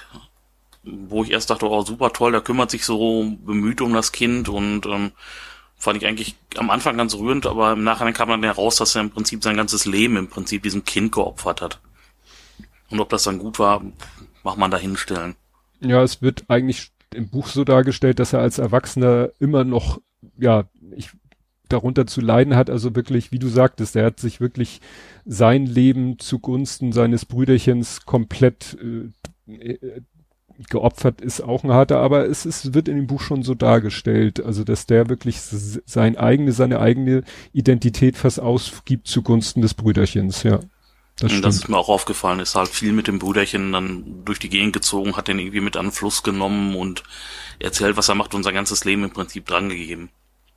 wo 0.82 1.22
ich 1.22 1.30
erst 1.30 1.50
dachte, 1.50 1.68
oh 1.68 1.82
super 1.82 2.12
toll, 2.12 2.32
der 2.32 2.40
kümmert 2.40 2.70
sich 2.70 2.84
so 2.84 3.24
bemüht 3.44 3.80
um 3.80 3.92
das 3.92 4.12
Kind 4.12 4.48
und 4.48 4.86
ähm, 4.86 5.12
fand 5.80 5.96
ich 6.00 6.06
eigentlich 6.06 6.36
am 6.56 6.70
Anfang 6.70 6.98
ganz 6.98 7.14
rührend, 7.14 7.46
aber 7.46 7.72
im 7.72 7.82
Nachhinein 7.82 8.12
kam 8.12 8.28
dann 8.28 8.42
heraus, 8.42 8.76
dass 8.76 8.94
er 8.94 9.00
im 9.00 9.10
Prinzip 9.10 9.42
sein 9.42 9.56
ganzes 9.56 9.86
Leben 9.86 10.16
im 10.18 10.28
Prinzip 10.28 10.62
diesem 10.62 10.84
Kind 10.84 11.10
geopfert 11.10 11.62
hat. 11.62 11.80
Und 12.90 13.00
ob 13.00 13.08
das 13.08 13.22
dann 13.22 13.38
gut 13.38 13.58
war, 13.58 13.82
mag 14.44 14.58
man 14.58 14.70
da 14.70 14.76
hinstellen. 14.76 15.36
Ja, 15.80 16.02
es 16.02 16.20
wird 16.20 16.44
eigentlich 16.48 16.92
im 17.14 17.30
Buch 17.30 17.46
so 17.46 17.64
dargestellt, 17.64 18.18
dass 18.18 18.34
er 18.34 18.40
als 18.40 18.58
Erwachsener 18.58 19.30
immer 19.40 19.64
noch, 19.64 20.02
ja, 20.36 20.64
ich, 20.94 21.10
darunter 21.70 22.06
zu 22.06 22.20
leiden 22.20 22.56
hat, 22.56 22.68
also 22.68 22.94
wirklich, 22.94 23.32
wie 23.32 23.38
du 23.38 23.48
sagtest, 23.48 23.96
er 23.96 24.04
hat 24.04 24.20
sich 24.20 24.38
wirklich 24.38 24.82
sein 25.24 25.64
Leben 25.64 26.18
zugunsten 26.18 26.92
seines 26.92 27.24
Brüderchens 27.24 28.04
komplett 28.04 28.76
äh, 29.48 30.02
geopfert 30.68 31.20
ist 31.20 31.40
auch 31.40 31.64
ein 31.64 31.72
harter, 31.72 31.98
aber 31.98 32.26
es 32.26 32.44
ist, 32.44 32.74
wird 32.74 32.88
in 32.88 32.96
dem 32.96 33.06
Buch 33.06 33.20
schon 33.20 33.42
so 33.42 33.54
dargestellt, 33.54 34.44
also 34.44 34.64
dass 34.64 34.86
der 34.86 35.08
wirklich 35.08 35.40
sein 35.40 36.16
eigene, 36.16 36.52
seine 36.52 36.80
eigene 36.80 37.24
Identität 37.52 38.16
fast 38.16 38.40
ausgibt 38.40 39.08
zugunsten 39.08 39.62
des 39.62 39.74
Brüderchens, 39.74 40.42
ja. 40.42 40.60
Das, 41.18 41.38
das 41.42 41.56
ist 41.56 41.68
mir 41.68 41.76
auch 41.76 41.90
aufgefallen, 41.90 42.40
ist 42.40 42.54
halt 42.54 42.68
viel 42.68 42.92
mit 42.92 43.06
dem 43.06 43.18
Brüderchen 43.18 43.72
dann 43.72 44.24
durch 44.24 44.38
die 44.38 44.48
Gegend 44.48 44.72
gezogen, 44.72 45.16
hat 45.16 45.28
den 45.28 45.38
irgendwie 45.38 45.60
mit 45.60 45.76
an 45.76 45.86
den 45.86 45.92
Fluss 45.92 46.22
genommen 46.22 46.74
und 46.74 47.02
erzählt, 47.58 47.98
was 47.98 48.08
er 48.08 48.14
macht 48.14 48.34
und 48.34 48.42
sein 48.42 48.54
ganzes 48.54 48.84
Leben 48.86 49.04
im 49.04 49.10
Prinzip 49.10 49.44
drangegeben. 49.46 50.08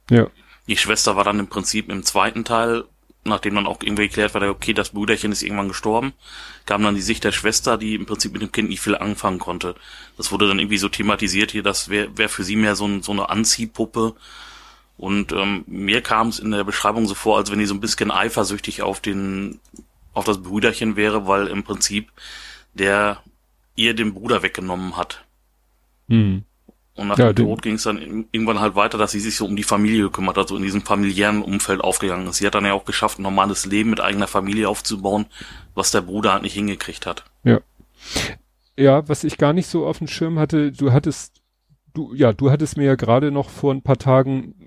Ja. 0.09 0.27
Die 0.67 0.77
Schwester 0.77 1.17
war 1.17 1.25
dann 1.25 1.39
im 1.39 1.47
Prinzip 1.47 1.89
im 1.89 2.03
zweiten 2.03 2.45
Teil 2.45 2.85
nachdem 3.25 3.55
dann 3.55 3.67
auch 3.67 3.81
irgendwie 3.81 4.07
geklärt 4.07 4.33
war, 4.33 4.41
okay, 4.49 4.73
das 4.73 4.89
Brüderchen 4.89 5.31
ist 5.31 5.43
irgendwann 5.43 5.69
gestorben, 5.69 6.13
kam 6.65 6.83
dann 6.83 6.95
die 6.95 7.01
Sicht 7.01 7.23
der 7.23 7.31
Schwester, 7.31 7.77
die 7.77 7.95
im 7.95 8.05
Prinzip 8.05 8.33
mit 8.33 8.41
dem 8.41 8.51
Kind 8.51 8.69
nicht 8.69 8.81
viel 8.81 8.95
anfangen 8.95 9.39
konnte. 9.39 9.75
Das 10.17 10.31
wurde 10.31 10.47
dann 10.47 10.59
irgendwie 10.59 10.77
so 10.77 10.89
thematisiert 10.89 11.51
hier, 11.51 11.63
das 11.63 11.89
wäre 11.89 12.17
wär 12.17 12.29
für 12.29 12.43
sie 12.43 12.55
mehr 12.55 12.75
so, 12.75 12.85
ein, 12.85 13.01
so 13.01 13.11
eine 13.11 13.29
Anziehpuppe. 13.29 14.15
Und 14.97 15.31
ähm, 15.31 15.63
mir 15.67 16.01
kam 16.01 16.27
es 16.27 16.39
in 16.39 16.51
der 16.51 16.63
Beschreibung 16.63 17.07
so 17.07 17.15
vor, 17.15 17.37
als 17.37 17.51
wenn 17.51 17.59
die 17.59 17.65
so 17.65 17.73
ein 17.73 17.81
bisschen 17.81 18.11
eifersüchtig 18.11 18.81
auf 18.83 18.99
den, 18.99 19.59
auf 20.13 20.25
das 20.25 20.43
Brüderchen 20.43 20.95
wäre, 20.95 21.27
weil 21.27 21.47
im 21.47 21.63
Prinzip 21.63 22.09
der 22.73 23.21
ihr 23.75 23.93
den 23.93 24.13
Bruder 24.13 24.43
weggenommen 24.43 24.97
hat. 24.97 25.23
Hm. 26.09 26.43
Und 26.95 27.07
nach 27.07 27.17
ja, 27.17 27.33
dem 27.33 27.47
Tod 27.47 27.61
ging 27.63 27.75
es 27.75 27.83
dann 27.83 28.27
irgendwann 28.31 28.59
halt 28.59 28.75
weiter, 28.75 28.97
dass 28.97 29.11
sie 29.11 29.19
sich 29.19 29.35
so 29.35 29.45
um 29.45 29.55
die 29.55 29.63
Familie 29.63 30.03
gekümmert 30.03 30.37
hat, 30.37 30.47
so 30.47 30.55
in 30.55 30.63
diesem 30.63 30.83
familiären 30.83 31.41
Umfeld 31.41 31.81
aufgegangen 31.81 32.27
ist. 32.27 32.37
Sie 32.37 32.45
hat 32.45 32.53
dann 32.53 32.65
ja 32.65 32.73
auch 32.73 32.85
geschafft, 32.85 33.17
ein 33.17 33.23
normales 33.23 33.65
Leben 33.65 33.89
mit 33.89 33.99
eigener 33.99 34.27
Familie 34.27 34.69
aufzubauen, 34.69 35.25
was 35.73 35.89
der 35.89 36.01
Bruder 36.01 36.33
halt 36.33 36.43
nicht 36.43 36.53
hingekriegt 36.53 37.07
hat. 37.07 37.23
Ja. 37.43 37.59
Ja, 38.77 39.07
was 39.07 39.23
ich 39.23 39.37
gar 39.37 39.53
nicht 39.53 39.67
so 39.67 39.85
auf 39.85 39.99
dem 39.99 40.07
Schirm 40.07 40.37
hatte, 40.37 40.71
du 40.71 40.91
hattest, 40.91 41.41
du, 41.93 42.13
ja, 42.13 42.33
du 42.33 42.51
hattest 42.51 42.77
mir 42.77 42.85
ja 42.85 42.95
gerade 42.95 43.31
noch 43.31 43.49
vor 43.49 43.73
ein 43.73 43.81
paar 43.81 43.97
Tagen 43.97 44.62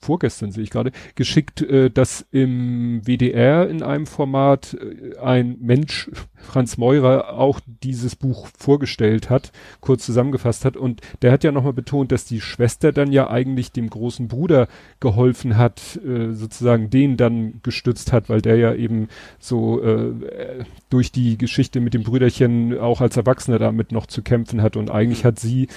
vorgestern 0.00 0.50
sehe 0.50 0.64
ich 0.64 0.70
gerade, 0.70 0.92
geschickt, 1.14 1.60
äh, 1.62 1.90
dass 1.90 2.26
im 2.30 3.02
WDR 3.06 3.68
in 3.68 3.82
einem 3.82 4.06
Format 4.06 4.74
äh, 4.74 5.18
ein 5.18 5.56
Mensch, 5.60 6.10
Franz 6.36 6.78
Meurer, 6.78 7.34
auch 7.38 7.60
dieses 7.66 8.16
Buch 8.16 8.48
vorgestellt 8.58 9.28
hat, 9.28 9.52
kurz 9.80 10.06
zusammengefasst 10.06 10.64
hat. 10.64 10.76
Und 10.76 11.02
der 11.20 11.32
hat 11.32 11.44
ja 11.44 11.52
nochmal 11.52 11.74
betont, 11.74 12.12
dass 12.12 12.24
die 12.24 12.40
Schwester 12.40 12.92
dann 12.92 13.12
ja 13.12 13.28
eigentlich 13.28 13.72
dem 13.72 13.90
großen 13.90 14.28
Bruder 14.28 14.68
geholfen 15.00 15.58
hat, 15.58 16.00
äh, 16.02 16.32
sozusagen 16.32 16.88
den 16.88 17.18
dann 17.18 17.60
gestützt 17.62 18.12
hat, 18.12 18.30
weil 18.30 18.40
der 18.40 18.56
ja 18.56 18.74
eben 18.74 19.08
so 19.38 19.82
äh, 19.82 20.64
durch 20.88 21.12
die 21.12 21.36
Geschichte 21.36 21.80
mit 21.80 21.92
dem 21.92 22.04
Brüderchen 22.04 22.78
auch 22.78 23.02
als 23.02 23.18
Erwachsener 23.18 23.58
damit 23.58 23.92
noch 23.92 24.06
zu 24.06 24.22
kämpfen 24.22 24.62
hat. 24.62 24.76
Und 24.76 24.90
eigentlich 24.90 25.26
hat 25.26 25.38
sie 25.38 25.68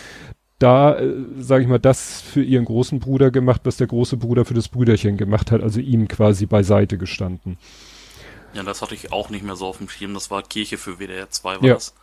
da, 0.63 0.97
äh, 0.97 1.13
sage 1.37 1.63
ich 1.63 1.69
mal, 1.69 1.79
das 1.79 2.21
für 2.21 2.41
ihren 2.41 2.63
großen 2.63 2.99
Bruder 2.99 3.31
gemacht, 3.31 3.61
was 3.65 3.75
der 3.77 3.87
große 3.87 4.15
Bruder 4.15 4.45
für 4.45 4.53
das 4.53 4.69
Brüderchen 4.69 5.17
gemacht 5.17 5.51
hat, 5.51 5.61
also 5.61 5.81
ihm 5.81 6.07
quasi 6.07 6.45
beiseite 6.45 6.97
gestanden. 6.97 7.57
Ja, 8.53 8.63
das 8.63 8.81
hatte 8.81 8.95
ich 8.95 9.11
auch 9.11 9.29
nicht 9.29 9.43
mehr 9.43 9.57
so 9.57 9.67
auf 9.67 9.79
dem 9.79 9.89
Schirm. 9.89 10.13
Das 10.13 10.31
war 10.31 10.41
Kirche 10.41 10.77
für 10.77 10.99
WDR 10.99 11.29
2 11.29 11.55
war 11.55 11.63
ja, 11.63 11.73
das. 11.73 11.93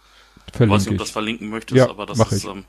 Ich 0.53 0.61
weiß 0.61 0.69
nicht, 0.69 0.89
ob 0.89 0.95
du 0.95 1.05
das 1.05 1.11
verlinken 1.11 1.49
möchtest, 1.49 1.79
ja, 1.79 1.89
aber 1.89 2.05
das 2.05 2.19
ist, 2.19 2.45
ähm, 2.45 2.65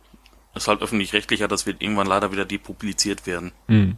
ist 0.55 0.67
halt 0.67 0.81
öffentlich-rechtlicher, 0.81 1.47
das 1.47 1.65
wird 1.65 1.81
irgendwann 1.81 2.07
leider 2.07 2.31
wieder 2.31 2.45
depubliziert 2.45 3.25
werden. 3.27 3.51
Mhm. 3.67 3.97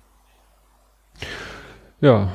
Ja, 2.01 2.33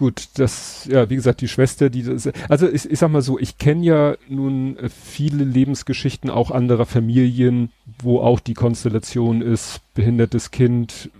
gut, 0.00 0.30
das, 0.36 0.88
ja, 0.90 1.10
wie 1.10 1.16
gesagt, 1.16 1.42
die 1.42 1.48
Schwester, 1.48 1.90
die 1.90 2.02
das, 2.02 2.26
also 2.48 2.66
ich, 2.66 2.90
ich 2.90 2.98
sag 2.98 3.10
mal 3.10 3.20
so, 3.20 3.38
ich 3.38 3.58
kenne 3.58 3.84
ja 3.84 4.16
nun 4.30 4.78
äh, 4.78 4.88
viele 4.88 5.44
Lebensgeschichten 5.44 6.30
auch 6.30 6.50
anderer 6.50 6.86
Familien, 6.86 7.70
wo 8.02 8.20
auch 8.20 8.40
die 8.40 8.54
Konstellation 8.54 9.42
ist, 9.42 9.82
behindertes 9.92 10.52
Kind, 10.52 11.10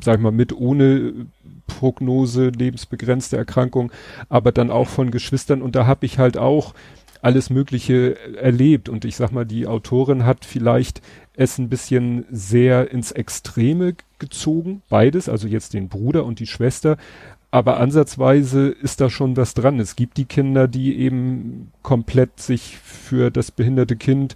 sag 0.00 0.18
ich 0.18 0.22
mal, 0.22 0.30
mit 0.30 0.56
ohne 0.56 1.26
Prognose, 1.66 2.50
lebensbegrenzte 2.50 3.36
Erkrankung, 3.36 3.90
aber 4.28 4.52
dann 4.52 4.70
auch 4.70 4.86
von 4.86 5.10
Geschwistern. 5.10 5.60
Und 5.60 5.74
da 5.74 5.88
habe 5.88 6.06
ich 6.06 6.20
halt 6.20 6.36
auch 6.36 6.72
alles 7.20 7.50
Mögliche 7.50 8.16
erlebt. 8.36 8.88
Und 8.88 9.04
ich 9.04 9.16
sag 9.16 9.32
mal, 9.32 9.44
die 9.44 9.66
Autorin 9.66 10.24
hat 10.24 10.44
vielleicht 10.44 11.02
es 11.34 11.58
ein 11.58 11.68
bisschen 11.68 12.26
sehr 12.30 12.92
ins 12.92 13.10
Extreme 13.10 13.96
gezogen, 14.20 14.82
beides, 14.88 15.28
also 15.28 15.48
jetzt 15.48 15.74
den 15.74 15.88
Bruder 15.88 16.24
und 16.24 16.38
die 16.38 16.46
Schwester, 16.46 16.96
aber 17.54 17.78
ansatzweise 17.78 18.66
ist 18.66 19.00
da 19.00 19.08
schon 19.08 19.36
was 19.36 19.54
dran. 19.54 19.78
Es 19.78 19.94
gibt 19.94 20.16
die 20.16 20.24
Kinder, 20.24 20.66
die 20.66 20.98
eben 20.98 21.70
komplett 21.82 22.40
sich 22.40 22.78
für 22.78 23.30
das 23.30 23.52
behinderte 23.52 23.94
Kind 23.94 24.34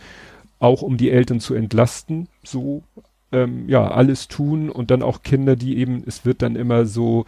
auch 0.61 0.83
um 0.83 0.97
die 0.97 1.11
Eltern 1.11 1.41
zu 1.41 1.55
entlasten, 1.55 2.29
so 2.45 2.85
ähm, 3.33 3.69
ja 3.69 3.91
alles 3.91 4.29
tun. 4.29 4.71
Und 4.71 4.93
dann 4.93 5.03
auch 5.03 5.25
Kinder, 5.25 5.57
die 5.57 5.79
eben, 5.79 6.05
es 6.07 6.25
wird 6.25 6.43
dann 6.43 6.55
immer 6.55 6.87
so 6.87 7.27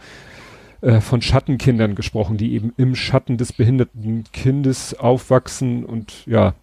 äh, 0.79 1.01
von 1.01 1.21
Schattenkindern 1.21 1.95
gesprochen, 1.95 2.37
die 2.37 2.53
eben 2.53 2.71
im 2.77 2.95
Schatten 2.95 3.35
des 3.35 3.51
behinderten 3.51 4.23
Kindes 4.31 4.93
aufwachsen. 4.97 5.83
Und 5.83 6.25
ja, 6.25 6.53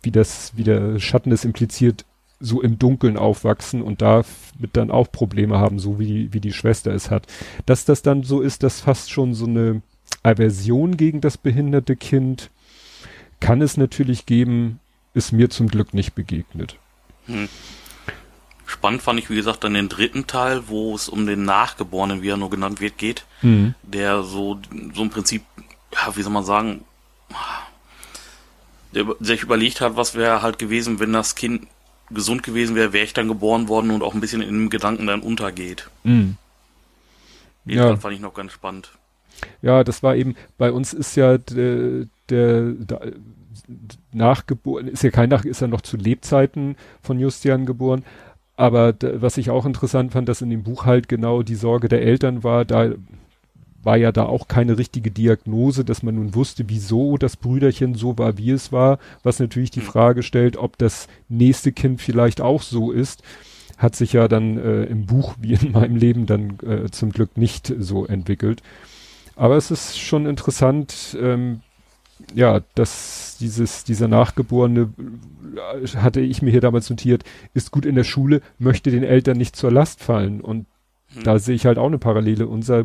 wie 0.00 0.12
das, 0.12 0.56
wie 0.56 0.64
der 0.64 0.98
Schatten 0.98 1.28
das 1.28 1.44
impliziert, 1.44 2.06
so 2.38 2.60
im 2.60 2.78
Dunkeln 2.78 3.16
aufwachsen 3.16 3.82
und 3.82 4.02
da 4.02 4.22
mit 4.58 4.76
dann 4.76 4.90
auch 4.90 5.10
Probleme 5.10 5.58
haben, 5.58 5.78
so 5.78 5.98
wie, 5.98 6.32
wie 6.32 6.40
die 6.40 6.52
Schwester 6.52 6.92
es 6.92 7.10
hat. 7.10 7.26
Dass 7.64 7.84
das 7.84 8.02
dann 8.02 8.22
so 8.22 8.40
ist, 8.40 8.62
dass 8.62 8.80
fast 8.80 9.10
schon 9.10 9.34
so 9.34 9.46
eine 9.46 9.82
Aversion 10.22 10.96
gegen 10.96 11.20
das 11.20 11.38
behinderte 11.38 11.96
Kind 11.96 12.50
kann 13.40 13.62
es 13.62 13.76
natürlich 13.76 14.26
geben, 14.26 14.80
ist 15.14 15.32
mir 15.32 15.50
zum 15.50 15.68
Glück 15.68 15.94
nicht 15.94 16.14
begegnet. 16.14 16.76
Hm. 17.26 17.48
Spannend 18.66 19.02
fand 19.02 19.20
ich, 19.20 19.30
wie 19.30 19.36
gesagt, 19.36 19.62
dann 19.62 19.74
den 19.74 19.88
dritten 19.88 20.26
Teil, 20.26 20.64
wo 20.66 20.94
es 20.94 21.08
um 21.08 21.26
den 21.26 21.44
Nachgeborenen, 21.44 22.22
wie 22.22 22.30
er 22.30 22.36
nur 22.36 22.50
genannt 22.50 22.80
wird, 22.80 22.98
geht, 22.98 23.24
mhm. 23.40 23.74
der 23.84 24.24
so, 24.24 24.58
so 24.92 25.02
im 25.02 25.10
Prinzip, 25.10 25.42
ja, 25.92 26.16
wie 26.16 26.22
soll 26.22 26.32
man 26.32 26.44
sagen, 26.44 26.84
der 28.92 29.06
sich 29.20 29.42
überlegt 29.42 29.80
hat, 29.80 29.96
was 29.96 30.16
wäre 30.16 30.42
halt 30.42 30.58
gewesen, 30.58 30.98
wenn 30.98 31.12
das 31.12 31.36
Kind 31.36 31.68
gesund 32.10 32.42
gewesen 32.42 32.76
wäre, 32.76 32.92
wäre 32.92 33.04
ich 33.04 33.12
dann 33.12 33.28
geboren 33.28 33.68
worden 33.68 33.90
und 33.90 34.02
auch 34.02 34.14
ein 34.14 34.20
bisschen 34.20 34.42
in 34.42 34.48
dem 34.48 34.70
Gedanken 34.70 35.06
dann 35.06 35.20
untergeht. 35.20 35.88
Mhm. 36.04 36.36
Den 37.64 37.76
ja. 37.76 37.96
fand 37.96 38.14
ich 38.14 38.20
noch 38.20 38.34
ganz 38.34 38.52
spannend. 38.52 38.92
Ja, 39.60 39.84
das 39.84 40.02
war 40.02 40.16
eben, 40.16 40.36
bei 40.56 40.72
uns 40.72 40.92
ist 40.92 41.16
ja 41.16 41.36
der, 41.38 42.06
der, 42.28 42.72
der 42.72 43.12
nachgeboren, 44.12 44.88
ist 44.88 45.02
ja 45.02 45.10
kein 45.10 45.28
Nach, 45.28 45.44
ist 45.44 45.60
ja 45.60 45.66
noch 45.66 45.80
zu 45.80 45.96
Lebzeiten 45.96 46.76
von 47.02 47.18
Justian 47.18 47.66
geboren. 47.66 48.04
Aber 48.56 48.94
was 49.00 49.36
ich 49.36 49.50
auch 49.50 49.66
interessant 49.66 50.12
fand, 50.12 50.28
dass 50.28 50.40
in 50.40 50.50
dem 50.50 50.62
Buch 50.62 50.86
halt 50.86 51.08
genau 51.08 51.42
die 51.42 51.56
Sorge 51.56 51.88
der 51.88 52.02
Eltern 52.02 52.42
war, 52.42 52.64
da 52.64 52.92
war 53.86 53.96
ja 53.96 54.12
da 54.12 54.24
auch 54.24 54.48
keine 54.48 54.76
richtige 54.76 55.10
Diagnose, 55.10 55.84
dass 55.84 56.02
man 56.02 56.16
nun 56.16 56.34
wusste, 56.34 56.64
wieso 56.66 57.16
das 57.16 57.36
Brüderchen 57.36 57.94
so 57.94 58.18
war, 58.18 58.36
wie 58.36 58.50
es 58.50 58.72
war, 58.72 58.98
was 59.22 59.38
natürlich 59.38 59.70
die 59.70 59.80
hm. 59.80 59.86
Frage 59.86 60.22
stellt, 60.22 60.56
ob 60.56 60.76
das 60.76 61.08
nächste 61.28 61.72
Kind 61.72 62.02
vielleicht 62.02 62.40
auch 62.40 62.62
so 62.62 62.92
ist. 62.92 63.22
hat 63.78 63.94
sich 63.94 64.14
ja 64.14 64.26
dann 64.26 64.58
äh, 64.58 64.84
im 64.84 65.06
Buch 65.06 65.34
wie 65.40 65.54
in 65.54 65.72
meinem 65.72 65.96
Leben 65.96 66.26
dann 66.26 66.58
äh, 66.66 66.90
zum 66.90 67.10
Glück 67.12 67.36
nicht 67.36 67.72
so 67.78 68.06
entwickelt. 68.06 68.62
Aber 69.36 69.56
es 69.56 69.70
ist 69.70 69.98
schon 69.98 70.26
interessant, 70.26 71.16
ähm, 71.20 71.60
ja, 72.34 72.60
dass 72.74 73.36
dieses, 73.38 73.84
dieser 73.84 74.08
Nachgeborene, 74.08 74.92
äh, 75.56 75.86
hatte 75.98 76.20
ich 76.20 76.42
mir 76.42 76.50
hier 76.50 76.62
damals 76.62 76.88
notiert, 76.90 77.22
ist 77.54 77.70
gut 77.70 77.84
in 77.84 77.94
der 77.94 78.04
Schule, 78.04 78.40
möchte 78.58 78.90
den 78.90 79.04
Eltern 79.04 79.36
nicht 79.36 79.56
zur 79.56 79.70
Last 79.70 80.02
fallen. 80.02 80.40
Und 80.40 80.66
hm. 81.14 81.24
da 81.24 81.38
sehe 81.38 81.54
ich 81.54 81.66
halt 81.66 81.78
auch 81.78 81.86
eine 81.86 81.98
Parallele. 81.98 82.46
Unser 82.46 82.84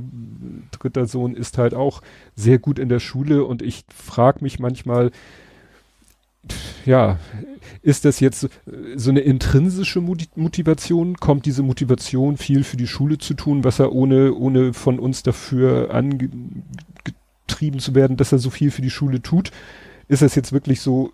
dritter 0.72 1.05
Sohn 1.05 1.36
ist 1.36 1.57
halt 1.57 1.74
auch 1.74 2.01
sehr 2.36 2.59
gut 2.59 2.80
in 2.80 2.89
der 2.89 2.99
Schule 2.99 3.45
und 3.45 3.61
ich 3.61 3.84
frage 3.93 4.39
mich 4.41 4.59
manchmal, 4.59 5.11
ja, 6.86 7.19
ist 7.82 8.05
das 8.05 8.19
jetzt 8.19 8.49
so 8.95 9.09
eine 9.09 9.19
intrinsische 9.19 10.01
Motivation? 10.01 11.17
Kommt 11.17 11.45
diese 11.45 11.63
Motivation 11.63 12.38
viel 12.38 12.63
für 12.63 12.78
die 12.78 12.88
Schule 12.88 13.17
zu 13.17 13.36
tun, 13.36 13.63
was 13.63 13.80
er 13.80 13.93
ohne, 13.93 14.34
ohne 14.34 14.74
von 14.74 14.99
uns 14.99 15.22
dafür 15.22 15.93
angetrieben 15.93 17.80
zu 17.80 17.93
werden, 17.93 18.17
dass 18.17 18.32
er 18.32 18.39
so 18.39 18.49
viel 18.49 18.72
für 18.72 18.82
die 18.82 18.89
Schule 18.89 19.22
tut? 19.22 19.51
Ist 20.07 20.24
das 20.24 20.36
jetzt 20.36 20.51
wirklich 20.51 20.82
so, 20.82 21.11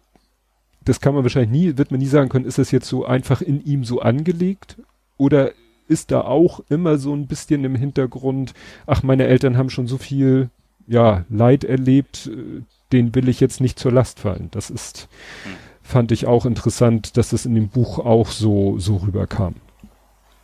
das 0.85 1.01
kann 1.01 1.13
man 1.13 1.23
wahrscheinlich 1.23 1.51
nie, 1.51 1.77
wird 1.77 1.91
man 1.91 1.99
nie 1.99 2.07
sagen 2.07 2.29
können, 2.29 2.45
ist 2.45 2.57
das 2.57 2.71
jetzt 2.71 2.87
so 2.87 3.05
einfach 3.05 3.41
in 3.41 3.63
ihm 3.65 3.83
so 3.83 3.99
angelegt? 3.99 4.77
Oder 5.17 5.51
ist 5.87 6.11
da 6.11 6.21
auch 6.21 6.61
immer 6.69 6.97
so 6.97 7.13
ein 7.13 7.27
bisschen 7.27 7.63
im 7.63 7.75
Hintergrund, 7.75 8.53
ach, 8.85 9.03
meine 9.03 9.25
Eltern 9.25 9.57
haben 9.57 9.69
schon 9.69 9.87
so 9.87 9.97
viel, 9.97 10.49
ja, 10.87 11.25
Leid 11.29 11.63
erlebt, 11.63 12.27
äh, 12.27 12.61
den 12.91 13.13
will 13.15 13.27
ich 13.29 13.39
jetzt 13.39 13.61
nicht 13.61 13.79
zur 13.79 13.91
Last 13.91 14.19
fallen. 14.19 14.49
Das 14.51 14.69
ist, 14.69 15.09
hm. 15.43 15.53
fand 15.83 16.11
ich 16.11 16.25
auch 16.25 16.45
interessant, 16.45 17.17
dass 17.17 17.29
das 17.29 17.45
in 17.45 17.55
dem 17.55 17.69
Buch 17.69 17.99
auch 17.99 18.29
so, 18.29 18.79
so 18.79 18.97
rüberkam. 18.97 19.55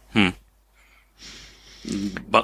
Hm. 0.09 0.33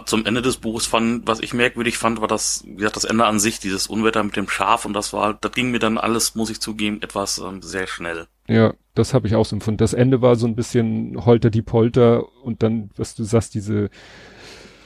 Zum 0.05 0.25
Ende 0.25 0.41
des 0.41 0.57
Buches 0.57 0.85
fand, 0.85 1.25
was 1.25 1.39
ich 1.39 1.53
merkwürdig 1.53 1.97
fand, 1.97 2.19
war 2.19 2.27
das, 2.27 2.63
wie 2.65 2.75
gesagt, 2.75 2.97
das 2.97 3.05
Ende 3.05 3.25
an 3.25 3.39
sich, 3.39 3.59
dieses 3.59 3.87
Unwetter 3.87 4.21
mit 4.21 4.35
dem 4.35 4.49
Schaf 4.49 4.83
und 4.85 4.93
das 4.93 5.13
war, 5.13 5.33
das 5.33 5.53
ging 5.53 5.71
mir 5.71 5.79
dann 5.79 5.97
alles, 5.97 6.35
muss 6.35 6.49
ich 6.49 6.59
zugeben, 6.59 7.01
etwas 7.01 7.37
ähm, 7.37 7.61
sehr 7.61 7.87
schnell. 7.87 8.27
Ja, 8.47 8.73
das 8.99 9.13
habe 9.13 9.27
ich 9.27 9.35
auch 9.35 9.45
so 9.45 9.55
empfunden. 9.55 9.77
Das 9.77 9.93
Ende 9.93 10.21
war 10.21 10.35
so 10.35 10.45
ein 10.45 10.55
bisschen 10.55 11.25
holter 11.25 11.49
die 11.49 11.61
Polter 11.61 12.25
und 12.43 12.61
dann, 12.61 12.91
was 12.95 13.15
du 13.15 13.23
sagst, 13.23 13.55
diese 13.55 13.89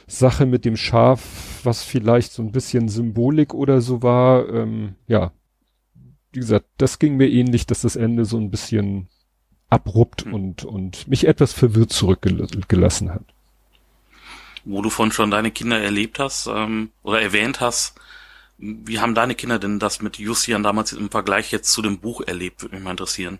Sache 0.07 0.45
mit 0.45 0.66
dem 0.66 0.78
Schaf, 0.78 1.59
was 1.64 1.84
vielleicht 1.84 2.32
so 2.32 2.41
ein 2.43 2.51
bisschen 2.51 2.88
Symbolik 2.88 3.53
oder 3.53 3.82
so 3.82 4.03
war, 4.03 4.47
ähm, 4.49 4.95
ja, 5.07 5.32
wie 6.32 6.39
gesagt, 6.39 6.68
das 6.78 6.99
ging 6.99 7.18
mir 7.18 7.30
ähnlich, 7.30 7.66
dass 7.66 7.82
das 7.82 7.95
Ende 7.95 8.26
so 8.26 8.38
ein 8.38 8.51
bisschen 8.51 9.09
abrupt 9.70 10.26
mhm. 10.26 10.34
und, 10.34 10.66
und 10.66 11.07
mich 11.07 11.28
etwas 11.28 11.53
verwirrt 11.53 11.91
zurückgelassen 11.91 13.14
hat. 13.14 13.26
Wo 14.66 14.82
du 14.82 14.89
von 14.89 15.11
schon 15.11 15.32
deine 15.32 15.51
Kinder 15.51 15.80
erlebt 15.80 16.20
hast 16.20 16.47
ähm, 16.47 16.91
oder 17.01 17.22
erwähnt 17.22 17.59
hast, 17.59 17.99
wie 18.57 18.99
haben 18.99 19.16
deine 19.16 19.36
Kinder 19.36 19.59
denn 19.59 19.80
das 19.80 20.01
mit 20.01 20.18
Justian 20.18 20.64
damals 20.64 20.93
im 20.93 21.09
Vergleich 21.09 21.51
jetzt 21.51 21.72
zu 21.72 21.82
dem 21.82 21.99
Buch 21.99 22.22
erlebt, 22.22 22.61
würde 22.61 22.76
mich 22.76 22.84
mal 22.84 22.91
interessieren. 22.91 23.39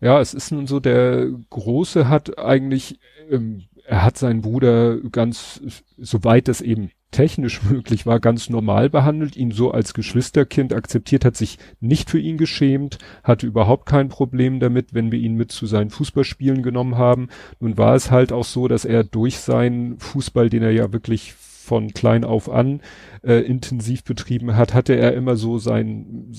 Ja, 0.00 0.20
es 0.20 0.34
ist 0.34 0.50
nun 0.50 0.66
so, 0.66 0.80
der 0.80 1.28
Große 1.50 2.08
hat 2.08 2.38
eigentlich 2.38 2.98
ähm, 3.30 3.64
er 3.90 4.04
hat 4.04 4.16
seinen 4.16 4.40
Bruder 4.40 4.98
ganz, 5.10 5.60
soweit 5.96 6.48
es 6.48 6.60
eben 6.60 6.90
technisch 7.10 7.60
möglich 7.68 8.06
war, 8.06 8.20
ganz 8.20 8.48
normal 8.48 8.88
behandelt, 8.88 9.36
ihn 9.36 9.50
so 9.50 9.72
als 9.72 9.94
Geschwisterkind 9.94 10.72
akzeptiert, 10.72 11.24
hat 11.24 11.36
sich 11.36 11.58
nicht 11.80 12.08
für 12.08 12.20
ihn 12.20 12.38
geschämt, 12.38 12.98
hatte 13.24 13.48
überhaupt 13.48 13.86
kein 13.86 14.08
Problem 14.08 14.60
damit, 14.60 14.94
wenn 14.94 15.10
wir 15.10 15.18
ihn 15.18 15.34
mit 15.34 15.50
zu 15.50 15.66
seinen 15.66 15.90
Fußballspielen 15.90 16.62
genommen 16.62 16.98
haben. 16.98 17.28
Nun 17.58 17.78
war 17.78 17.96
es 17.96 18.12
halt 18.12 18.30
auch 18.30 18.44
so, 18.44 18.68
dass 18.68 18.84
er 18.84 19.02
durch 19.02 19.38
seinen 19.38 19.98
Fußball, 19.98 20.50
den 20.50 20.62
er 20.62 20.70
ja 20.70 20.92
wirklich 20.92 21.32
von 21.32 21.92
klein 21.92 22.24
auf 22.24 22.48
an 22.48 22.82
äh, 23.22 23.40
intensiv 23.40 24.04
betrieben 24.04 24.54
hat, 24.54 24.72
hatte 24.72 24.94
er 24.94 25.14
immer 25.14 25.34
so 25.34 25.58
sein, 25.58 26.32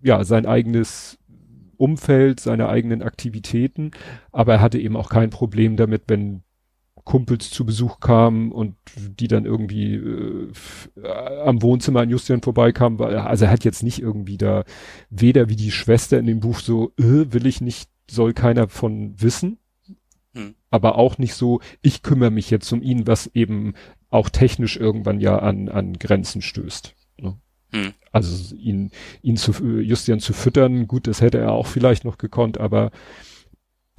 ja, 0.00 0.22
sein 0.22 0.46
eigenes 0.46 1.18
Umfeld, 1.76 2.40
seine 2.40 2.68
eigenen 2.68 3.02
Aktivitäten, 3.02 3.90
aber 4.32 4.54
er 4.54 4.60
hatte 4.60 4.78
eben 4.78 4.96
auch 4.96 5.08
kein 5.08 5.30
Problem 5.30 5.76
damit, 5.76 6.04
wenn 6.08 6.42
Kumpels 7.04 7.50
zu 7.50 7.66
Besuch 7.66 8.00
kamen 8.00 8.50
und 8.50 8.76
die 8.96 9.28
dann 9.28 9.44
irgendwie 9.44 9.94
äh, 9.94 10.52
am 11.44 11.60
Wohnzimmer 11.62 12.00
an 12.00 12.10
Justian 12.10 12.40
vorbeikamen. 12.40 12.98
Weil, 12.98 13.16
also 13.16 13.44
er 13.44 13.50
hat 13.50 13.64
jetzt 13.64 13.82
nicht 13.82 14.00
irgendwie 14.00 14.38
da 14.38 14.64
weder 15.10 15.48
wie 15.48 15.56
die 15.56 15.70
Schwester 15.70 16.18
in 16.18 16.26
dem 16.26 16.40
Buch 16.40 16.60
so, 16.60 16.92
äh, 16.98 17.32
will 17.32 17.46
ich 17.46 17.60
nicht, 17.60 17.90
soll 18.10 18.32
keiner 18.32 18.68
von 18.68 19.20
wissen. 19.20 19.58
Hm. 20.32 20.54
Aber 20.70 20.96
auch 20.96 21.18
nicht 21.18 21.34
so, 21.34 21.60
ich 21.82 22.02
kümmere 22.02 22.30
mich 22.30 22.50
jetzt 22.50 22.72
um 22.72 22.82
ihn, 22.82 23.06
was 23.06 23.26
eben 23.34 23.74
auch 24.08 24.30
technisch 24.30 24.76
irgendwann 24.76 25.20
ja 25.20 25.38
an, 25.38 25.68
an 25.68 25.98
Grenzen 25.98 26.40
stößt. 26.40 26.94
Hm. 27.74 27.92
Also 28.12 28.54
ihn, 28.54 28.92
ihn 29.22 29.36
zu, 29.36 29.52
Justian 29.80 30.20
zu 30.20 30.32
füttern, 30.32 30.86
gut, 30.86 31.08
das 31.08 31.20
hätte 31.20 31.38
er 31.38 31.52
auch 31.52 31.66
vielleicht 31.66 32.04
noch 32.04 32.18
gekonnt, 32.18 32.58
aber 32.58 32.92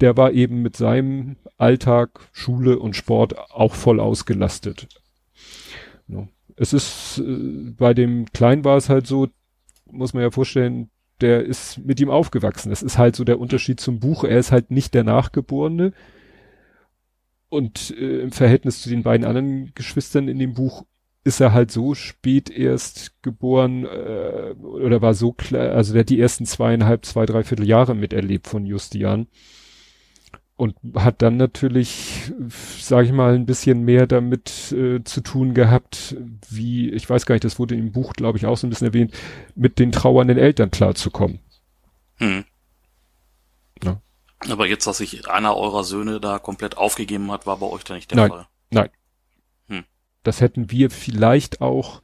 der 0.00 0.16
war 0.16 0.32
eben 0.32 0.62
mit 0.62 0.76
seinem 0.76 1.36
Alltag, 1.58 2.20
Schule 2.32 2.78
und 2.78 2.96
Sport 2.96 3.38
auch 3.50 3.74
voll 3.74 4.00
ausgelastet. 4.00 4.88
Es 6.56 6.72
ist, 6.72 7.18
äh, 7.18 7.70
bei 7.76 7.92
dem 7.92 8.24
Kleinen 8.32 8.64
war 8.64 8.78
es 8.78 8.88
halt 8.88 9.06
so, 9.06 9.28
muss 9.90 10.14
man 10.14 10.22
ja 10.22 10.30
vorstellen, 10.30 10.90
der 11.20 11.44
ist 11.44 11.78
mit 11.78 12.00
ihm 12.00 12.10
aufgewachsen. 12.10 12.70
Das 12.70 12.82
ist 12.82 12.96
halt 12.98 13.14
so 13.14 13.24
der 13.24 13.38
Unterschied 13.38 13.80
zum 13.80 14.00
Buch. 14.00 14.24
Er 14.24 14.38
ist 14.38 14.52
halt 14.52 14.70
nicht 14.70 14.94
der 14.94 15.04
Nachgeborene. 15.04 15.92
Und 17.48 17.94
äh, 17.98 18.20
im 18.20 18.32
Verhältnis 18.32 18.82
zu 18.82 18.88
den 18.88 19.02
beiden 19.02 19.26
anderen 19.26 19.72
Geschwistern 19.74 20.28
in 20.28 20.38
dem 20.38 20.54
Buch 20.54 20.84
ist 21.26 21.40
er 21.40 21.52
halt 21.52 21.72
so 21.72 21.94
spät 21.94 22.50
erst 22.50 23.20
geboren 23.22 23.84
äh, 23.84 24.54
oder 24.62 25.02
war 25.02 25.12
so 25.12 25.32
klar, 25.32 25.72
also 25.72 25.92
der 25.92 26.00
hat 26.00 26.08
die 26.08 26.20
ersten 26.20 26.46
zweieinhalb, 26.46 27.04
zwei, 27.04 27.26
dreiviertel 27.26 27.66
Jahre 27.66 27.96
miterlebt 27.96 28.46
von 28.46 28.64
Justian 28.64 29.26
und 30.54 30.76
hat 30.94 31.22
dann 31.22 31.36
natürlich, 31.36 32.32
sage 32.78 33.08
ich 33.08 33.12
mal, 33.12 33.34
ein 33.34 33.44
bisschen 33.44 33.82
mehr 33.82 34.06
damit 34.06 34.70
äh, 34.70 35.02
zu 35.02 35.20
tun 35.20 35.52
gehabt, 35.52 36.16
wie, 36.48 36.90
ich 36.90 37.10
weiß 37.10 37.26
gar 37.26 37.34
nicht, 37.34 37.44
das 37.44 37.58
wurde 37.58 37.74
im 37.74 37.90
Buch, 37.90 38.12
glaube 38.12 38.38
ich, 38.38 38.46
auch 38.46 38.56
so 38.56 38.68
ein 38.68 38.70
bisschen 38.70 38.86
erwähnt, 38.86 39.12
mit 39.56 39.80
den 39.80 39.90
trauernden 39.90 40.38
Eltern 40.38 40.70
klarzukommen. 40.70 41.40
Hm. 42.18 42.44
Ja. 43.82 44.00
Aber 44.48 44.68
jetzt, 44.68 44.86
dass 44.86 44.98
sich 44.98 45.28
einer 45.28 45.56
eurer 45.56 45.82
Söhne 45.82 46.20
da 46.20 46.38
komplett 46.38 46.76
aufgegeben 46.76 47.32
hat, 47.32 47.46
war 47.46 47.56
bei 47.56 47.66
euch 47.66 47.82
da 47.82 47.94
nicht 47.94 48.12
der 48.12 48.16
nein, 48.16 48.30
Fall. 48.30 48.46
Nein. 48.70 48.90
Das 50.26 50.40
hätten 50.40 50.70
wir 50.70 50.90
vielleicht 50.90 51.60
auch 51.60 52.02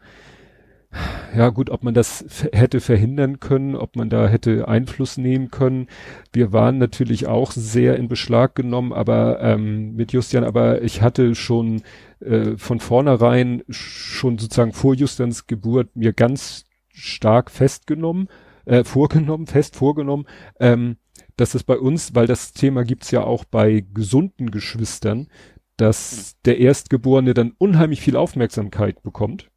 ja 1.35 1.49
gut, 1.49 1.71
ob 1.71 1.83
man 1.83 1.95
das 1.95 2.25
hätte 2.53 2.81
verhindern 2.81 3.41
können, 3.41 3.75
ob 3.75 3.97
man 3.97 4.11
da 4.11 4.29
hätte 4.29 4.69
Einfluss 4.69 5.17
nehmen 5.17 5.51
können. 5.51 5.87
Wir 6.33 6.53
waren 6.53 6.79
natürlich 6.79 7.27
auch 7.27 7.53
sehr 7.53 7.97
in 7.97 8.09
Beschlag 8.09 8.55
genommen, 8.55 8.93
aber 8.93 9.41
ähm, 9.41 9.95
mit 9.95 10.13
Justian, 10.13 10.45
aber 10.45 10.83
ich 10.83 11.01
hatte 11.01 11.35
schon 11.35 11.83
äh, 12.21 12.57
von 12.59 12.81
vornherein 12.81 13.63
schon 13.71 14.39
sozusagen 14.39 14.73
vor 14.73 14.95
Justians 14.95 15.47
Geburt 15.47 15.97
mir 15.97 16.13
ganz 16.13 16.65
stark 16.93 17.51
festgenommen, 17.51 18.29
äh, 18.67 18.85
vorgenommen, 18.85 19.47
fest 19.47 19.77
vorgenommen, 19.77 20.27
ähm, 20.61 20.97
dass 21.37 21.55
es 21.55 21.63
bei 21.65 21.79
uns, 21.79 22.15
weil 22.15 22.27
das 22.27 22.53
Thema 22.53 22.85
gibt's 22.85 23.11
ja 23.11 23.25
auch 23.25 23.45
bei 23.45 23.83
gesunden 23.95 24.51
Geschwistern, 24.51 25.29
dass 25.77 26.37
der 26.45 26.59
Erstgeborene 26.59 27.35
dann 27.35 27.55
unheimlich 27.59 28.01
viel 28.01 28.17
Aufmerksamkeit 28.17 29.03
bekommt 29.03 29.51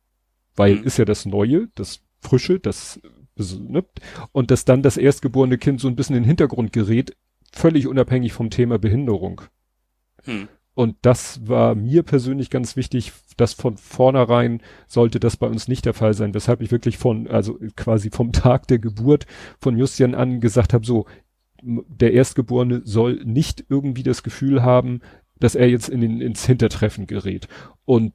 weil 0.55 0.75
mhm. 0.75 0.83
ist 0.83 0.97
ja 0.97 1.05
das 1.05 1.25
Neue, 1.25 1.67
das 1.75 2.01
Frische, 2.19 2.59
das 2.59 2.99
ne? 3.37 3.83
und 4.31 4.51
dass 4.51 4.65
dann 4.65 4.81
das 4.81 4.97
erstgeborene 4.97 5.57
Kind 5.57 5.79
so 5.79 5.87
ein 5.87 5.95
bisschen 5.95 6.15
in 6.15 6.23
den 6.23 6.27
Hintergrund 6.27 6.73
gerät, 6.73 7.15
völlig 7.51 7.87
unabhängig 7.87 8.33
vom 8.33 8.49
Thema 8.49 8.79
Behinderung. 8.79 9.41
Mhm. 10.25 10.47
Und 10.73 10.97
das 11.03 11.47
war 11.47 11.73
mir 11.73 12.03
persönlich 12.03 12.49
ganz 12.49 12.75
wichtig, 12.75 13.13
dass 13.37 13.53
von 13.53 13.77
vornherein 13.77 14.61
sollte 14.87 15.21
das 15.21 15.37
bei 15.37 15.47
uns 15.47 15.69
nicht 15.69 15.85
der 15.85 15.93
Fall 15.93 16.13
sein, 16.13 16.33
weshalb 16.33 16.61
ich 16.61 16.71
wirklich 16.71 16.97
von, 16.97 17.27
also 17.27 17.59
quasi 17.77 18.09
vom 18.09 18.31
Tag 18.33 18.67
der 18.67 18.79
Geburt 18.79 19.25
von 19.59 19.77
Justian 19.77 20.15
an 20.15 20.41
gesagt 20.41 20.73
habe, 20.73 20.85
so, 20.85 21.05
der 21.61 22.13
Erstgeborene 22.13 22.81
soll 22.83 23.23
nicht 23.23 23.65
irgendwie 23.69 24.03
das 24.03 24.21
Gefühl 24.21 24.63
haben, 24.63 25.01
dass 25.39 25.55
er 25.55 25.69
jetzt 25.69 25.89
in 25.89 26.01
den, 26.01 26.21
ins 26.21 26.45
Hintertreffen 26.45 27.07
gerät. 27.07 27.47
Und 27.85 28.13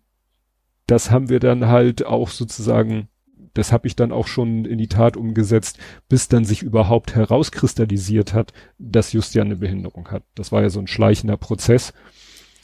das 0.87 1.11
haben 1.11 1.29
wir 1.29 1.41
dann 1.41 1.67
halt 1.67 2.05
auch 2.05 2.31
sozusagen, 2.31 3.09
das 3.55 3.73
habe 3.73 3.87
ich 3.87 3.97
dann 3.97 4.13
auch 4.13 4.27
schon 4.27 4.65
in 4.65 4.79
die 4.79 4.89
Tat 4.89 5.17
umgesetzt, 5.17 5.79
bis 6.09 6.29
dann 6.29 6.45
sich 6.45 6.63
überhaupt 6.63 7.15
herauskristallisiert 7.15 8.35
hat, 8.35 8.53
dass 8.79 9.13
Justian 9.13 9.49
eine 9.49 9.57
Behinderung 9.57 10.09
hat. 10.11 10.25
Das 10.35 10.53
war 10.53 10.63
ja 10.63 10.71
so 10.71 10.81
ein 10.81 10.87
schleichender 10.87 11.37
Prozess. 11.37 11.93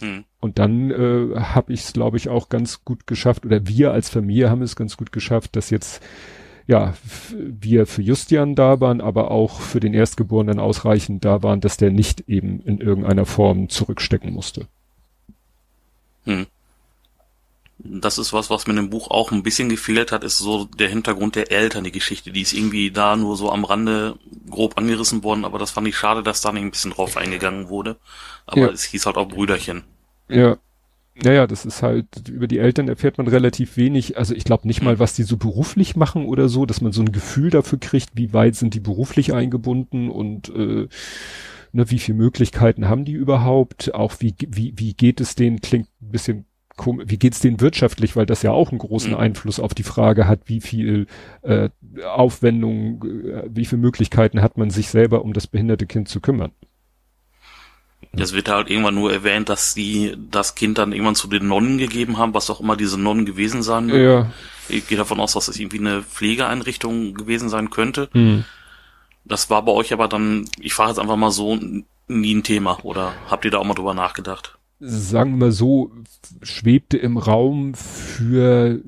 Hm. 0.00 0.24
Und 0.40 0.58
dann 0.58 0.90
äh, 0.90 1.36
habe 1.36 1.72
ich 1.72 1.80
es, 1.80 1.92
glaube 1.92 2.16
ich, 2.16 2.28
auch 2.28 2.48
ganz 2.48 2.84
gut 2.84 3.06
geschafft, 3.06 3.46
oder 3.46 3.66
wir 3.66 3.92
als 3.92 4.10
Familie 4.10 4.50
haben 4.50 4.62
es 4.62 4.76
ganz 4.76 4.96
gut 4.96 5.12
geschafft, 5.12 5.56
dass 5.56 5.70
jetzt 5.70 6.02
ja, 6.66 6.94
wir 7.30 7.86
für 7.86 8.02
Justian 8.02 8.54
da 8.54 8.80
waren, 8.80 9.00
aber 9.00 9.30
auch 9.30 9.60
für 9.60 9.80
den 9.80 9.94
Erstgeborenen 9.94 10.58
ausreichend 10.58 11.24
da 11.24 11.42
waren, 11.42 11.60
dass 11.60 11.76
der 11.76 11.90
nicht 11.90 12.28
eben 12.28 12.60
in 12.60 12.78
irgendeiner 12.78 13.24
Form 13.24 13.68
zurückstecken 13.68 14.32
musste. 14.32 14.66
Hm. 16.24 16.46
Das 17.78 18.18
ist 18.18 18.32
was, 18.32 18.50
was 18.50 18.66
mir 18.66 18.72
in 18.72 18.78
dem 18.78 18.90
Buch 18.90 19.10
auch 19.10 19.30
ein 19.30 19.42
bisschen 19.42 19.68
gefehlt 19.68 20.10
hat, 20.10 20.24
ist 20.24 20.38
so 20.38 20.64
der 20.64 20.88
Hintergrund 20.88 21.36
der 21.36 21.52
Eltern, 21.52 21.84
die 21.84 21.92
Geschichte. 21.92 22.32
Die 22.32 22.40
ist 22.40 22.54
irgendwie 22.54 22.90
da 22.90 23.16
nur 23.16 23.36
so 23.36 23.52
am 23.52 23.64
Rande 23.64 24.16
grob 24.50 24.78
angerissen 24.78 25.22
worden, 25.22 25.44
aber 25.44 25.58
das 25.58 25.70
fand 25.70 25.86
ich 25.86 25.96
schade, 25.96 26.22
dass 26.22 26.40
da 26.40 26.52
nicht 26.52 26.62
ein 26.62 26.70
bisschen 26.70 26.92
drauf 26.92 27.16
eingegangen 27.16 27.68
wurde. 27.68 27.96
Aber 28.46 28.62
ja. 28.62 28.68
es 28.68 28.84
hieß 28.84 29.06
halt 29.06 29.16
auch 29.16 29.28
Brüderchen. 29.28 29.84
Ja, 30.28 30.56
naja, 31.22 31.46
das 31.46 31.64
ist 31.64 31.82
halt, 31.82 32.28
über 32.28 32.46
die 32.46 32.58
Eltern 32.58 32.88
erfährt 32.88 33.16
man 33.18 33.26
relativ 33.26 33.76
wenig. 33.76 34.18
Also 34.18 34.34
ich 34.34 34.44
glaube 34.44 34.66
nicht 34.66 34.82
mal, 34.82 34.98
was 34.98 35.14
die 35.14 35.22
so 35.22 35.36
beruflich 35.36 35.96
machen 35.96 36.26
oder 36.26 36.48
so, 36.48 36.66
dass 36.66 36.80
man 36.80 36.92
so 36.92 37.02
ein 37.02 37.12
Gefühl 37.12 37.50
dafür 37.50 37.78
kriegt, 37.78 38.10
wie 38.14 38.32
weit 38.32 38.54
sind 38.54 38.74
die 38.74 38.80
beruflich 38.80 39.32
eingebunden 39.32 40.10
und 40.10 40.50
äh, 40.50 40.88
ne, 41.72 41.90
wie 41.90 41.98
viele 41.98 42.18
Möglichkeiten 42.18 42.88
haben 42.88 43.04
die 43.04 43.12
überhaupt? 43.12 43.94
Auch 43.94 44.16
wie, 44.18 44.34
wie, 44.46 44.74
wie 44.76 44.94
geht 44.94 45.20
es 45.20 45.34
denen, 45.34 45.60
klingt 45.60 45.88
ein 46.02 46.10
bisschen 46.10 46.44
komisch, 46.76 47.06
wie 47.08 47.18
geht's 47.18 47.40
denen 47.40 47.60
wirtschaftlich, 47.60 48.16
weil 48.16 48.26
das 48.26 48.42
ja 48.42 48.50
auch 48.52 48.70
einen 48.70 48.78
großen 48.78 49.12
mhm. 49.12 49.18
Einfluss 49.18 49.58
auf 49.58 49.72
die 49.72 49.82
Frage 49.82 50.28
hat, 50.28 50.42
wie 50.46 50.60
viel 50.60 51.06
äh, 51.42 51.70
Aufwendung, 52.04 53.02
äh, 53.04 53.44
wie 53.48 53.64
viele 53.64 53.80
Möglichkeiten 53.80 54.42
hat 54.42 54.58
man 54.58 54.70
sich 54.70 54.88
selber 54.88 55.22
um 55.22 55.32
das 55.32 55.46
behinderte 55.46 55.86
Kind 55.86 56.08
zu 56.08 56.20
kümmern. 56.20 56.52
Es 58.12 58.32
wird 58.32 58.48
halt 58.48 58.70
irgendwann 58.70 58.94
nur 58.94 59.12
erwähnt, 59.12 59.48
dass 59.48 59.74
sie 59.74 60.16
das 60.30 60.54
Kind 60.54 60.78
dann 60.78 60.92
irgendwann 60.92 61.14
zu 61.14 61.28
den 61.28 61.46
Nonnen 61.48 61.78
gegeben 61.78 62.18
haben, 62.18 62.34
was 62.34 62.50
auch 62.50 62.60
immer 62.60 62.76
diese 62.76 62.98
Nonnen 62.98 63.26
gewesen 63.26 63.62
sein 63.62 63.86
mögen. 63.86 64.04
Ja. 64.04 64.30
Ich 64.68 64.86
gehe 64.88 64.98
davon 64.98 65.20
aus, 65.20 65.34
dass 65.34 65.48
es 65.48 65.58
irgendwie 65.58 65.78
eine 65.78 66.02
Pflegeeinrichtung 66.02 67.14
gewesen 67.14 67.48
sein 67.48 67.70
könnte. 67.70 68.08
Mhm. 68.12 68.44
Das 69.24 69.50
war 69.50 69.64
bei 69.64 69.72
euch 69.72 69.92
aber 69.92 70.08
dann, 70.08 70.48
ich 70.60 70.74
frage 70.74 70.90
jetzt 70.90 70.98
einfach 70.98 71.16
mal 71.16 71.30
so, 71.30 71.58
nie 72.08 72.34
ein 72.34 72.42
Thema 72.42 72.78
oder 72.84 73.12
habt 73.28 73.44
ihr 73.44 73.50
da 73.50 73.58
auch 73.58 73.64
mal 73.64 73.74
drüber 73.74 73.94
nachgedacht? 73.94 74.58
Sagen 74.78 75.32
wir 75.32 75.46
mal 75.46 75.52
so, 75.52 75.90
schwebte 76.42 76.98
im 76.98 77.16
Raum 77.16 77.74
für 77.74 78.80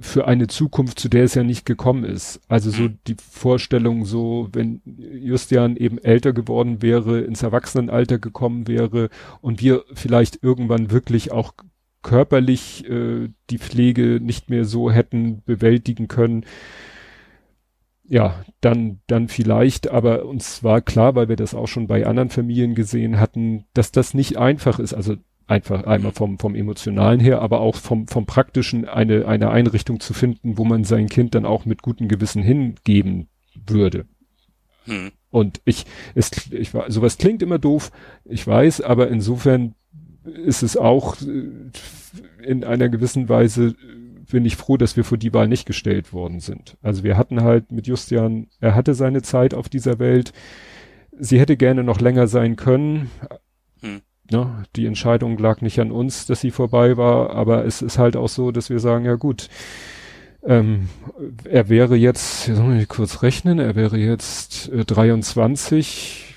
für 0.00 0.28
eine 0.28 0.46
Zukunft, 0.46 1.00
zu 1.00 1.08
der 1.08 1.24
es 1.24 1.34
ja 1.34 1.42
nicht 1.42 1.66
gekommen 1.66 2.04
ist. 2.04 2.40
Also 2.46 2.70
so 2.70 2.84
mhm. 2.84 2.98
die 3.08 3.16
Vorstellung, 3.18 4.04
so 4.04 4.48
wenn 4.52 4.80
Justian 4.84 5.76
eben 5.76 5.98
älter 5.98 6.32
geworden 6.32 6.82
wäre, 6.82 7.20
ins 7.22 7.42
Erwachsenenalter 7.42 8.20
gekommen 8.20 8.68
wäre 8.68 9.08
und 9.40 9.60
wir 9.60 9.84
vielleicht 9.92 10.42
irgendwann 10.44 10.92
wirklich 10.92 11.32
auch 11.32 11.52
körperlich 12.02 12.88
äh, 12.88 13.28
die 13.50 13.58
Pflege 13.58 14.20
nicht 14.22 14.50
mehr 14.50 14.64
so 14.64 14.92
hätten 14.92 15.42
bewältigen 15.44 16.06
können. 16.06 16.44
Ja, 18.04 18.44
dann, 18.60 19.00
dann 19.08 19.26
vielleicht, 19.26 19.90
aber 19.90 20.26
uns 20.26 20.62
war 20.62 20.80
klar, 20.80 21.16
weil 21.16 21.28
wir 21.28 21.34
das 21.34 21.54
auch 21.54 21.66
schon 21.66 21.88
bei 21.88 22.06
anderen 22.06 22.30
Familien 22.30 22.76
gesehen 22.76 23.18
hatten, 23.18 23.64
dass 23.74 23.90
das 23.90 24.14
nicht 24.14 24.38
einfach 24.38 24.78
ist. 24.78 24.94
Also 24.94 25.16
Einfach 25.48 25.84
einmal 25.84 26.10
vom, 26.10 26.40
vom 26.40 26.56
emotionalen 26.56 27.20
her, 27.20 27.40
aber 27.40 27.60
auch 27.60 27.76
vom, 27.76 28.08
vom 28.08 28.26
praktischen 28.26 28.88
eine, 28.88 29.28
eine 29.28 29.50
Einrichtung 29.50 30.00
zu 30.00 30.12
finden, 30.12 30.58
wo 30.58 30.64
man 30.64 30.82
sein 30.82 31.08
Kind 31.08 31.36
dann 31.36 31.46
auch 31.46 31.64
mit 31.64 31.82
gutem 31.82 32.08
Gewissen 32.08 32.42
hingeben 32.42 33.28
würde. 33.54 34.06
Hm. 34.86 35.12
Und 35.30 35.60
ich, 35.64 35.86
es, 36.16 36.30
ich, 36.50 36.72
sowas 36.88 37.18
klingt 37.18 37.42
immer 37.42 37.60
doof, 37.60 37.92
ich 38.24 38.44
weiß, 38.44 38.80
aber 38.80 39.08
insofern 39.08 39.74
ist 40.24 40.64
es 40.64 40.76
auch 40.76 41.16
äh, 41.22 41.70
in 42.44 42.64
einer 42.64 42.88
gewissen 42.88 43.28
Weise 43.28 43.68
äh, 43.68 43.74
bin 44.28 44.44
ich 44.44 44.56
froh, 44.56 44.76
dass 44.76 44.96
wir 44.96 45.04
vor 45.04 45.18
die 45.18 45.32
Wahl 45.32 45.46
nicht 45.46 45.66
gestellt 45.66 46.12
worden 46.12 46.40
sind. 46.40 46.76
Also 46.82 47.04
wir 47.04 47.16
hatten 47.16 47.42
halt 47.42 47.70
mit 47.70 47.86
Justian, 47.86 48.48
er 48.58 48.74
hatte 48.74 48.94
seine 48.94 49.22
Zeit 49.22 49.54
auf 49.54 49.68
dieser 49.68 50.00
Welt. 50.00 50.32
Sie 51.16 51.38
hätte 51.38 51.56
gerne 51.56 51.84
noch 51.84 52.00
länger 52.00 52.26
sein 52.26 52.56
können. 52.56 53.12
Hm 53.80 54.00
ne, 54.30 54.64
die 54.76 54.86
Entscheidung 54.86 55.38
lag 55.38 55.60
nicht 55.60 55.80
an 55.80 55.90
uns, 55.90 56.26
dass 56.26 56.40
sie 56.40 56.50
vorbei 56.50 56.96
war, 56.96 57.30
aber 57.30 57.64
es 57.64 57.82
ist 57.82 57.98
halt 57.98 58.16
auch 58.16 58.28
so, 58.28 58.50
dass 58.50 58.70
wir 58.70 58.80
sagen, 58.80 59.04
ja 59.04 59.14
gut, 59.14 59.48
ähm, 60.42 60.88
er 61.44 61.68
wäre 61.68 61.96
jetzt, 61.96 62.44
soll 62.44 62.76
ich 62.76 62.88
kurz 62.88 63.22
rechnen, 63.22 63.58
er 63.58 63.74
wäre 63.74 63.96
jetzt 63.96 64.68
äh, 64.68 64.84
23, 64.84 66.34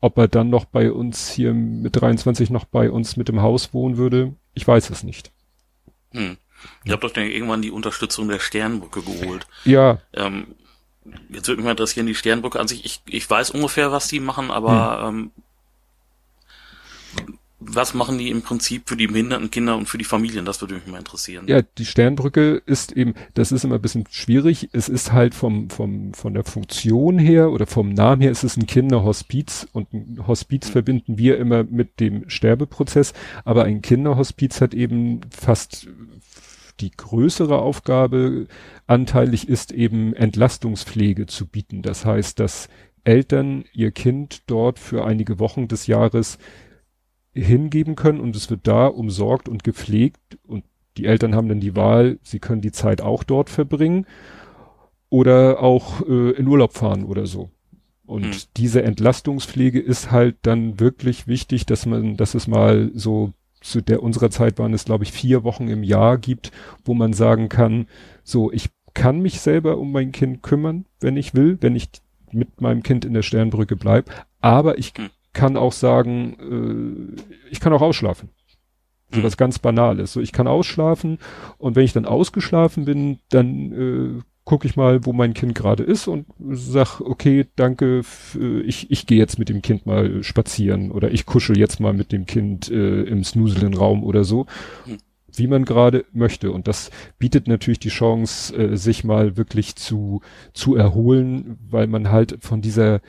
ob 0.00 0.16
er 0.18 0.28
dann 0.28 0.48
noch 0.48 0.64
bei 0.64 0.92
uns 0.92 1.28
hier 1.28 1.52
mit 1.54 2.00
23 2.00 2.50
noch 2.50 2.64
bei 2.64 2.90
uns 2.90 3.16
mit 3.16 3.28
dem 3.28 3.42
Haus 3.42 3.74
wohnen 3.74 3.96
würde, 3.96 4.34
ich 4.54 4.66
weiß 4.66 4.90
es 4.90 5.02
nicht. 5.02 5.32
Hm. 6.12 6.36
Ihr 6.84 6.92
habt 6.92 7.04
doch 7.04 7.12
dann 7.12 7.24
irgendwann 7.24 7.62
die 7.62 7.70
Unterstützung 7.70 8.28
der 8.28 8.40
Sternbrücke 8.40 9.02
geholt. 9.02 9.46
Ja. 9.64 9.98
Ähm, 10.12 10.54
jetzt 11.30 11.48
würde 11.48 11.58
mich 11.58 11.64
mal 11.64 11.72
interessieren, 11.72 12.06
die 12.06 12.14
Sternbrücke 12.14 12.58
an 12.58 12.68
sich, 12.68 12.84
ich, 12.84 13.00
ich 13.06 13.28
weiß 13.28 13.50
ungefähr, 13.50 13.92
was 13.92 14.08
die 14.08 14.20
machen, 14.20 14.50
aber 14.50 15.08
hm. 15.08 15.18
ähm, 15.18 15.30
was 17.60 17.92
machen 17.92 18.18
die 18.18 18.30
im 18.30 18.42
Prinzip 18.42 18.88
für 18.88 18.96
die 18.96 19.08
behinderten 19.08 19.50
Kinder 19.50 19.76
und 19.76 19.88
für 19.88 19.98
die 19.98 20.04
Familien? 20.04 20.44
Das 20.44 20.60
würde 20.60 20.74
mich 20.74 20.86
mal 20.86 20.98
interessieren. 20.98 21.46
Ja, 21.48 21.60
die 21.62 21.84
Sternbrücke 21.84 22.62
ist 22.66 22.92
eben, 22.92 23.14
das 23.34 23.50
ist 23.50 23.64
immer 23.64 23.76
ein 23.76 23.82
bisschen 23.82 24.04
schwierig. 24.10 24.68
Es 24.72 24.88
ist 24.88 25.12
halt 25.12 25.34
vom, 25.34 25.68
vom, 25.68 26.14
von 26.14 26.34
der 26.34 26.44
Funktion 26.44 27.18
her 27.18 27.50
oder 27.50 27.66
vom 27.66 27.92
Namen 27.92 28.22
her 28.22 28.30
ist 28.30 28.44
es 28.44 28.56
ein 28.56 28.66
Kinderhospiz 28.66 29.66
und 29.72 29.92
ein 29.92 30.24
Hospiz 30.26 30.68
mhm. 30.68 30.72
verbinden 30.72 31.18
wir 31.18 31.38
immer 31.38 31.64
mit 31.64 31.98
dem 31.98 32.30
Sterbeprozess. 32.30 33.12
Aber 33.44 33.64
ein 33.64 33.82
Kinderhospiz 33.82 34.60
hat 34.60 34.72
eben 34.72 35.22
fast 35.30 35.88
die 36.78 36.92
größere 36.92 37.58
Aufgabe 37.58 38.46
anteilig 38.86 39.48
ist 39.48 39.72
eben 39.72 40.14
Entlastungspflege 40.14 41.26
zu 41.26 41.46
bieten. 41.46 41.82
Das 41.82 42.04
heißt, 42.04 42.38
dass 42.38 42.68
Eltern 43.02 43.64
ihr 43.72 43.90
Kind 43.90 44.42
dort 44.46 44.78
für 44.78 45.04
einige 45.04 45.40
Wochen 45.40 45.66
des 45.66 45.88
Jahres 45.88 46.38
hingeben 47.42 47.96
können 47.96 48.20
und 48.20 48.36
es 48.36 48.50
wird 48.50 48.66
da 48.66 48.86
umsorgt 48.86 49.48
und 49.48 49.64
gepflegt 49.64 50.38
und 50.46 50.64
die 50.96 51.06
Eltern 51.06 51.34
haben 51.34 51.48
dann 51.48 51.60
die 51.60 51.76
Wahl, 51.76 52.18
sie 52.22 52.40
können 52.40 52.60
die 52.60 52.72
Zeit 52.72 53.00
auch 53.00 53.22
dort 53.22 53.50
verbringen 53.50 54.06
oder 55.08 55.62
auch 55.62 56.06
äh, 56.06 56.30
in 56.32 56.48
Urlaub 56.48 56.74
fahren 56.74 57.04
oder 57.04 57.26
so. 57.26 57.50
Und 58.04 58.26
mhm. 58.26 58.36
diese 58.56 58.82
Entlastungspflege 58.82 59.80
ist 59.80 60.10
halt 60.10 60.36
dann 60.42 60.80
wirklich 60.80 61.26
wichtig, 61.26 61.66
dass 61.66 61.86
man, 61.86 62.16
dass 62.16 62.34
es 62.34 62.46
mal 62.48 62.90
so 62.94 63.32
zu 63.60 63.80
der 63.80 64.02
unserer 64.02 64.30
Zeit 64.30 64.58
waren 64.58 64.72
es, 64.72 64.84
glaube 64.84 65.04
ich, 65.04 65.12
vier 65.12 65.44
Wochen 65.44 65.68
im 65.68 65.82
Jahr 65.82 66.16
gibt, 66.18 66.52
wo 66.84 66.94
man 66.94 67.12
sagen 67.12 67.48
kann, 67.48 67.86
so, 68.24 68.52
ich 68.52 68.70
kann 68.94 69.20
mich 69.20 69.40
selber 69.40 69.78
um 69.78 69.92
mein 69.92 70.12
Kind 70.12 70.42
kümmern, 70.42 70.86
wenn 71.00 71.16
ich 71.16 71.34
will, 71.34 71.58
wenn 71.60 71.76
ich 71.76 71.88
mit 72.32 72.60
meinem 72.60 72.82
Kind 72.82 73.04
in 73.04 73.14
der 73.14 73.22
Sternbrücke 73.22 73.76
bleib, 73.76 74.10
aber 74.40 74.78
ich 74.78 74.94
mhm 74.96 75.10
kann 75.38 75.56
auch 75.56 75.72
sagen, 75.72 77.16
äh, 77.16 77.50
ich 77.50 77.60
kann 77.60 77.72
auch 77.72 77.82
ausschlafen. 77.82 78.30
So 79.12 79.20
mhm. 79.20 79.24
was 79.24 79.36
ganz 79.36 79.60
Banales. 79.60 80.12
So, 80.12 80.20
ich 80.20 80.32
kann 80.32 80.48
ausschlafen 80.48 81.18
und 81.58 81.76
wenn 81.76 81.84
ich 81.84 81.92
dann 81.92 82.06
ausgeschlafen 82.06 82.84
bin, 82.84 83.20
dann 83.30 83.72
äh, 83.72 84.22
gucke 84.44 84.66
ich 84.66 84.76
mal, 84.76 85.04
wo 85.04 85.12
mein 85.12 85.34
Kind 85.34 85.54
gerade 85.54 85.82
ist 85.82 86.08
und 86.08 86.26
sag, 86.50 87.00
okay, 87.00 87.46
danke, 87.54 88.00
ich, 88.64 88.90
ich 88.90 89.06
gehe 89.06 89.18
jetzt 89.18 89.38
mit 89.38 89.50
dem 89.50 89.60
Kind 89.60 89.84
mal 89.86 90.22
spazieren 90.24 90.90
oder 90.90 91.10
ich 91.12 91.26
kuschel 91.26 91.58
jetzt 91.58 91.80
mal 91.80 91.92
mit 91.92 92.12
dem 92.12 92.24
Kind 92.26 92.70
äh, 92.70 93.02
im 93.02 93.24
snoozelen 93.24 93.74
Raum 93.74 94.02
oder 94.02 94.24
so. 94.24 94.46
Mhm. 94.86 94.96
Wie 95.36 95.46
man 95.46 95.66
gerade 95.66 96.06
möchte. 96.12 96.50
Und 96.50 96.66
das 96.66 96.90
bietet 97.18 97.46
natürlich 97.46 97.78
die 97.78 97.90
Chance, 97.90 98.56
äh, 98.56 98.76
sich 98.76 99.04
mal 99.04 99.36
wirklich 99.36 99.76
zu, 99.76 100.22
zu 100.52 100.74
erholen, 100.74 101.58
weil 101.70 101.86
man 101.86 102.10
halt 102.10 102.38
von 102.40 102.60
dieser 102.60 103.00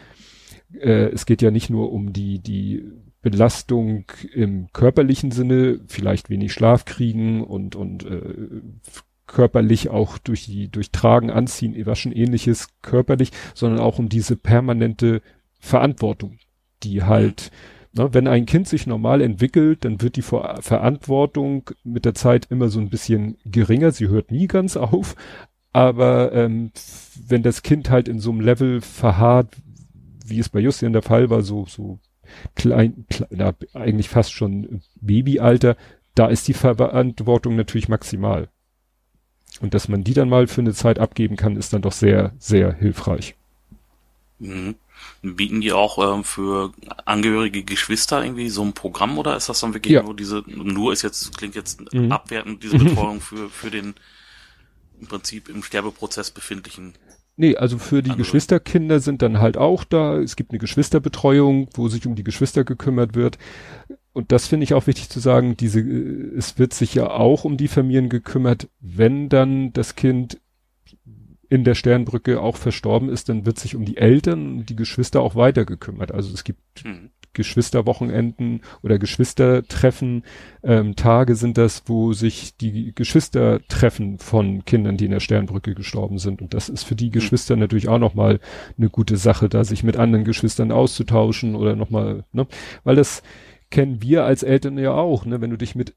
äh, 0.74 1.10
es 1.10 1.26
geht 1.26 1.42
ja 1.42 1.52
nicht 1.52 1.70
nur 1.70 1.92
um 1.92 2.14
die, 2.14 2.40
die 2.40 2.84
Belastung 3.22 4.06
im 4.34 4.72
körperlichen 4.72 5.32
Sinne, 5.32 5.82
vielleicht 5.88 6.30
wenig 6.30 6.54
Schlaf 6.54 6.86
kriegen 6.86 7.44
und, 7.44 7.76
und 7.76 8.06
äh, 8.06 8.62
körperlich 9.28 9.90
auch 9.90 10.18
durch 10.18 10.46
die, 10.46 10.70
durch 10.70 10.92
Tragen, 10.92 11.30
Anziehen, 11.30 11.76
Waschen 11.86 12.12
ähnliches 12.12 12.70
körperlich, 12.82 13.32
sondern 13.54 13.80
auch 13.80 14.00
um 14.00 14.10
diese 14.10 14.36
permanente 14.36 15.22
Verantwortung, 15.60 16.38
die 16.84 17.04
halt, 17.04 17.52
ne, 17.94 18.14
wenn 18.14 18.28
ein 18.28 18.46
Kind 18.46 18.68
sich 18.68 18.88
normal 18.88 19.22
entwickelt, 19.22 19.86
dann 19.86 20.02
wird 20.02 20.16
die 20.16 20.22
Ver 20.22 20.60
Verantwortung 20.62 21.70
mit 21.84 22.06
der 22.06 22.16
Zeit 22.16 22.48
immer 22.50 22.70
so 22.70 22.80
ein 22.80 22.90
bisschen 22.90 23.38
geringer. 23.46 23.92
Sie 23.92 24.08
hört 24.08 24.32
nie 24.32 24.48
ganz 24.48 24.78
auf, 24.78 25.16
aber 25.74 26.32
ähm, 26.32 26.72
wenn 27.28 27.44
das 27.44 27.62
Kind 27.62 27.90
halt 27.90 28.08
in 28.08 28.20
so 28.20 28.32
einem 28.32 28.42
Level 28.42 28.82
verharrt, 28.82 29.56
wie 30.30 30.40
es 30.40 30.50
bei 30.50 30.60
Justian 30.60 30.94
der 30.94 31.02
Fall 31.02 31.30
war, 31.30 31.42
so, 31.42 31.66
so 31.66 32.00
klein, 32.56 33.06
klein 33.10 33.30
na, 33.32 33.54
eigentlich 33.74 34.10
fast 34.10 34.34
schon 34.34 34.82
Babyalter, 35.02 35.76
da 36.16 36.28
ist 36.28 36.48
die 36.48 36.54
Verantwortung 36.54 37.56
natürlich 37.56 37.90
maximal. 37.90 38.50
Und 39.62 39.74
dass 39.74 39.88
man 39.88 40.04
die 40.04 40.14
dann 40.14 40.30
mal 40.30 40.48
für 40.48 40.62
eine 40.62 40.74
Zeit 40.74 41.00
abgeben 41.00 41.36
kann, 41.36 41.56
ist 41.56 41.74
dann 41.74 41.82
doch 41.82 41.92
sehr, 41.92 42.34
sehr 42.38 42.74
hilfreich. 42.74 43.36
Mhm. 44.40 44.76
Bieten 45.22 45.62
die 45.62 45.72
auch 45.72 45.98
ähm, 45.98 46.24
für 46.24 46.74
angehörige 47.06 47.64
Geschwister 47.64 48.24
irgendwie 48.24 48.50
so 48.50 48.64
ein 48.64 48.74
Programm 48.74 49.18
oder 49.18 49.36
ist 49.36 49.50
das 49.50 49.60
dann 49.60 49.74
wirklich 49.74 49.94
ja. 49.94 50.04
nur 50.04 50.16
diese, 50.16 50.44
nur 50.48 50.94
ist 50.94 51.02
jetzt, 51.02 51.38
klingt 51.38 51.56
jetzt 51.56 51.94
mhm. 51.94 52.12
abwertend, 52.12 52.64
diese 52.64 52.78
Betreuung 52.78 53.22
für, 53.22 53.50
für 53.50 53.72
den 53.72 53.96
im 55.00 55.08
Prinzip 55.08 55.50
im 55.50 55.64
Sterbeprozess 55.64 56.32
befindlichen. 56.32 56.94
Nee, 57.40 57.56
also 57.56 57.78
für 57.78 58.04
die 58.04 58.10
Andere. 58.10 58.26
Geschwisterkinder 58.26 59.00
sind 59.00 59.22
dann 59.22 59.40
halt 59.40 59.56
auch 59.56 59.86
da. 59.86 60.18
Es 60.18 60.36
gibt 60.36 60.52
eine 60.52 60.60
Geschwisterbetreuung, 60.60 61.70
wo 61.74 61.88
sich 61.88 62.06
um 62.06 62.16
die 62.16 62.26
Geschwister 62.26 62.66
gekümmert 62.66 63.16
wird. 63.16 63.38
Und 64.12 64.34
das 64.34 64.48
finde 64.48 64.66
ich 64.66 64.74
auch 64.74 64.88
wichtig 64.88 65.08
zu 65.08 65.22
sagen, 65.22 65.56
diese, 65.56 65.80
äh, 65.80 66.36
es 66.38 66.60
wird 66.60 66.74
sich 66.74 66.94
ja 66.96 67.10
auch 67.10 67.46
um 67.46 67.56
die 67.56 67.70
Familien 67.70 68.10
gekümmert, 68.10 68.68
wenn 68.82 69.30
dann 69.30 69.72
das 69.72 69.96
Kind 69.96 70.42
in 71.48 71.64
der 71.64 71.76
Sternbrücke 71.76 72.42
auch 72.42 72.58
verstorben 72.58 73.08
ist, 73.08 73.30
dann 73.30 73.46
wird 73.46 73.58
sich 73.58 73.74
um 73.74 73.86
die 73.86 73.96
Eltern 73.96 74.58
und 74.58 74.70
die 74.70 74.76
Geschwister 74.76 75.22
auch 75.22 75.36
weiter 75.36 75.64
gekümmert. 75.64 76.12
Also 76.12 76.34
es 76.34 76.44
gibt 76.44 76.84
Mhm. 76.84 77.10
Geschwisterwochenenden 77.40 78.62
oder 78.84 79.00
Geschwistertreffen, 79.00 80.24
ähm, 80.62 80.98
Tage 80.98 81.36
sind 81.36 81.58
das, 81.58 81.84
wo 81.86 82.12
sich 82.12 82.58
die 82.58 82.94
Geschwister 82.94 83.62
treffen 83.70 84.20
von 84.20 84.66
Kindern, 84.66 84.98
die 84.98 85.06
in 85.06 85.12
der 85.12 85.22
Sternbrücke 85.22 85.74
gestorben 85.74 86.18
sind. 86.18 86.42
Und 86.42 86.54
das 86.54 86.68
ist 86.68 86.84
für 86.84 86.96
die 86.96 87.12
Geschwister 87.12 87.56
natürlich 87.56 87.88
auch 87.88 87.98
nochmal 87.98 88.42
eine 88.78 88.90
gute 88.90 89.16
Sache, 89.16 89.48
da 89.48 89.64
sich 89.64 89.84
mit 89.84 89.96
anderen 89.96 90.26
Geschwistern 90.26 90.74
auszutauschen 90.74 91.56
oder 91.56 91.78
nochmal, 91.78 92.26
ne? 92.34 92.46
Weil 92.84 92.98
das 92.98 93.24
kennen 93.72 94.02
wir 94.02 94.26
als 94.26 94.44
Eltern 94.44 94.78
ja 94.78 94.92
auch, 94.92 95.26
ne? 95.26 95.40
Wenn 95.40 95.52
du 95.52 95.58
dich 95.58 95.76
mit 95.76 95.96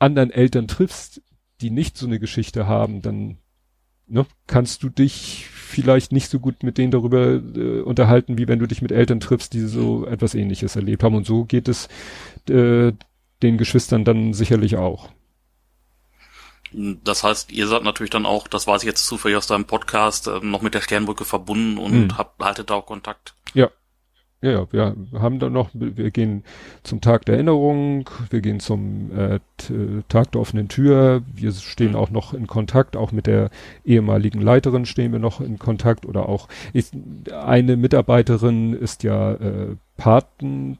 anderen 0.00 0.32
Eltern 0.32 0.66
triffst, 0.66 1.22
die 1.60 1.70
nicht 1.70 1.96
so 1.96 2.06
eine 2.06 2.18
Geschichte 2.18 2.66
haben, 2.66 3.00
dann 3.00 3.38
ne, 4.06 4.26
kannst 4.46 4.82
du 4.82 4.88
dich 4.88 5.46
vielleicht 5.50 6.12
nicht 6.12 6.30
so 6.30 6.38
gut 6.38 6.62
mit 6.62 6.78
denen 6.78 6.92
darüber 6.92 7.32
äh, 7.34 7.80
unterhalten, 7.80 8.38
wie 8.38 8.46
wenn 8.48 8.58
du 8.60 8.66
dich 8.66 8.80
mit 8.82 8.92
Eltern 8.92 9.20
triffst, 9.20 9.52
die 9.54 9.60
so 9.60 10.06
etwas 10.06 10.34
ähnliches 10.34 10.76
erlebt 10.76 11.02
haben. 11.02 11.14
Und 11.16 11.26
so 11.26 11.44
geht 11.44 11.68
es 11.68 11.88
äh, 12.48 12.92
den 13.42 13.58
Geschwistern 13.58 14.04
dann 14.04 14.32
sicherlich 14.34 14.76
auch. 14.76 15.10
Das 16.72 17.22
heißt, 17.22 17.52
ihr 17.52 17.68
seid 17.68 17.84
natürlich 17.84 18.10
dann 18.10 18.26
auch, 18.26 18.48
das 18.48 18.66
weiß 18.66 18.82
ich 18.82 18.86
jetzt 18.86 19.06
zufällig 19.06 19.36
aus 19.36 19.46
deinem 19.46 19.64
Podcast, 19.64 20.26
äh, 20.26 20.40
noch 20.42 20.60
mit 20.62 20.74
der 20.74 20.80
Sternbrücke 20.80 21.24
verbunden 21.24 21.78
und 21.78 22.06
Mhm. 22.06 22.18
habt, 22.18 22.42
haltet 22.42 22.70
da 22.70 22.74
auch 22.74 22.86
Kontakt. 22.86 23.34
Ja. 23.54 23.70
Ja, 24.44 24.66
ja, 24.72 24.92
wir 25.10 25.22
haben 25.22 25.38
dann 25.38 25.54
noch, 25.54 25.70
wir 25.72 26.10
gehen 26.10 26.44
zum 26.82 27.00
Tag 27.00 27.24
der 27.24 27.36
Erinnerung, 27.36 28.10
wir 28.28 28.42
gehen 28.42 28.60
zum 28.60 29.10
äh, 29.16 29.40
Tag 30.10 30.32
der 30.32 30.40
offenen 30.42 30.68
Tür, 30.68 31.22
wir 31.34 31.50
stehen 31.52 31.94
auch 31.96 32.10
noch 32.10 32.34
in 32.34 32.46
Kontakt, 32.46 32.94
auch 32.94 33.10
mit 33.10 33.26
der 33.26 33.48
ehemaligen 33.86 34.42
Leiterin 34.42 34.84
stehen 34.84 35.12
wir 35.12 35.18
noch 35.18 35.40
in 35.40 35.58
Kontakt 35.58 36.04
oder 36.04 36.28
auch 36.28 36.48
ist, 36.74 36.92
eine 37.32 37.78
Mitarbeiterin 37.78 38.74
ist 38.74 39.02
ja 39.02 39.32
äh, 39.32 39.76
Patentante, 39.96 40.76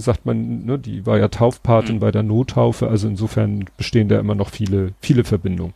sagt 0.00 0.26
man, 0.26 0.64
ne, 0.64 0.76
die 0.76 1.06
war 1.06 1.18
ja 1.18 1.28
Taufpatin 1.28 1.96
Mhm. 1.96 2.00
bei 2.00 2.10
der 2.10 2.24
Nottaufe, 2.24 2.88
also 2.88 3.06
insofern 3.06 3.66
bestehen 3.76 4.08
da 4.08 4.18
immer 4.18 4.34
noch 4.34 4.48
viele, 4.50 4.92
viele 5.00 5.22
Verbindungen. 5.22 5.74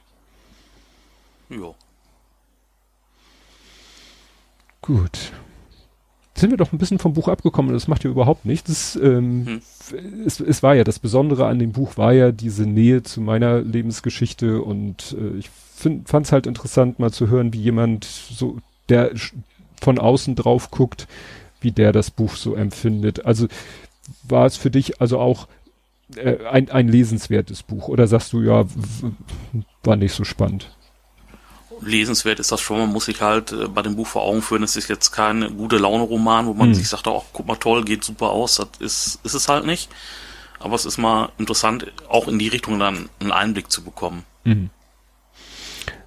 Ja. 1.50 1.72
Gut. 4.82 5.32
Sind 6.38 6.50
wir 6.50 6.56
doch 6.56 6.72
ein 6.72 6.78
bisschen 6.78 6.98
vom 6.98 7.14
Buch 7.14 7.28
abgekommen, 7.28 7.72
das 7.72 7.88
macht 7.88 8.04
ja 8.04 8.10
überhaupt 8.10 8.44
nichts. 8.44 8.94
Das, 8.94 8.96
ähm, 9.02 9.46
Hm. 9.46 9.60
es, 10.24 10.38
es 10.40 10.62
war 10.62 10.74
ja, 10.74 10.84
das 10.84 10.98
Besondere 10.98 11.46
an 11.46 11.58
dem 11.58 11.72
Buch 11.72 11.96
war 11.96 12.12
ja 12.12 12.30
diese 12.30 12.64
Nähe 12.64 13.02
zu 13.02 13.20
meiner 13.20 13.60
Lebensgeschichte 13.60 14.62
und 14.62 15.16
äh, 15.18 15.38
ich 15.38 15.50
fand 15.50 16.26
es 16.26 16.32
halt 16.32 16.46
interessant, 16.46 16.98
mal 16.98 17.12
zu 17.12 17.28
hören, 17.28 17.52
wie 17.52 17.60
jemand 17.60 18.04
so, 18.04 18.58
der 18.88 19.12
von 19.80 19.98
außen 19.98 20.34
drauf 20.34 20.70
guckt, 20.70 21.06
wie 21.60 21.72
der 21.72 21.92
das 21.92 22.10
Buch 22.10 22.34
so 22.36 22.54
empfindet. 22.54 23.26
Also 23.26 23.48
war 24.22 24.46
es 24.46 24.56
für 24.56 24.70
dich 24.70 25.00
also 25.00 25.18
auch 25.18 25.48
äh, 26.16 26.44
ein, 26.46 26.70
ein 26.70 26.88
lesenswertes 26.88 27.62
Buch 27.62 27.88
oder 27.88 28.06
sagst 28.06 28.32
du, 28.32 28.42
ja, 28.42 28.64
war 29.82 29.96
nicht 29.96 30.12
so 30.12 30.24
spannend? 30.24 30.76
Lesenswert 31.82 32.40
ist 32.40 32.52
das 32.52 32.60
schon, 32.60 32.78
man 32.78 32.92
muss 32.92 33.06
sich 33.06 33.20
halt 33.20 33.52
äh, 33.52 33.68
bei 33.68 33.82
dem 33.82 33.96
Buch 33.96 34.06
vor 34.06 34.22
Augen 34.22 34.42
führen, 34.42 34.62
es 34.62 34.76
ist 34.76 34.88
jetzt 34.88 35.10
kein 35.10 35.56
gute 35.56 35.78
Laune-Roman, 35.78 36.46
wo 36.46 36.54
man 36.54 36.68
Hm. 36.68 36.74
sich 36.74 36.88
sagt, 36.88 37.06
oh, 37.06 37.22
guck 37.32 37.46
mal 37.46 37.56
toll, 37.56 37.84
geht 37.84 38.04
super 38.04 38.30
aus, 38.30 38.56
das 38.56 38.68
ist, 38.80 39.20
ist 39.24 39.34
es 39.34 39.48
halt 39.48 39.66
nicht. 39.66 39.88
Aber 40.60 40.74
es 40.74 40.84
ist 40.84 40.98
mal 40.98 41.30
interessant, 41.38 41.86
auch 42.08 42.26
in 42.26 42.38
die 42.38 42.48
Richtung 42.48 42.78
dann 42.80 43.08
einen 43.20 43.30
Einblick 43.32 43.70
zu 43.70 43.84
bekommen. 43.84 44.24
Mhm. 44.44 44.70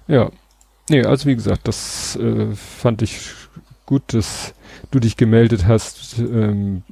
Ja. 0.08 0.30
Nee, 0.90 1.04
also 1.04 1.26
wie 1.26 1.34
gesagt, 1.34 1.66
das 1.68 2.16
äh, 2.16 2.54
fand 2.54 3.00
ich 3.02 3.20
gut, 3.86 4.02
dass 4.08 4.52
du 4.90 4.98
dich 4.98 5.16
gemeldet 5.16 5.66
hast 5.66 6.18
ähm, 6.18 6.82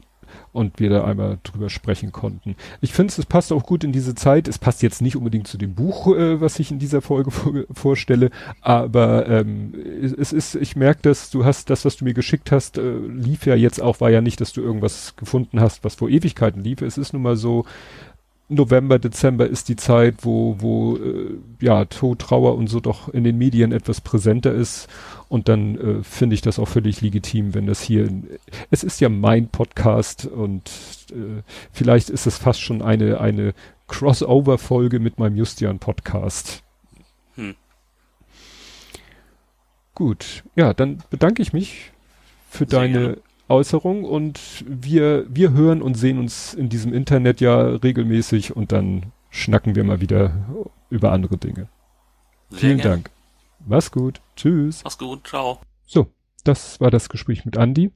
und 0.52 0.80
wir 0.80 0.90
da 0.90 1.04
einmal 1.04 1.38
drüber 1.42 1.70
sprechen 1.70 2.12
konnten. 2.12 2.56
Ich 2.80 2.92
finde, 2.92 3.14
es 3.16 3.26
passt 3.26 3.52
auch 3.52 3.64
gut 3.64 3.84
in 3.84 3.92
diese 3.92 4.14
Zeit. 4.14 4.48
Es 4.48 4.58
passt 4.58 4.82
jetzt 4.82 5.00
nicht 5.02 5.16
unbedingt 5.16 5.46
zu 5.46 5.58
dem 5.58 5.74
Buch, 5.74 6.08
äh, 6.16 6.40
was 6.40 6.58
ich 6.58 6.70
in 6.70 6.78
dieser 6.78 7.02
Folge 7.02 7.30
vor, 7.30 7.52
vorstelle, 7.72 8.30
aber 8.60 9.28
ähm, 9.28 9.74
es, 10.02 10.32
ist, 10.32 10.54
ich 10.54 10.76
merke, 10.76 11.02
dass 11.02 11.30
du 11.30 11.44
hast 11.44 11.70
das, 11.70 11.84
was 11.84 11.96
du 11.96 12.04
mir 12.04 12.14
geschickt 12.14 12.52
hast, 12.52 12.78
äh, 12.78 12.98
lief 12.98 13.46
ja 13.46 13.54
jetzt 13.54 13.80
auch, 13.80 14.00
war 14.00 14.10
ja 14.10 14.20
nicht, 14.20 14.40
dass 14.40 14.52
du 14.52 14.60
irgendwas 14.60 15.14
gefunden 15.16 15.60
hast, 15.60 15.84
was 15.84 15.94
vor 15.94 16.08
Ewigkeiten 16.08 16.62
lief. 16.62 16.82
Es 16.82 16.98
ist 16.98 17.12
nun 17.12 17.22
mal 17.22 17.36
so, 17.36 17.64
November, 18.50 18.98
Dezember 18.98 19.46
ist 19.46 19.68
die 19.68 19.76
Zeit, 19.76 20.16
wo, 20.22 20.56
wo 20.58 20.96
äh, 20.96 21.38
ja, 21.60 21.84
Tod, 21.84 22.18
Trauer 22.18 22.56
und 22.56 22.66
so 22.66 22.80
doch 22.80 23.08
in 23.08 23.22
den 23.22 23.38
Medien 23.38 23.70
etwas 23.70 24.00
präsenter 24.00 24.52
ist. 24.52 24.88
Und 25.30 25.48
dann 25.48 25.78
äh, 25.78 26.02
finde 26.02 26.34
ich 26.34 26.42
das 26.42 26.58
auch 26.58 26.66
völlig 26.66 27.02
legitim, 27.02 27.54
wenn 27.54 27.66
das 27.66 27.80
hier, 27.80 28.04
in, 28.04 28.28
es 28.72 28.82
ist 28.82 29.00
ja 29.00 29.08
mein 29.08 29.46
Podcast 29.46 30.26
und 30.26 30.68
äh, 31.12 31.42
vielleicht 31.70 32.10
ist 32.10 32.26
es 32.26 32.36
fast 32.36 32.60
schon 32.60 32.82
eine, 32.82 33.20
eine 33.20 33.54
Crossover-Folge 33.86 34.98
mit 34.98 35.20
meinem 35.20 35.36
Justian-Podcast. 35.36 36.64
Hm. 37.36 37.54
Gut, 39.94 40.42
ja, 40.56 40.74
dann 40.74 40.98
bedanke 41.10 41.42
ich 41.42 41.52
mich 41.52 41.92
für 42.48 42.68
Sehr 42.68 42.80
deine 42.80 42.98
gerne. 42.98 43.18
Äußerung 43.48 44.02
und 44.02 44.64
wir, 44.66 45.26
wir 45.28 45.52
hören 45.52 45.80
und 45.80 45.94
sehen 45.94 46.18
uns 46.18 46.54
in 46.54 46.68
diesem 46.68 46.92
Internet 46.92 47.40
ja 47.40 47.60
regelmäßig 47.60 48.56
und 48.56 48.72
dann 48.72 49.12
schnacken 49.30 49.76
wir 49.76 49.84
mal 49.84 50.00
wieder 50.00 50.32
über 50.90 51.12
andere 51.12 51.36
Dinge. 51.36 51.68
Sehr 52.50 52.58
Vielen 52.58 52.78
gerne. 52.78 52.96
Dank. 52.96 53.10
Mach's 53.66 53.90
gut. 53.90 54.20
Tschüss. 54.36 54.82
Mach's 54.84 54.98
gut, 54.98 55.26
ciao. 55.26 55.60
So, 55.86 56.08
das 56.44 56.80
war 56.80 56.90
das 56.90 57.08
Gespräch 57.08 57.44
mit 57.44 57.56
Andy. 57.56 57.92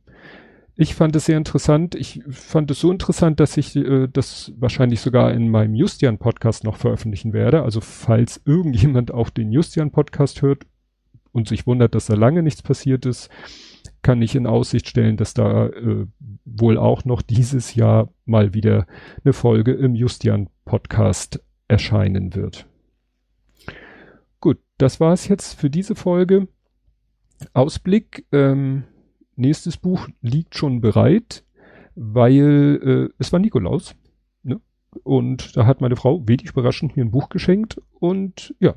Ich 0.77 0.95
fand 0.95 1.15
es 1.15 1.27
sehr 1.27 1.39
interessant. 1.39 1.95
Ich 1.95 2.23
fand 2.31 2.71
es 2.71 2.81
so 2.81 2.91
interessant, 2.91 3.39
dass 3.39 3.57
ich 3.57 3.77
äh, 3.77 4.09
das 4.13 4.53
wahrscheinlich 4.57 5.01
sogar 5.01 5.33
in 5.33 5.49
meinem 5.49 5.75
Justian-Podcast 5.75 6.65
noch 6.65 6.77
veröffentlichen 6.77 7.33
werde. 7.33 7.63
Also 7.63 7.81
falls 7.81 8.43
irgendjemand 8.45 9.13
auch 9.13 9.31
den 9.31 9.53
Justian-Podcast 9.53 10.43
hört 10.43 10.67
und 11.31 11.49
sich 11.49 11.67
wundert, 11.67 11.95
dass 11.95 12.07
da 12.07 12.15
lange 12.15 12.43
nichts 12.43 12.63
passiert 12.63 13.07
ist, 13.07 13.31
kann 14.03 14.21
ich 14.21 14.35
in 14.35 14.49
Aussicht 14.49 14.89
stellen, 14.89 15.17
dass 15.17 15.33
da 15.33 15.69
äh, 15.69 16.07
wohl 16.45 16.77
auch 16.77 17.05
noch 17.05 17.23
dieses 17.23 17.75
Jahr 17.75 18.09
mal 18.25 18.53
wieder 18.53 18.87
eine 19.25 19.33
Folge 19.33 19.73
im 19.73 19.95
Justian-Podcast 19.95 21.41
erscheinen 21.69 22.35
wird. 22.35 22.67
Das 24.79 25.01
war 25.01 25.13
es 25.13 25.29
jetzt 25.29 25.55
für 25.55 25.71
diese 25.71 25.95
Folge. 25.95 26.49
Ausblick, 27.53 28.27
ähm, 28.33 28.85
nächstes 29.37 29.77
Buch 29.77 30.09
liegt 30.21 30.57
schon 30.57 30.81
bereit, 30.81 31.45
weil 31.95 32.81
äh, 32.83 33.15
es 33.19 33.33
war 33.33 33.41
Nikolaus. 33.41 33.95
Ne? 34.43 34.61
Und 35.03 35.57
da 35.57 35.67
hat 35.67 35.81
meine 35.81 35.97
Frau 35.97 36.27
wenig 36.27 36.51
überraschend 36.51 36.97
mir 36.97 37.05
ein 37.05 37.11
Buch 37.11 37.29
geschenkt 37.29 37.81
und 38.01 38.55
ja, 38.59 38.75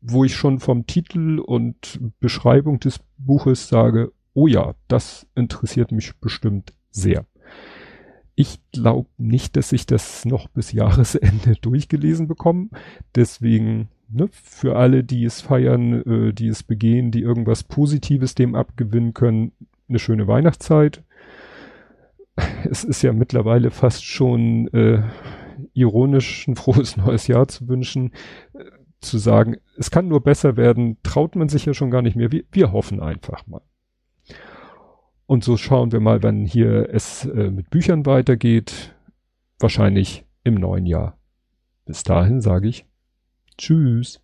wo 0.00 0.24
ich 0.24 0.34
schon 0.34 0.58
vom 0.58 0.86
Titel 0.86 1.38
und 1.38 2.00
Beschreibung 2.18 2.80
des 2.80 3.00
Buches 3.18 3.68
sage, 3.68 4.12
oh 4.34 4.46
ja, 4.46 4.74
das 4.88 5.26
interessiert 5.34 5.92
mich 5.92 6.16
bestimmt 6.20 6.72
sehr. 6.90 7.26
Ich 8.34 8.60
glaube 8.72 9.10
nicht, 9.18 9.56
dass 9.56 9.72
ich 9.72 9.86
das 9.86 10.24
noch 10.24 10.48
bis 10.48 10.72
Jahresende 10.72 11.54
durchgelesen 11.60 12.28
bekomme. 12.28 12.70
Deswegen 13.14 13.88
ne, 14.12 14.28
für 14.30 14.76
alle, 14.76 15.04
die 15.04 15.24
es 15.24 15.40
feiern, 15.40 16.02
äh, 16.02 16.32
die 16.32 16.48
es 16.48 16.62
begehen, 16.62 17.10
die 17.10 17.20
irgendwas 17.22 17.64
Positives 17.64 18.34
dem 18.34 18.54
abgewinnen 18.54 19.14
können, 19.14 19.52
eine 19.88 19.98
schöne 19.98 20.26
Weihnachtszeit. 20.26 21.02
Es 22.68 22.84
ist 22.84 23.02
ja 23.02 23.12
mittlerweile 23.12 23.70
fast 23.70 24.04
schon 24.04 24.68
äh, 24.68 25.02
ironisch, 25.74 26.46
ein 26.48 26.56
frohes 26.56 26.96
neues 26.98 27.26
Jahr 27.26 27.48
zu 27.48 27.68
wünschen, 27.68 28.12
äh, 28.54 28.64
zu 29.00 29.18
sagen, 29.18 29.56
es 29.76 29.90
kann 29.90 30.08
nur 30.08 30.22
besser 30.22 30.56
werden, 30.56 30.98
traut 31.02 31.34
man 31.34 31.48
sich 31.48 31.66
ja 31.66 31.74
schon 31.74 31.90
gar 31.90 32.02
nicht 32.02 32.16
mehr. 32.16 32.30
Wir, 32.30 32.44
wir 32.52 32.72
hoffen 32.72 33.00
einfach 33.00 33.46
mal. 33.46 33.62
Und 35.26 35.44
so 35.44 35.56
schauen 35.56 35.92
wir 35.92 36.00
mal, 36.00 36.22
wann 36.22 36.44
hier 36.44 36.88
es 36.90 37.24
äh, 37.24 37.50
mit 37.50 37.70
Büchern 37.70 38.06
weitergeht. 38.06 38.94
Wahrscheinlich 39.58 40.24
im 40.44 40.54
neuen 40.54 40.86
Jahr. 40.86 41.16
Bis 41.84 42.02
dahin 42.02 42.40
sage 42.40 42.68
ich 42.68 42.84
Tschüss. 43.58 44.20